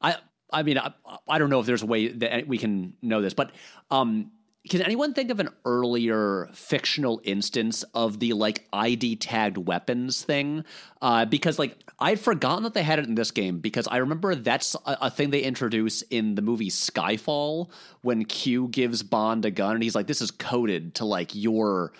[0.00, 0.16] I
[0.52, 0.92] I mean, I,
[1.28, 3.52] I don't know if there's a way that we can know this, but
[3.90, 4.30] um,
[4.68, 10.64] can anyone think of an earlier fictional instance of the like ID tagged weapons thing?
[11.00, 14.34] Uh, because like I'd forgotten that they had it in this game because I remember
[14.34, 17.70] that's a, a thing they introduce in the movie Skyfall
[18.02, 21.92] when Q gives Bond a gun and he's like, "This is coded to like your."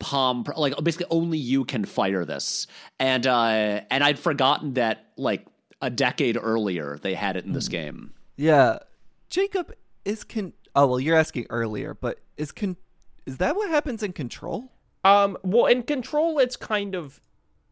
[0.00, 2.68] palm like basically only you can fire this
[3.00, 5.44] and uh and i'd forgotten that like
[5.82, 8.78] a decade earlier they had it in this game Yeah.
[9.28, 9.74] Jacob
[10.04, 10.52] is con.
[10.78, 12.76] Oh well, you're asking earlier, but is con.
[13.26, 14.70] Is that what happens in Control?
[15.04, 17.20] Um, well, in Control, it's kind of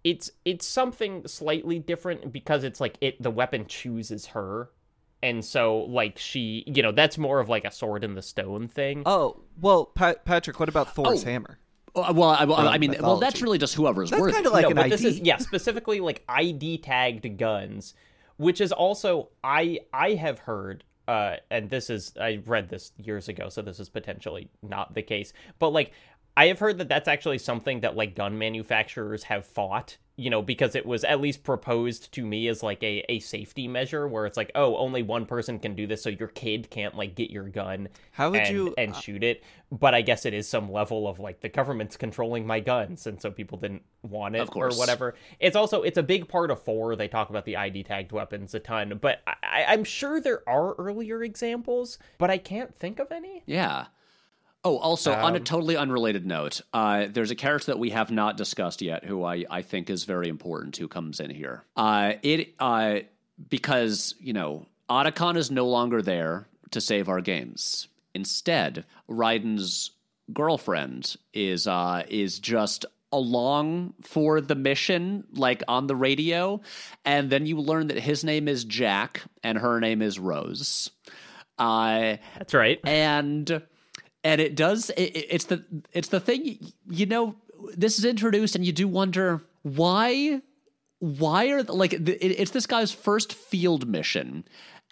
[0.02, 4.70] it's it's something slightly different because it's like it the weapon chooses her,
[5.22, 8.66] and so like she you know that's more of like a sword in the stone
[8.66, 9.04] thing.
[9.06, 10.58] Oh well, Pa- Patrick.
[10.58, 11.26] What about Thor's Oh.
[11.26, 11.60] hammer?
[11.94, 14.52] Uh, well i, well, I mean well that's really just whoever's That's worth kind of
[14.52, 14.90] like no, an but ID.
[14.90, 17.94] this is yeah, specifically like ID tagged guns,
[18.36, 23.28] which is also I I have heard uh and this is I read this years
[23.28, 25.92] ago, so this is potentially not the case, but like
[26.36, 30.40] I have heard that that's actually something that like gun manufacturers have fought, you know,
[30.40, 34.24] because it was at least proposed to me as like a, a safety measure where
[34.24, 37.30] it's like, oh, only one person can do this, so your kid can't like get
[37.30, 39.44] your gun How would and, you- and uh, shoot it.
[39.70, 43.20] But I guess it is some level of like the government's controlling my guns, and
[43.20, 45.16] so people didn't want it or whatever.
[45.40, 46.96] It's also it's a big part of four.
[46.96, 50.74] They talk about the ID tagged weapons a ton, but I, I'm sure there are
[50.76, 53.42] earlier examples, but I can't think of any.
[53.46, 53.86] yeah
[54.66, 58.10] Oh, also on a Um, totally unrelated note, uh, there's a character that we have
[58.10, 61.62] not discussed yet, who I, I think is very important, who comes in here.
[61.76, 63.00] Uh, it uh,
[63.48, 67.86] because you know Otacon is no longer there to save our games.
[68.14, 69.92] Instead, Raiden's
[70.32, 76.60] girlfriend is uh, is just along for the mission, like on the radio,
[77.04, 80.90] and then you learn that his name is Jack and her name is Rose.
[81.56, 82.80] Uh, That's right.
[82.84, 83.62] and
[84.28, 85.58] and it does it, it- it's the
[85.98, 86.40] it's the thing
[87.00, 87.24] you know
[87.84, 89.26] this is introduced and you do wonder
[89.62, 90.40] why
[90.98, 94.44] why are like it's this guy's first field mission.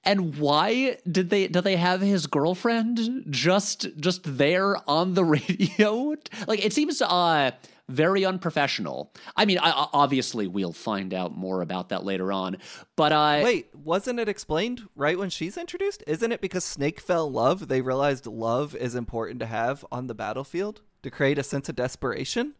[0.06, 6.14] And why did they do they have his girlfriend just just there on the radio?
[6.46, 7.52] Like it seems uh
[7.88, 12.56] very unprofessional i mean I, I- obviously we'll find out more about that later on
[12.96, 16.02] but uh Wait, wasn't it explained right when she's introduced?
[16.06, 17.68] Isn't it because Snake fell in love?
[17.68, 21.76] They realized love is important to have on the battlefield to create a sense of
[21.76, 22.54] desperation.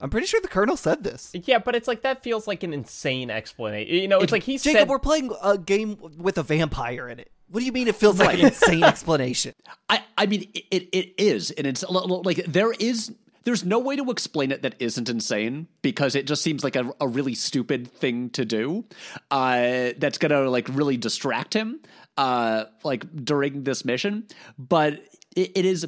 [0.00, 1.30] I'm pretty sure the Colonel said this.
[1.34, 3.94] Yeah, but it's like that feels like an insane explanation.
[3.94, 4.88] You know, it's like he Jacob, said.
[4.88, 7.30] we're playing a game with a vampire in it.
[7.50, 9.52] What do you mean it feels like an insane explanation?
[9.90, 13.12] I, I mean, it, it, it is, and it's l- l- like there is,
[13.44, 16.92] there's no way to explain it that isn't insane because it just seems like a,
[17.00, 18.84] a really stupid thing to do.
[19.30, 21.80] Uh, that's gonna like really distract him,
[22.16, 24.26] uh, like during this mission.
[24.58, 25.04] But
[25.34, 25.86] it, it is.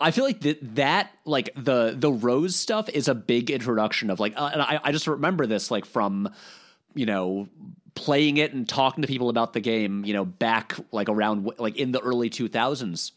[0.00, 4.20] I feel like that that like the the rose stuff is a big introduction of
[4.20, 6.28] like, uh, and I, I just remember this like from
[6.94, 7.48] you know
[7.94, 11.76] playing it and talking to people about the game you know back like around like
[11.76, 13.12] in the early 2000s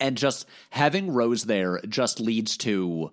[0.00, 3.10] and just having rose there just leads to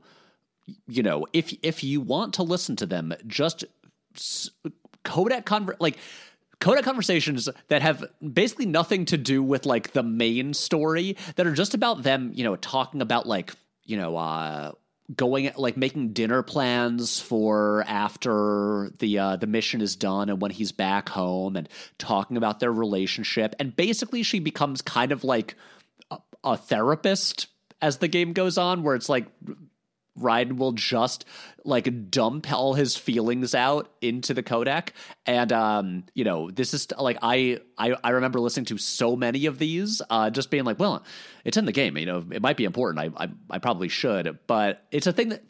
[0.88, 3.66] you know if if you want to listen to them just
[5.04, 5.98] codec conver- like
[6.64, 11.54] codec conversations that have basically nothing to do with like the main story that are
[11.54, 13.54] just about them, you know, talking about like,
[13.84, 14.72] you know, uh
[15.18, 20.52] going like making dinner plans for after the uh, the mission is done and when
[20.52, 23.54] he's back home and talking about their relationship.
[23.60, 25.56] And basically she becomes kind of like
[26.44, 27.48] a, therapist
[27.82, 29.28] as the game goes on where it's like
[30.20, 31.26] Raiden will just
[31.66, 34.90] like dump all his feelings out into the codec.
[35.26, 39.46] And um, you know, this is like I I, I remember listening to so many
[39.46, 41.04] of these, uh, just being like, well,
[41.44, 43.14] it's in the game, you know, it might be important.
[43.18, 45.44] I I, I probably should, but it's a thing that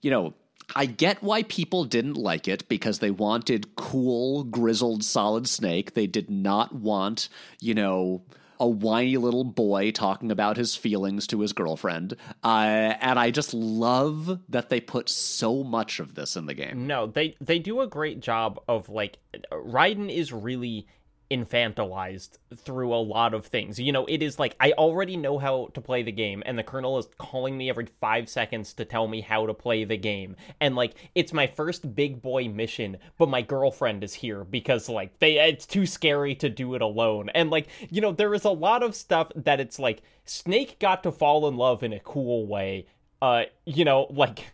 [0.00, 0.34] you know.
[0.74, 5.92] I get why people didn't like it because they wanted cool, grizzled Solid Snake.
[5.92, 7.28] They did not want,
[7.60, 8.22] you know,
[8.62, 12.16] a whiny little boy talking about his feelings to his girlfriend.
[12.44, 16.86] Uh, and I just love that they put so much of this in the game.
[16.86, 19.18] No, they they do a great job of like
[19.50, 20.86] Raiden is really
[21.32, 23.78] infantilized through a lot of things.
[23.78, 26.62] You know, it is like I already know how to play the game, and the
[26.62, 30.36] colonel is calling me every five seconds to tell me how to play the game.
[30.60, 35.18] And like, it's my first big boy mission, but my girlfriend is here because like
[35.18, 37.30] they it's too scary to do it alone.
[37.34, 41.02] And like, you know, there is a lot of stuff that it's like Snake got
[41.04, 42.86] to fall in love in a cool way.
[43.22, 44.52] Uh, you know, like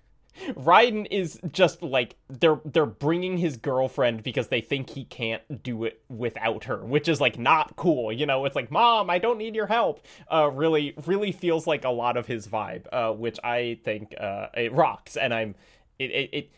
[0.51, 5.85] Raiden is just like they're they're bringing his girlfriend because they think he can't do
[5.85, 8.13] it without her, which is like not cool.
[8.13, 11.85] You know, it's like, "Mom, I don't need your help." Uh really really feels like
[11.85, 15.55] a lot of his vibe, uh which I think uh it rocks and I'm
[15.99, 16.51] it it, it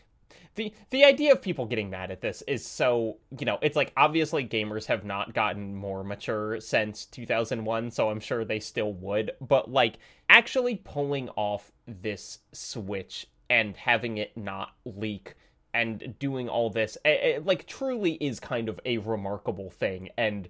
[0.55, 3.91] the the idea of people getting mad at this is so you know it's like
[3.95, 9.31] obviously gamers have not gotten more mature since 2001 so i'm sure they still would
[9.39, 9.97] but like
[10.29, 15.35] actually pulling off this switch and having it not leak
[15.73, 20.09] and doing all this it, it, like truly is kind of a remarkable thing.
[20.17, 20.47] And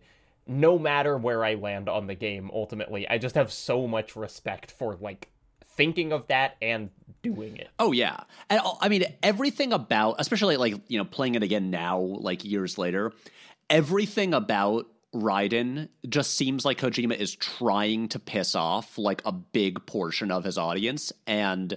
[0.48, 4.72] no matter where i land on the game ultimately i just have so much respect
[4.72, 5.30] for like
[5.78, 6.90] thinking of that and
[7.22, 7.70] doing it.
[7.80, 8.22] Oh yeah.
[8.50, 12.46] And uh, i mean everything about especially like you know playing it again now like
[12.46, 13.12] years later
[13.70, 19.86] everything about Raiden just seems like Kojima is trying to piss off like a big
[19.86, 21.12] portion of his audience.
[21.28, 21.76] And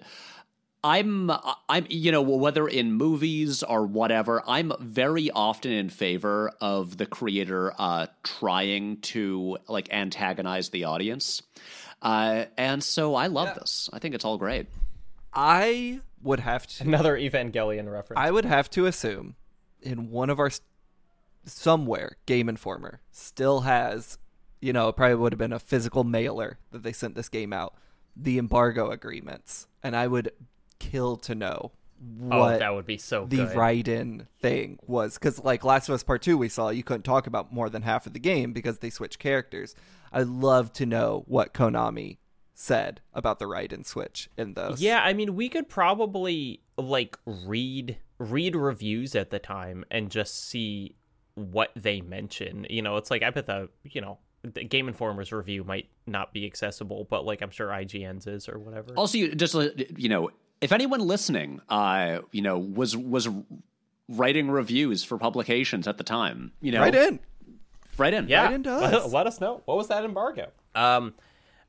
[0.85, 1.31] I'm
[1.66, 7.06] I'm you know whether in movies or whatever I'm very often in favor of the
[7.06, 11.43] creator uh, trying to like antagonize the audience,
[12.02, 13.55] uh, and so I love yeah.
[13.55, 13.89] this.
[13.94, 14.66] I think it's all great.
[15.32, 18.20] I would have to another Evangelion reference.
[18.20, 19.36] I would have to assume
[19.81, 20.51] in one of our
[21.47, 24.19] somewhere Game Informer still has
[24.61, 27.55] you know it probably would have been a physical mailer that they sent this game
[27.55, 27.74] out
[28.15, 30.31] the embargo agreements and I would
[30.90, 31.73] kill to know
[32.31, 35.94] oh, what oh, that would be so the Raiden thing was because like Last of
[35.94, 38.52] Us Part Two, we saw you couldn't talk about more than half of the game
[38.52, 39.74] because they switched characters.
[40.12, 42.19] I'd love to know what Konami
[42.55, 44.81] said about the Raiden switch in those.
[44.81, 50.48] Yeah, I mean, we could probably like read read reviews at the time and just
[50.48, 50.97] see
[51.35, 52.66] what they mention.
[52.70, 56.32] You know, it's like I bet the you know the Game Informer's review might not
[56.32, 58.94] be accessible, but like I'm sure IGN's is or whatever.
[58.94, 60.31] Also, you just uh, you know,
[60.64, 63.28] if anyone listening, uh, you know, was was
[64.08, 67.20] writing reviews for publications at the time, you know, write in,
[67.98, 69.12] write in, yeah, write in does.
[69.12, 70.50] Let us know what was that embargo.
[70.74, 71.12] Um,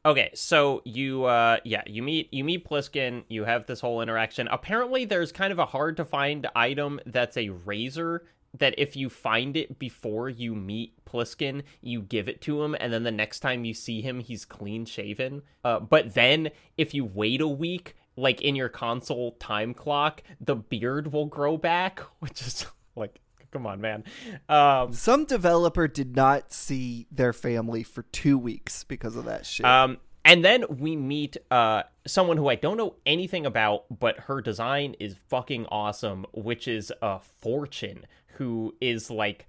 [0.05, 3.25] okay, so you, uh, yeah, you meet you meet Pliskin.
[3.27, 4.47] You have this whole interaction.
[4.47, 8.23] Apparently, there's kind of a hard to find item that's a razor
[8.57, 12.93] that if you find it before you meet Pliskin, you give it to him, and
[12.93, 15.41] then the next time you see him, he's clean shaven.
[15.65, 20.55] Uh, but then if you wait a week like in your console time clock, the
[20.55, 22.65] beard will grow back, which is
[22.95, 23.19] like
[23.51, 24.03] come on, man.
[24.49, 29.65] Um, Some developer did not see their family for two weeks because of that shit.
[29.65, 34.41] Um, and then we meet uh, someone who I don't know anything about, but her
[34.41, 39.47] design is fucking awesome, which is a uh, Fortune, who is like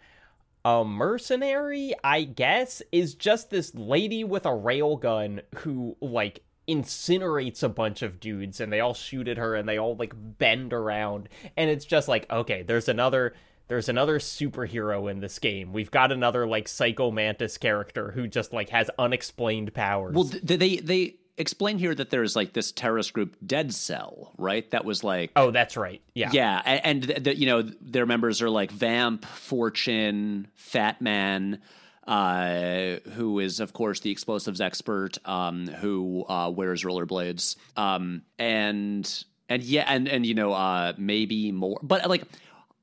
[0.67, 7.69] a mercenary, I guess, is just this lady with a railgun who like incinerates a
[7.69, 11.29] bunch of dudes and they all shoot at her and they all like bend around.
[11.57, 13.35] And it's just like okay there's another
[13.69, 15.73] there's another superhero in this game.
[15.73, 20.15] We've got another like psycho mantis character who just like has unexplained powers.
[20.15, 24.69] Well they they explain here that there's like this terrorist group dead cell right?
[24.73, 26.03] That was like oh that's right.
[26.15, 26.31] Yeah.
[26.33, 31.61] Yeah and, and you know their members are like vamp fortune fat man
[32.07, 39.24] uh, who is, of course, the explosives expert, um, who uh, wears rollerblades, um, and
[39.49, 42.24] and yeah, and and you know, uh, maybe more, but like,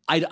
[0.07, 0.25] I.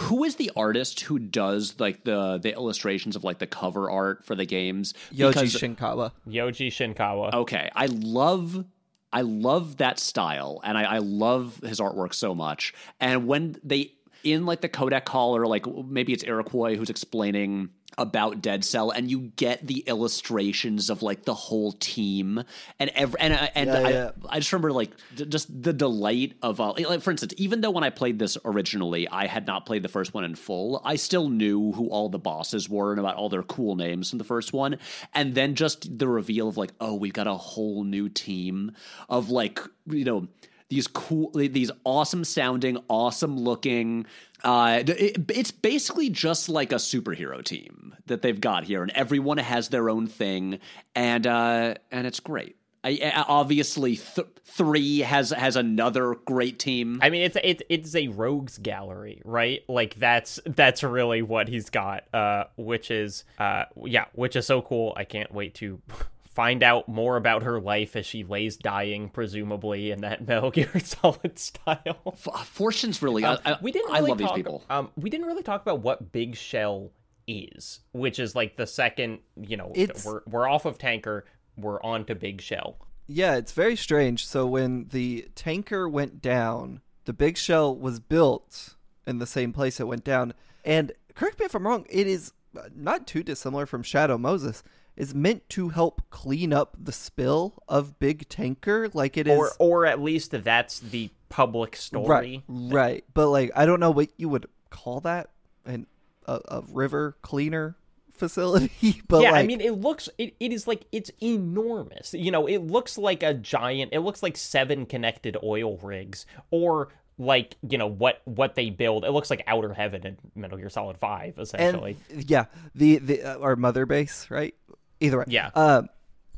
[0.00, 4.24] Who is the artist who does like the the illustrations of like the cover art
[4.24, 4.94] for the games?
[5.12, 6.12] Yoji Shinkawa.
[6.26, 7.34] Yoji Shinkawa.
[7.34, 8.64] Okay, I love
[9.12, 12.72] I love that style, and I, I love his artwork so much.
[13.00, 13.92] And when they
[14.24, 18.90] in like the codec call, or like maybe it's Iroquois who's explaining about Dead Cell,
[18.90, 22.42] and you get the illustrations of like the whole team
[22.78, 24.10] and every and and Yeah, I, yeah.
[24.28, 27.70] I just remember like d- just the delight of uh, like for instance, even though
[27.70, 30.96] when I played this originally, I had not played the first one in full, I
[30.96, 34.24] still knew who all the bosses were and about all their cool names from the
[34.24, 34.78] first one,
[35.14, 38.72] and then just the reveal of like, oh, we've got a whole new team
[39.08, 40.28] of like you know
[40.72, 44.06] these cool these awesome sounding awesome looking
[44.44, 49.38] uh it, it's basically just like a superhero team that they've got here and everyone
[49.38, 50.58] has their own thing
[50.94, 57.10] and uh and it's great I, obviously th- 3 has has another great team I
[57.10, 59.62] mean, it's it's it's a rogues gallery, right?
[59.68, 64.60] Like that's that's really what he's got, uh, which is uh, yeah, which is so
[64.62, 64.94] cool.
[64.96, 65.80] I can't wait to
[66.34, 70.70] find out more about her life as she lays dying, presumably in that Metal Gear
[70.82, 71.98] Solid style.
[72.06, 73.90] F- Fortune's really I, I- we didn't.
[73.92, 76.90] I Really love these people Um, we didn't really talk about what Big Shell
[77.26, 79.20] is, which is like the second.
[79.36, 81.24] You know, It's- we're we're off of Tanker,
[81.56, 82.78] we're on to Big Shell.
[83.06, 84.26] Yeah, it's very strange.
[84.26, 88.76] So when the tanker went down, the big shell was built
[89.06, 90.32] in the same place it went down.
[90.64, 94.62] And correct me if I'm wrong, it is uh, not too dissimilar from Shadow Moses.
[94.96, 99.38] Is meant to help clean up the spill of Big Tanker, like it is.
[99.38, 102.44] Or or at least that's the public story.
[102.46, 103.04] right, right.
[103.14, 105.30] But like, I don't know what you would call that,
[105.64, 105.86] and
[106.26, 107.76] a, a river cleaner
[108.10, 109.02] facility.
[109.08, 112.14] But yeah, I mean, it looks it, it is like it's enormous.
[112.14, 113.92] You know, it looks like a giant.
[113.92, 116.88] It looks like seven connected oil rigs, or
[117.18, 119.04] like you know what what they build.
[119.04, 121.96] It looks like Outer Heaven in Metal Gear Solid Five, and essentially.
[122.10, 124.54] yeah, the the uh, our mother base, right?
[125.02, 125.50] Either way, Yeah.
[125.54, 125.88] Um,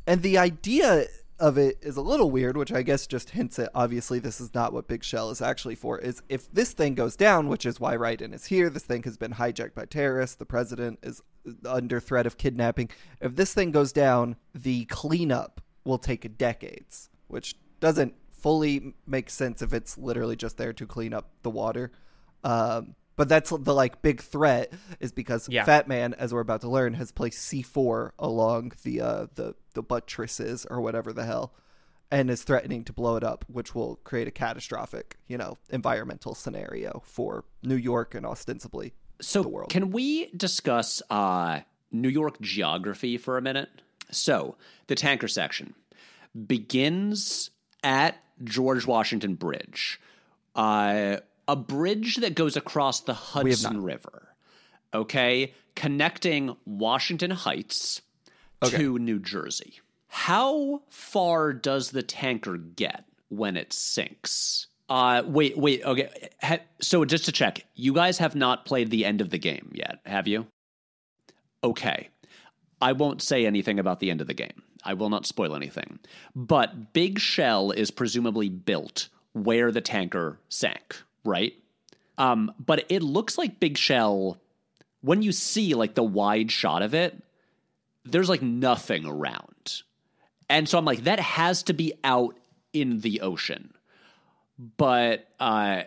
[0.06, 1.06] and the idea
[1.38, 4.54] of it is a little weird, which I guess just hints at obviously this is
[4.54, 5.98] not what Big Shell is actually for.
[5.98, 8.70] Is if this thing goes down, which is why Raiden is here.
[8.70, 10.36] This thing has been hijacked by terrorists.
[10.36, 11.22] The president is
[11.66, 12.90] under threat of kidnapping.
[13.20, 19.60] If this thing goes down, the cleanup will take decades, which doesn't fully make sense
[19.62, 21.90] if it's literally just there to clean up the water.
[22.44, 25.64] Um, but that's the like big threat is because Yeah.
[25.64, 29.54] Fat Man, as we're about to learn, has placed C four along the uh, the
[29.74, 31.52] the buttresses or whatever the hell,
[32.10, 36.34] and is threatening to blow it up, which will create a catastrophic, you know, environmental
[36.34, 39.70] scenario for New York and ostensibly So, the world.
[39.70, 41.60] can we discuss uh,
[41.90, 43.68] New York geography for a minute?
[44.10, 45.74] So, the tanker section
[46.46, 47.50] begins
[47.82, 50.00] at George Washington Bridge,
[50.54, 51.16] uh,
[51.48, 54.34] a bridge that goes across the Hudson River,
[54.92, 58.02] okay, connecting Washington Heights
[58.64, 59.80] to New Jersey.
[60.08, 64.68] How far does the tanker get when it sinks?
[64.88, 66.28] Uh, wait, wait, okay.
[66.42, 69.70] Ha- so just to check, you guys have not played the end of the game
[69.74, 70.46] yet, have you?
[71.62, 72.10] Okay.
[72.80, 74.62] I won't say anything about the end of the game.
[74.84, 75.98] I will not spoil anything.
[76.36, 81.54] But Big Shell is presumably built where the tanker sank, right?
[82.18, 84.40] Um, but it looks like Big Shell,
[85.00, 87.20] when you see like the wide shot of it,
[88.04, 89.82] there's like nothing around.
[90.48, 92.38] And so I'm like, that has to be out
[92.72, 93.74] in the ocean.
[94.76, 95.82] But uh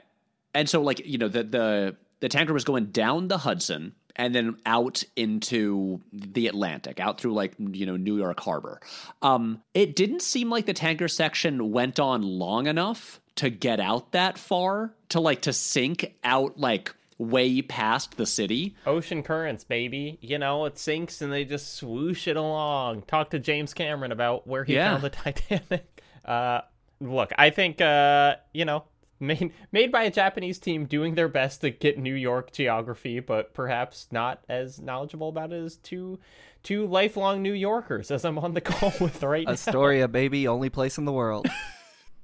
[0.54, 4.34] and so like, you know, the the the tanker was going down the Hudson and
[4.34, 8.82] then out into the Atlantic, out through like you know New York Harbor.
[9.22, 14.12] Um, it didn't seem like the tanker section went on long enough to get out
[14.12, 18.76] that far to like to sink out like way past the city.
[18.86, 20.20] Ocean currents, baby.
[20.22, 23.02] You know, it sinks and they just swoosh it along.
[23.04, 24.92] Talk to James Cameron about where he Yeah.
[24.92, 26.02] found the Titanic.
[26.24, 26.62] Uh,
[27.00, 28.84] look, I think uh, you know,
[29.20, 33.54] made made by a Japanese team doing their best to get New York geography, but
[33.56, 36.20] perhaps not as knowledgeable about it as two
[36.62, 39.54] two lifelong New Yorkers, as I'm on the call with right now.
[39.54, 41.48] Astoria, baby, only place in the world.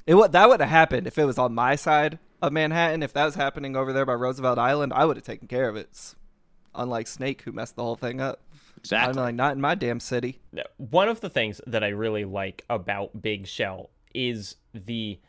[0.05, 3.03] it would that would have happened if it was on my side of Manhattan.
[3.03, 5.75] If that was happening over there by Roosevelt Island, I would have taken care of
[5.75, 5.89] it.
[5.93, 6.15] S-
[6.75, 8.41] Unlike Snake, who messed the whole thing up.
[8.77, 9.11] Exactly.
[9.11, 10.41] I'm like, not in my damn city.
[10.77, 15.19] one of the things that I really like about Big Shell is the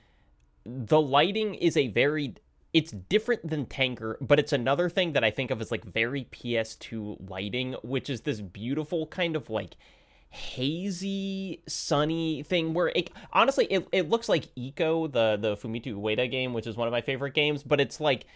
[0.66, 2.34] the lighting is a very
[2.72, 6.24] it's different than Tanker, but it's another thing that I think of as like very
[6.32, 9.76] PS2 lighting, which is this beautiful kind of like
[10.35, 16.31] hazy, sunny thing where it honestly it, it looks like Ico, the the Fumito Ueda
[16.31, 18.27] game, which is one of my favorite games, but it's like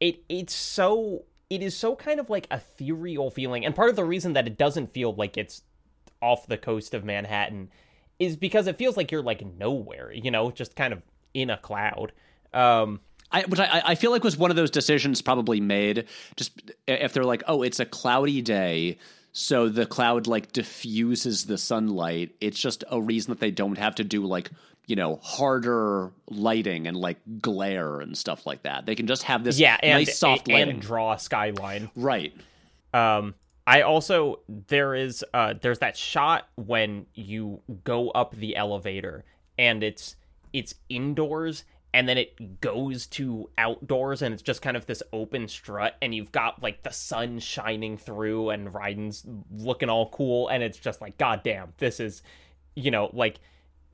[0.00, 3.64] it it's so it is so kind of like ethereal feeling.
[3.64, 5.62] And part of the reason that it doesn't feel like it's
[6.20, 7.70] off the coast of Manhattan
[8.18, 11.02] is because it feels like you're like nowhere, you know, just kind of
[11.34, 12.12] in a cloud.
[12.52, 13.00] Um,
[13.30, 16.06] I, which I, I feel like was one of those decisions probably made
[16.36, 18.98] just if they're like, oh, it's a cloudy day,
[19.36, 22.36] so the cloud like diffuses the sunlight.
[22.40, 24.50] It's just a reason that they don't have to do like
[24.86, 28.86] you know harder lighting and like glare and stuff like that.
[28.86, 30.74] They can just have this yeah, and, nice soft and, lighting.
[30.74, 31.90] and draw a skyline.
[31.96, 32.32] right.
[32.94, 33.34] Um,
[33.66, 39.24] I also there is uh there's that shot when you go up the elevator
[39.58, 40.14] and it's
[40.52, 45.48] it's indoors and then it goes to outdoors and it's just kind of this open
[45.48, 49.24] strut and you've got like the sun shining through and Raiden's
[49.56, 52.22] looking all cool and it's just like goddamn this is
[52.74, 53.38] you know like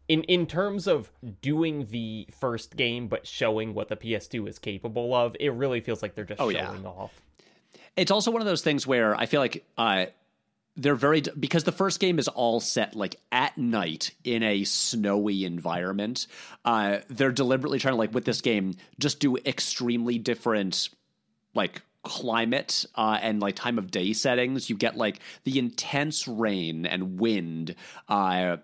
[0.08, 1.12] in in terms of
[1.42, 6.02] doing the first game but showing what the PS2 is capable of it really feels
[6.02, 6.66] like they're just Oh, yeah.
[6.66, 7.12] showing off
[7.96, 10.06] It's also one of those things where I feel like uh,
[10.76, 15.44] they're very because the first game is all set like at night in a snowy
[15.44, 16.26] environment.
[16.64, 20.88] Uh, they're deliberately trying to like with this game just do extremely different
[21.54, 24.70] like climate uh, and like time of day settings.
[24.70, 27.74] You get like the intense rain and wind,
[28.08, 28.58] uh,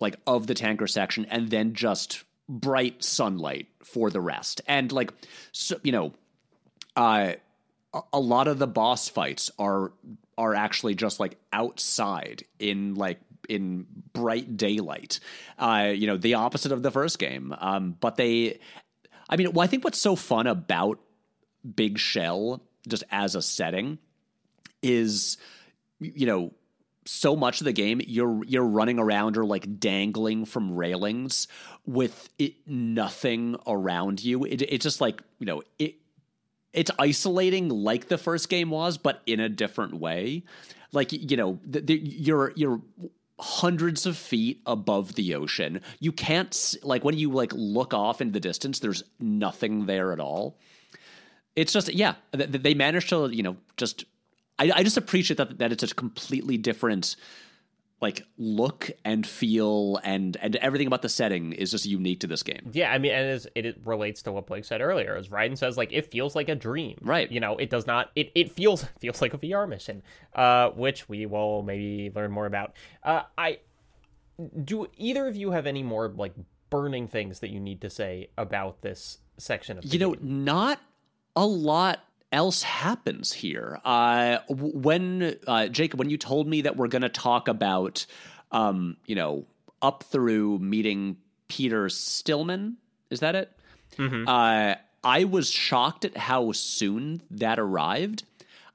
[0.00, 4.60] like of the tanker section, and then just bright sunlight for the rest.
[4.66, 5.12] And like,
[5.52, 6.12] so, you know,
[6.96, 7.34] uh,
[8.12, 9.92] a- lot of the boss fights are
[10.36, 15.20] are actually just like outside in like in bright daylight.
[15.58, 17.54] Uh, you know, the opposite of the first game.
[17.58, 18.58] Um, but they,
[19.28, 20.98] I mean, well, I think what's so fun about
[21.74, 23.98] Big Shell just as a setting
[24.82, 25.38] is,
[26.00, 26.52] you know,
[27.06, 31.48] so much of the game you're you're running around or like dangling from railings
[31.84, 34.44] with it nothing around you.
[34.44, 35.96] It it's just like you know it
[36.74, 40.42] it's isolating like the first game was, but in a different way.
[40.92, 42.80] Like you know, the, the, you're you're
[43.40, 45.80] hundreds of feet above the ocean.
[45.98, 48.78] You can't like when you like look off into the distance.
[48.78, 50.58] There's nothing there at all.
[51.56, 54.04] It's just yeah, th- th- they managed to you know just.
[54.56, 57.16] I, I just appreciate that that it's a completely different
[58.04, 62.42] like look and feel and and everything about the setting is just unique to this
[62.42, 62.70] game.
[62.70, 65.16] Yeah, I mean, and it, is, it relates to what Blake said earlier.
[65.16, 67.32] As Raiden says, like it feels like a dream, Right.
[67.32, 68.10] You know, it does not.
[68.14, 70.02] It, it feels feels like a VR mission,
[70.34, 72.74] uh, which we will maybe learn more about.
[73.02, 73.60] Uh, I
[74.62, 74.86] do.
[74.98, 76.34] Either of you have any more like
[76.68, 80.78] burning things that you need to say about this section of the you know not
[81.36, 82.04] a lot
[82.34, 83.80] else happens here.
[83.84, 88.04] Uh when uh jacob when you told me that we're going to talk about
[88.52, 89.46] um you know
[89.80, 91.16] up through meeting
[91.48, 92.76] peter stillman
[93.10, 93.50] is that it?
[94.28, 94.74] Uh
[95.04, 98.24] i was shocked at how soon that arrived.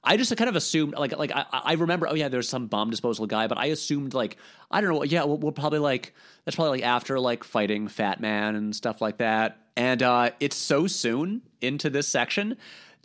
[0.02, 2.90] I just kind of assumed, like, like I, I remember, oh yeah, there's some bomb
[2.90, 4.38] disposal guy, but I assumed, like,
[4.72, 6.14] I don't know, yeah, we'll, we'll probably like
[6.46, 10.56] that's probably like after like fighting Fat Man and stuff like that, and uh, it's
[10.56, 12.56] so soon into this section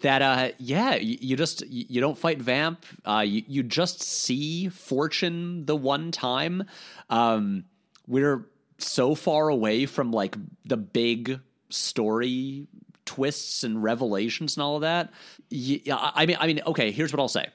[0.05, 4.69] that uh, yeah, you, you just you, don't fight Vamp, uh, you you just see
[4.69, 6.65] Fortune the one time.
[7.09, 7.65] Um,
[8.07, 10.37] we're so far away from like
[10.67, 11.41] the big
[11.71, 12.67] story
[13.07, 15.11] twists and revelations and all of that.
[15.49, 16.91] Yeah, I I mean, I mean, okay.
[16.91, 17.47] Here's what I'll say.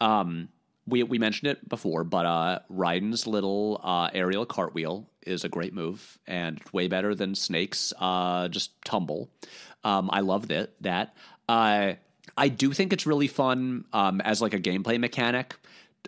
[0.00, 0.48] Um,
[0.86, 5.74] we we mentioned it before, but uh, Raiden's little uh, aerial cartwheel is a great
[5.74, 9.28] move and way better than Snake's uh, just tumble.
[9.84, 10.72] Um, I love that.
[10.80, 11.14] That
[11.48, 11.94] uh,
[12.36, 15.56] I do think it's really fun um, as like a gameplay mechanic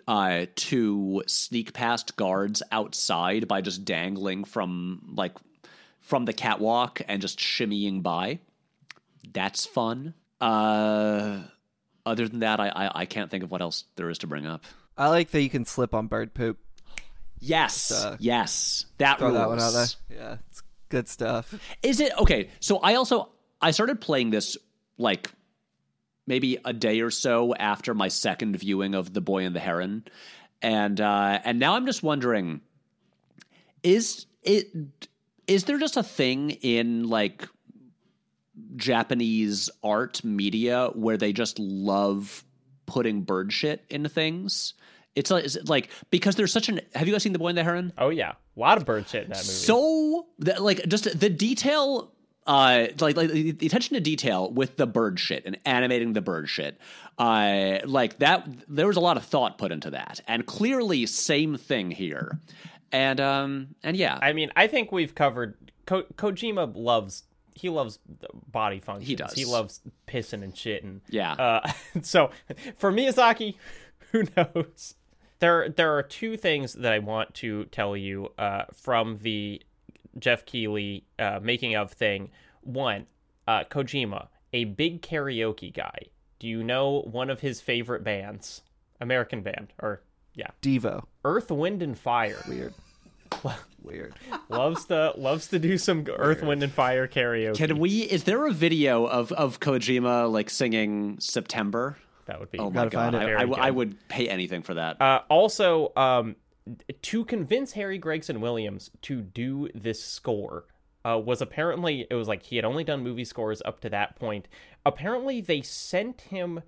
[0.07, 5.33] uh, to sneak past guards outside by just dangling from like
[5.99, 8.39] from the catwalk and just shimmying by.
[9.33, 10.13] That's fun.
[10.39, 11.39] Uh,
[12.05, 14.45] other than that, I, I I can't think of what else there is to bring
[14.45, 14.65] up.
[14.97, 16.57] I like that you can slip on bird poop.
[17.39, 19.39] Yes, uh, yes, that Throw rules.
[19.39, 19.87] that one out there.
[20.09, 21.53] Yeah, it's good stuff.
[21.81, 22.49] Is it okay?
[22.59, 23.29] So I also
[23.61, 24.57] I started playing this
[25.01, 25.31] like
[26.27, 30.05] maybe a day or so after my second viewing of The Boy and the Heron,
[30.61, 32.61] and uh, and now I'm just wondering,
[33.83, 34.67] is it
[35.47, 37.47] is there just a thing in like
[38.75, 42.43] Japanese art media where they just love
[42.85, 44.73] putting bird shit into things?
[45.15, 46.79] It's like, is it like because there's such an.
[46.95, 47.91] Have you guys seen The Boy and the Heron?
[47.97, 49.47] Oh yeah, a lot of bird shit in that movie.
[49.47, 52.13] so that, like just the detail
[52.47, 56.49] uh like like the attention to detail with the bird shit and animating the bird
[56.49, 56.77] shit
[57.19, 61.55] uh like that there was a lot of thought put into that and clearly same
[61.55, 62.39] thing here
[62.91, 65.55] and um and yeah I mean, I think we've covered.
[65.85, 67.23] Ko- Kojima loves.
[67.53, 69.07] He loves the body functions.
[69.07, 69.33] He does.
[69.33, 70.83] He loves pissing and shit.
[70.83, 71.33] And Yeah.
[71.33, 72.31] Uh, so
[72.77, 73.55] for Miyazaki,
[74.11, 74.95] who knows?
[75.39, 79.61] there there are two things that I want to tell you uh, from the
[80.19, 82.29] Geoff Keighley uh, making of thing.
[82.61, 83.07] One,
[83.47, 85.97] uh, Kojima, a big karaoke guy.
[86.39, 88.61] Do you know one of his favorite bands?
[88.99, 90.01] American band, or
[90.35, 91.05] yeah, Devo.
[91.25, 92.37] Earth, Wind, and Fire.
[92.47, 92.73] Weird.
[93.83, 94.13] Weird.
[94.49, 97.55] loves to loves to do some Earth, Wind, and Fire karaoke.
[97.55, 98.01] Can we?
[98.01, 101.97] Is there a video of of Kojima like singing September?
[102.25, 102.59] That would be.
[102.59, 103.19] Oh my Gotta god, find it.
[103.19, 103.75] I, Very I, w- I good.
[103.75, 105.01] would pay anything for that.
[105.01, 106.35] Uh, also, um,
[107.01, 110.65] to convince Harry Gregson Williams to do this score
[111.03, 114.15] uh, was apparently it was like he had only done movie scores up to that
[114.15, 114.47] point.
[114.85, 116.61] Apparently, they sent him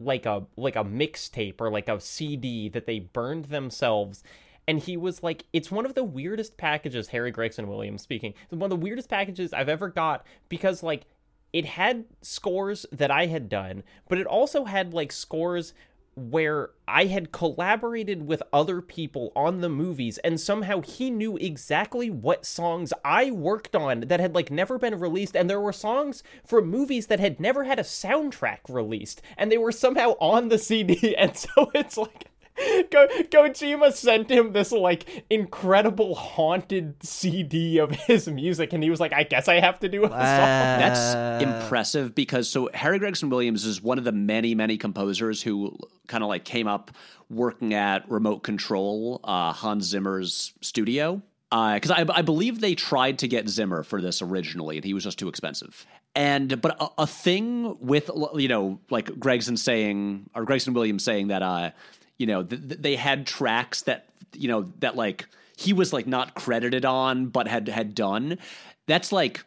[0.00, 4.22] like a like a mixtape or like a CD that they burned themselves.
[4.66, 8.34] And he was like, it's one of the weirdest packages, Harry Gregson Williams speaking.
[8.44, 11.06] It's one of the weirdest packages I've ever got because, like,
[11.54, 15.72] it had scores that I had done, but it also had like scores
[16.18, 22.10] where I had collaborated with other people on the movies and somehow he knew exactly
[22.10, 26.22] what songs I worked on that had like never been released and there were songs
[26.44, 30.58] from movies that had never had a soundtrack released and they were somehow on the
[30.68, 32.26] CD and so it's like
[32.90, 39.00] Ko- Kojima sent him this like incredible haunted CD of his music and he was
[39.00, 40.16] like I guess I have to do a song.
[40.18, 45.42] That's Uh, impressive because so Harry Gregson Williams is one of the many, many composers
[45.42, 45.76] who
[46.06, 46.90] kind of like came up
[47.30, 51.22] working at Remote Control, uh, Hans Zimmer's studio.
[51.50, 55.02] Because I, I believe they tried to get Zimmer for this originally, and he was
[55.04, 55.86] just too expensive.
[56.14, 61.28] And but a, a thing with you know like Gregson saying or Gregson Williams saying
[61.28, 61.70] that uh
[62.18, 65.26] you know th- th- they had tracks that you know that like
[65.56, 68.38] he was like not credited on but had had done.
[68.86, 69.44] That's like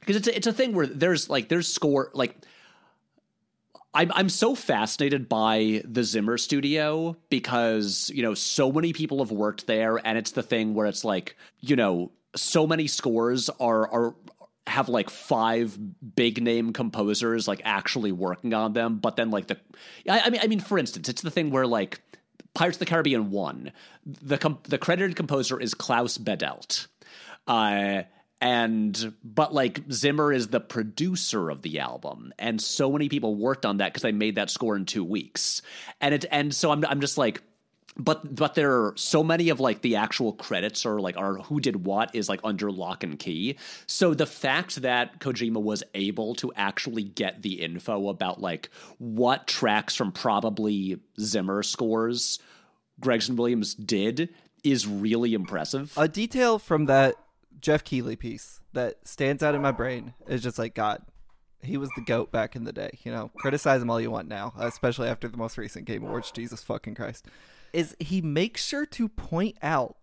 [0.00, 2.36] because it's a, it's a thing where there's like there's score like
[3.92, 9.32] I'm I'm so fascinated by the Zimmer studio because you know so many people have
[9.32, 13.90] worked there and it's the thing where it's like you know so many scores are
[13.90, 14.14] are
[14.70, 15.78] have like five
[16.14, 19.58] big name composers like actually working on them but then like the
[20.08, 22.00] I, I mean I mean for instance it's the thing where like
[22.54, 23.72] Pirates of the Caribbean 1
[24.06, 26.86] the com- the credited composer is Klaus Badelt
[27.46, 28.02] uh
[28.40, 33.66] and but like Zimmer is the producer of the album, and so many people worked
[33.66, 35.60] on that because they made that score in two weeks,
[36.00, 37.42] and it and so I'm I'm just like,
[38.00, 41.60] but but there are so many of like the actual credits or like are who
[41.60, 43.56] did what is like under lock and key.
[43.86, 49.46] So the fact that Kojima was able to actually get the info about like what
[49.46, 52.38] tracks from probably Zimmer scores
[53.00, 54.30] Gregson Williams did
[54.62, 55.92] is really impressive.
[55.96, 57.16] a detail from that
[57.60, 61.02] Geoff Keighley piece that stands out in my brain is just like God.
[61.62, 62.98] He was the goat back in the day.
[63.02, 66.30] You know, criticize him all you want now, especially after the most recent Game Awards.
[66.30, 67.26] Jesus fucking Christ!
[67.72, 69.96] Is he makes sure to point out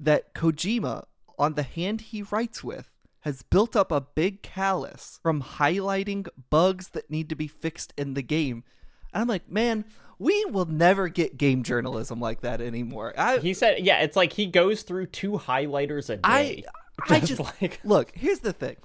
[0.00, 1.04] that Kojima,
[1.38, 2.90] on the hand he writes with,
[3.20, 8.14] has built up a big callus from highlighting bugs that need to be fixed in
[8.14, 8.64] the game.
[9.12, 9.84] And I'm like, man,
[10.18, 13.14] we will never get game journalism like that anymore.
[13.16, 16.64] I, He said, yeah, it's like he goes through two highlighters a day.
[17.08, 18.12] I Just just like- look.
[18.14, 18.76] Here's the thing,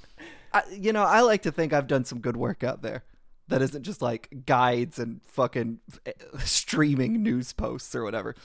[0.53, 3.03] I, you know, I like to think I've done some good work out there.
[3.49, 8.35] That isn't just like guides and fucking eh, streaming news posts or whatever.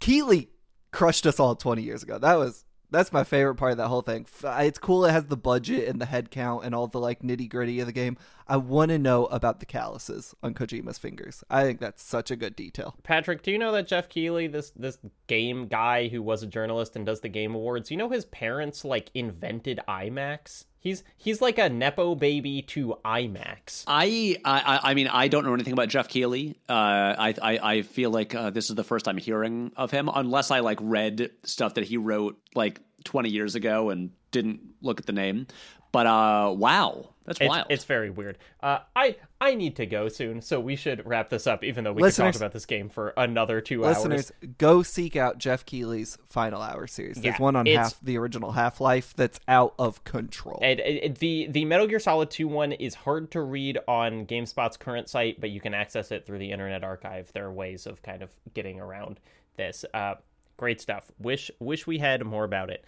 [0.00, 0.48] Keighley
[0.92, 2.18] crushed us all 20 years ago.
[2.18, 4.26] That was that's my favorite part of that whole thing.
[4.44, 5.04] It's cool.
[5.04, 7.86] It has the budget and the head count and all the like nitty gritty of
[7.86, 8.16] the game.
[8.46, 11.42] I want to know about the calluses on Kojima's fingers.
[11.48, 12.96] I think that's such a good detail.
[13.02, 16.96] Patrick, do you know that Geoff Keighley, this this game guy who was a journalist
[16.96, 20.64] and does the game awards, you know his parents like invented IMAX?
[20.78, 23.84] He's he's like a nepo baby to IMAX.
[23.86, 26.58] I, I I mean I don't know anything about Geoff Keighley.
[26.68, 30.10] Uh, I, I I feel like uh, this is the first I'm hearing of him,
[30.14, 35.00] unless I like read stuff that he wrote like 20 years ago and didn't look
[35.00, 35.46] at the name.
[35.94, 37.66] But uh, wow, that's It's, wild.
[37.70, 38.36] it's very weird.
[38.60, 41.62] Uh, I I need to go soon, so we should wrap this up.
[41.64, 44.50] Even though we Listeners- could talk about this game for another two Listeners, hours.
[44.58, 47.14] go seek out Geoff Keighley's Final Hour series.
[47.16, 50.58] There's Yeah, one on half the original Half Life that's out of control.
[50.60, 54.26] And it, it- the the Metal Gear Solid 2 one is hard to read on
[54.26, 57.30] GameSpot's current site, but you can access it through the Internet Archive.
[57.32, 59.20] There are ways of kind of getting around
[59.56, 59.84] this.
[59.94, 60.16] Uh,
[60.56, 61.04] great stuff.
[61.20, 62.84] Wish wish we had more about it.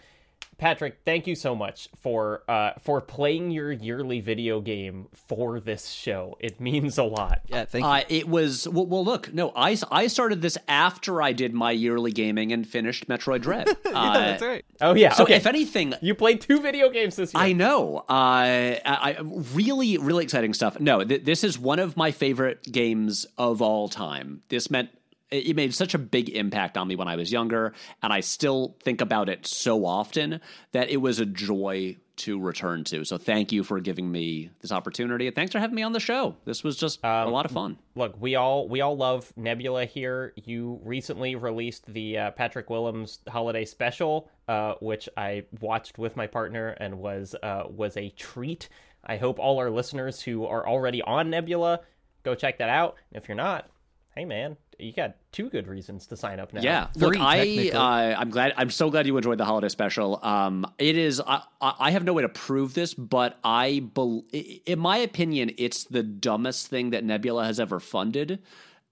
[0.57, 5.89] Patrick, thank you so much for uh, for playing your yearly video game for this
[5.89, 6.35] show.
[6.39, 7.41] It means a lot.
[7.47, 7.89] yeah, thank you.
[7.91, 9.05] Uh, it was well, well.
[9.05, 13.41] Look, no, I, I started this after I did my yearly gaming and finished Metroid
[13.41, 13.67] Dread.
[13.85, 14.65] yeah, Uh, that's right.
[14.81, 15.13] Oh yeah.
[15.13, 15.35] So okay.
[15.35, 17.43] if anything, you played two video games this year.
[17.43, 17.97] I know.
[17.99, 19.17] Uh, I, I
[19.53, 20.79] really, really exciting stuff.
[20.79, 24.41] No, th- this is one of my favorite games of all time.
[24.49, 24.89] This meant
[25.29, 28.75] it made such a big impact on me when I was younger, and I still
[28.83, 30.39] think about it so often
[30.71, 33.03] that it was a joy to return to.
[33.05, 35.99] So thank you for giving me this opportunity, and thanks for having me on the
[35.99, 36.35] show.
[36.45, 37.77] This was just um, a lot of fun.
[37.95, 40.33] Look, we all we all love Nebula here.
[40.35, 46.27] You recently released the uh, Patrick Willems holiday special, uh, which I watched with my
[46.27, 48.69] partner and was uh, was a treat.
[49.03, 51.81] I hope all our listeners who are already on Nebula
[52.23, 52.95] go check that out.
[53.11, 53.69] if you're not,
[54.15, 56.61] hey man, you got two good reasons to sign up now.
[56.61, 60.19] Yeah, Three, look, I uh, I'm glad I'm so glad you enjoyed the holiday special.
[60.23, 64.79] Um, it is I, I have no way to prove this, but I be, in
[64.79, 68.39] my opinion, it's the dumbest thing that Nebula has ever funded,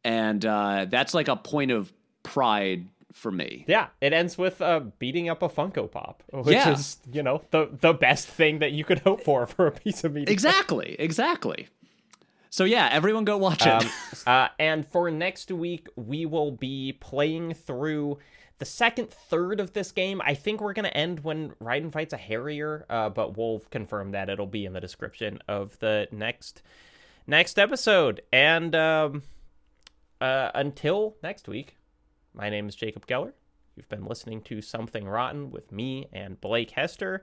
[0.03, 1.93] and uh, that's like a point of
[2.23, 3.63] pride for me.
[3.67, 6.71] Yeah, it ends with uh, beating up a Funko Pop, which yeah.
[6.71, 10.03] is you know the the best thing that you could hope for for a piece
[10.03, 10.31] of media.
[10.31, 11.69] Exactly, exactly.
[12.55, 13.67] So yeah, everyone go watch it.
[13.67, 13.89] Um,
[14.25, 18.19] uh, and for next week, we will be playing through
[18.59, 20.21] the second third of this game.
[20.23, 24.29] I think we're gonna end when Raiden fights a Harrier, uh, but we'll confirm that.
[24.29, 26.61] It'll be in the description of the next
[27.27, 28.21] next episode.
[28.31, 29.23] And um,
[30.21, 31.75] uh, until next week,
[32.33, 33.33] my name is Jacob Geller.
[33.75, 37.21] You've been listening to Something Rotten with me and Blake Hester.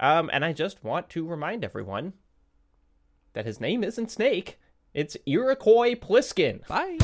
[0.00, 2.14] Um, and I just want to remind everyone
[3.34, 4.58] that his name isn't Snake.
[4.94, 6.66] It's Iroquois Pliskin.
[6.68, 6.98] Bye.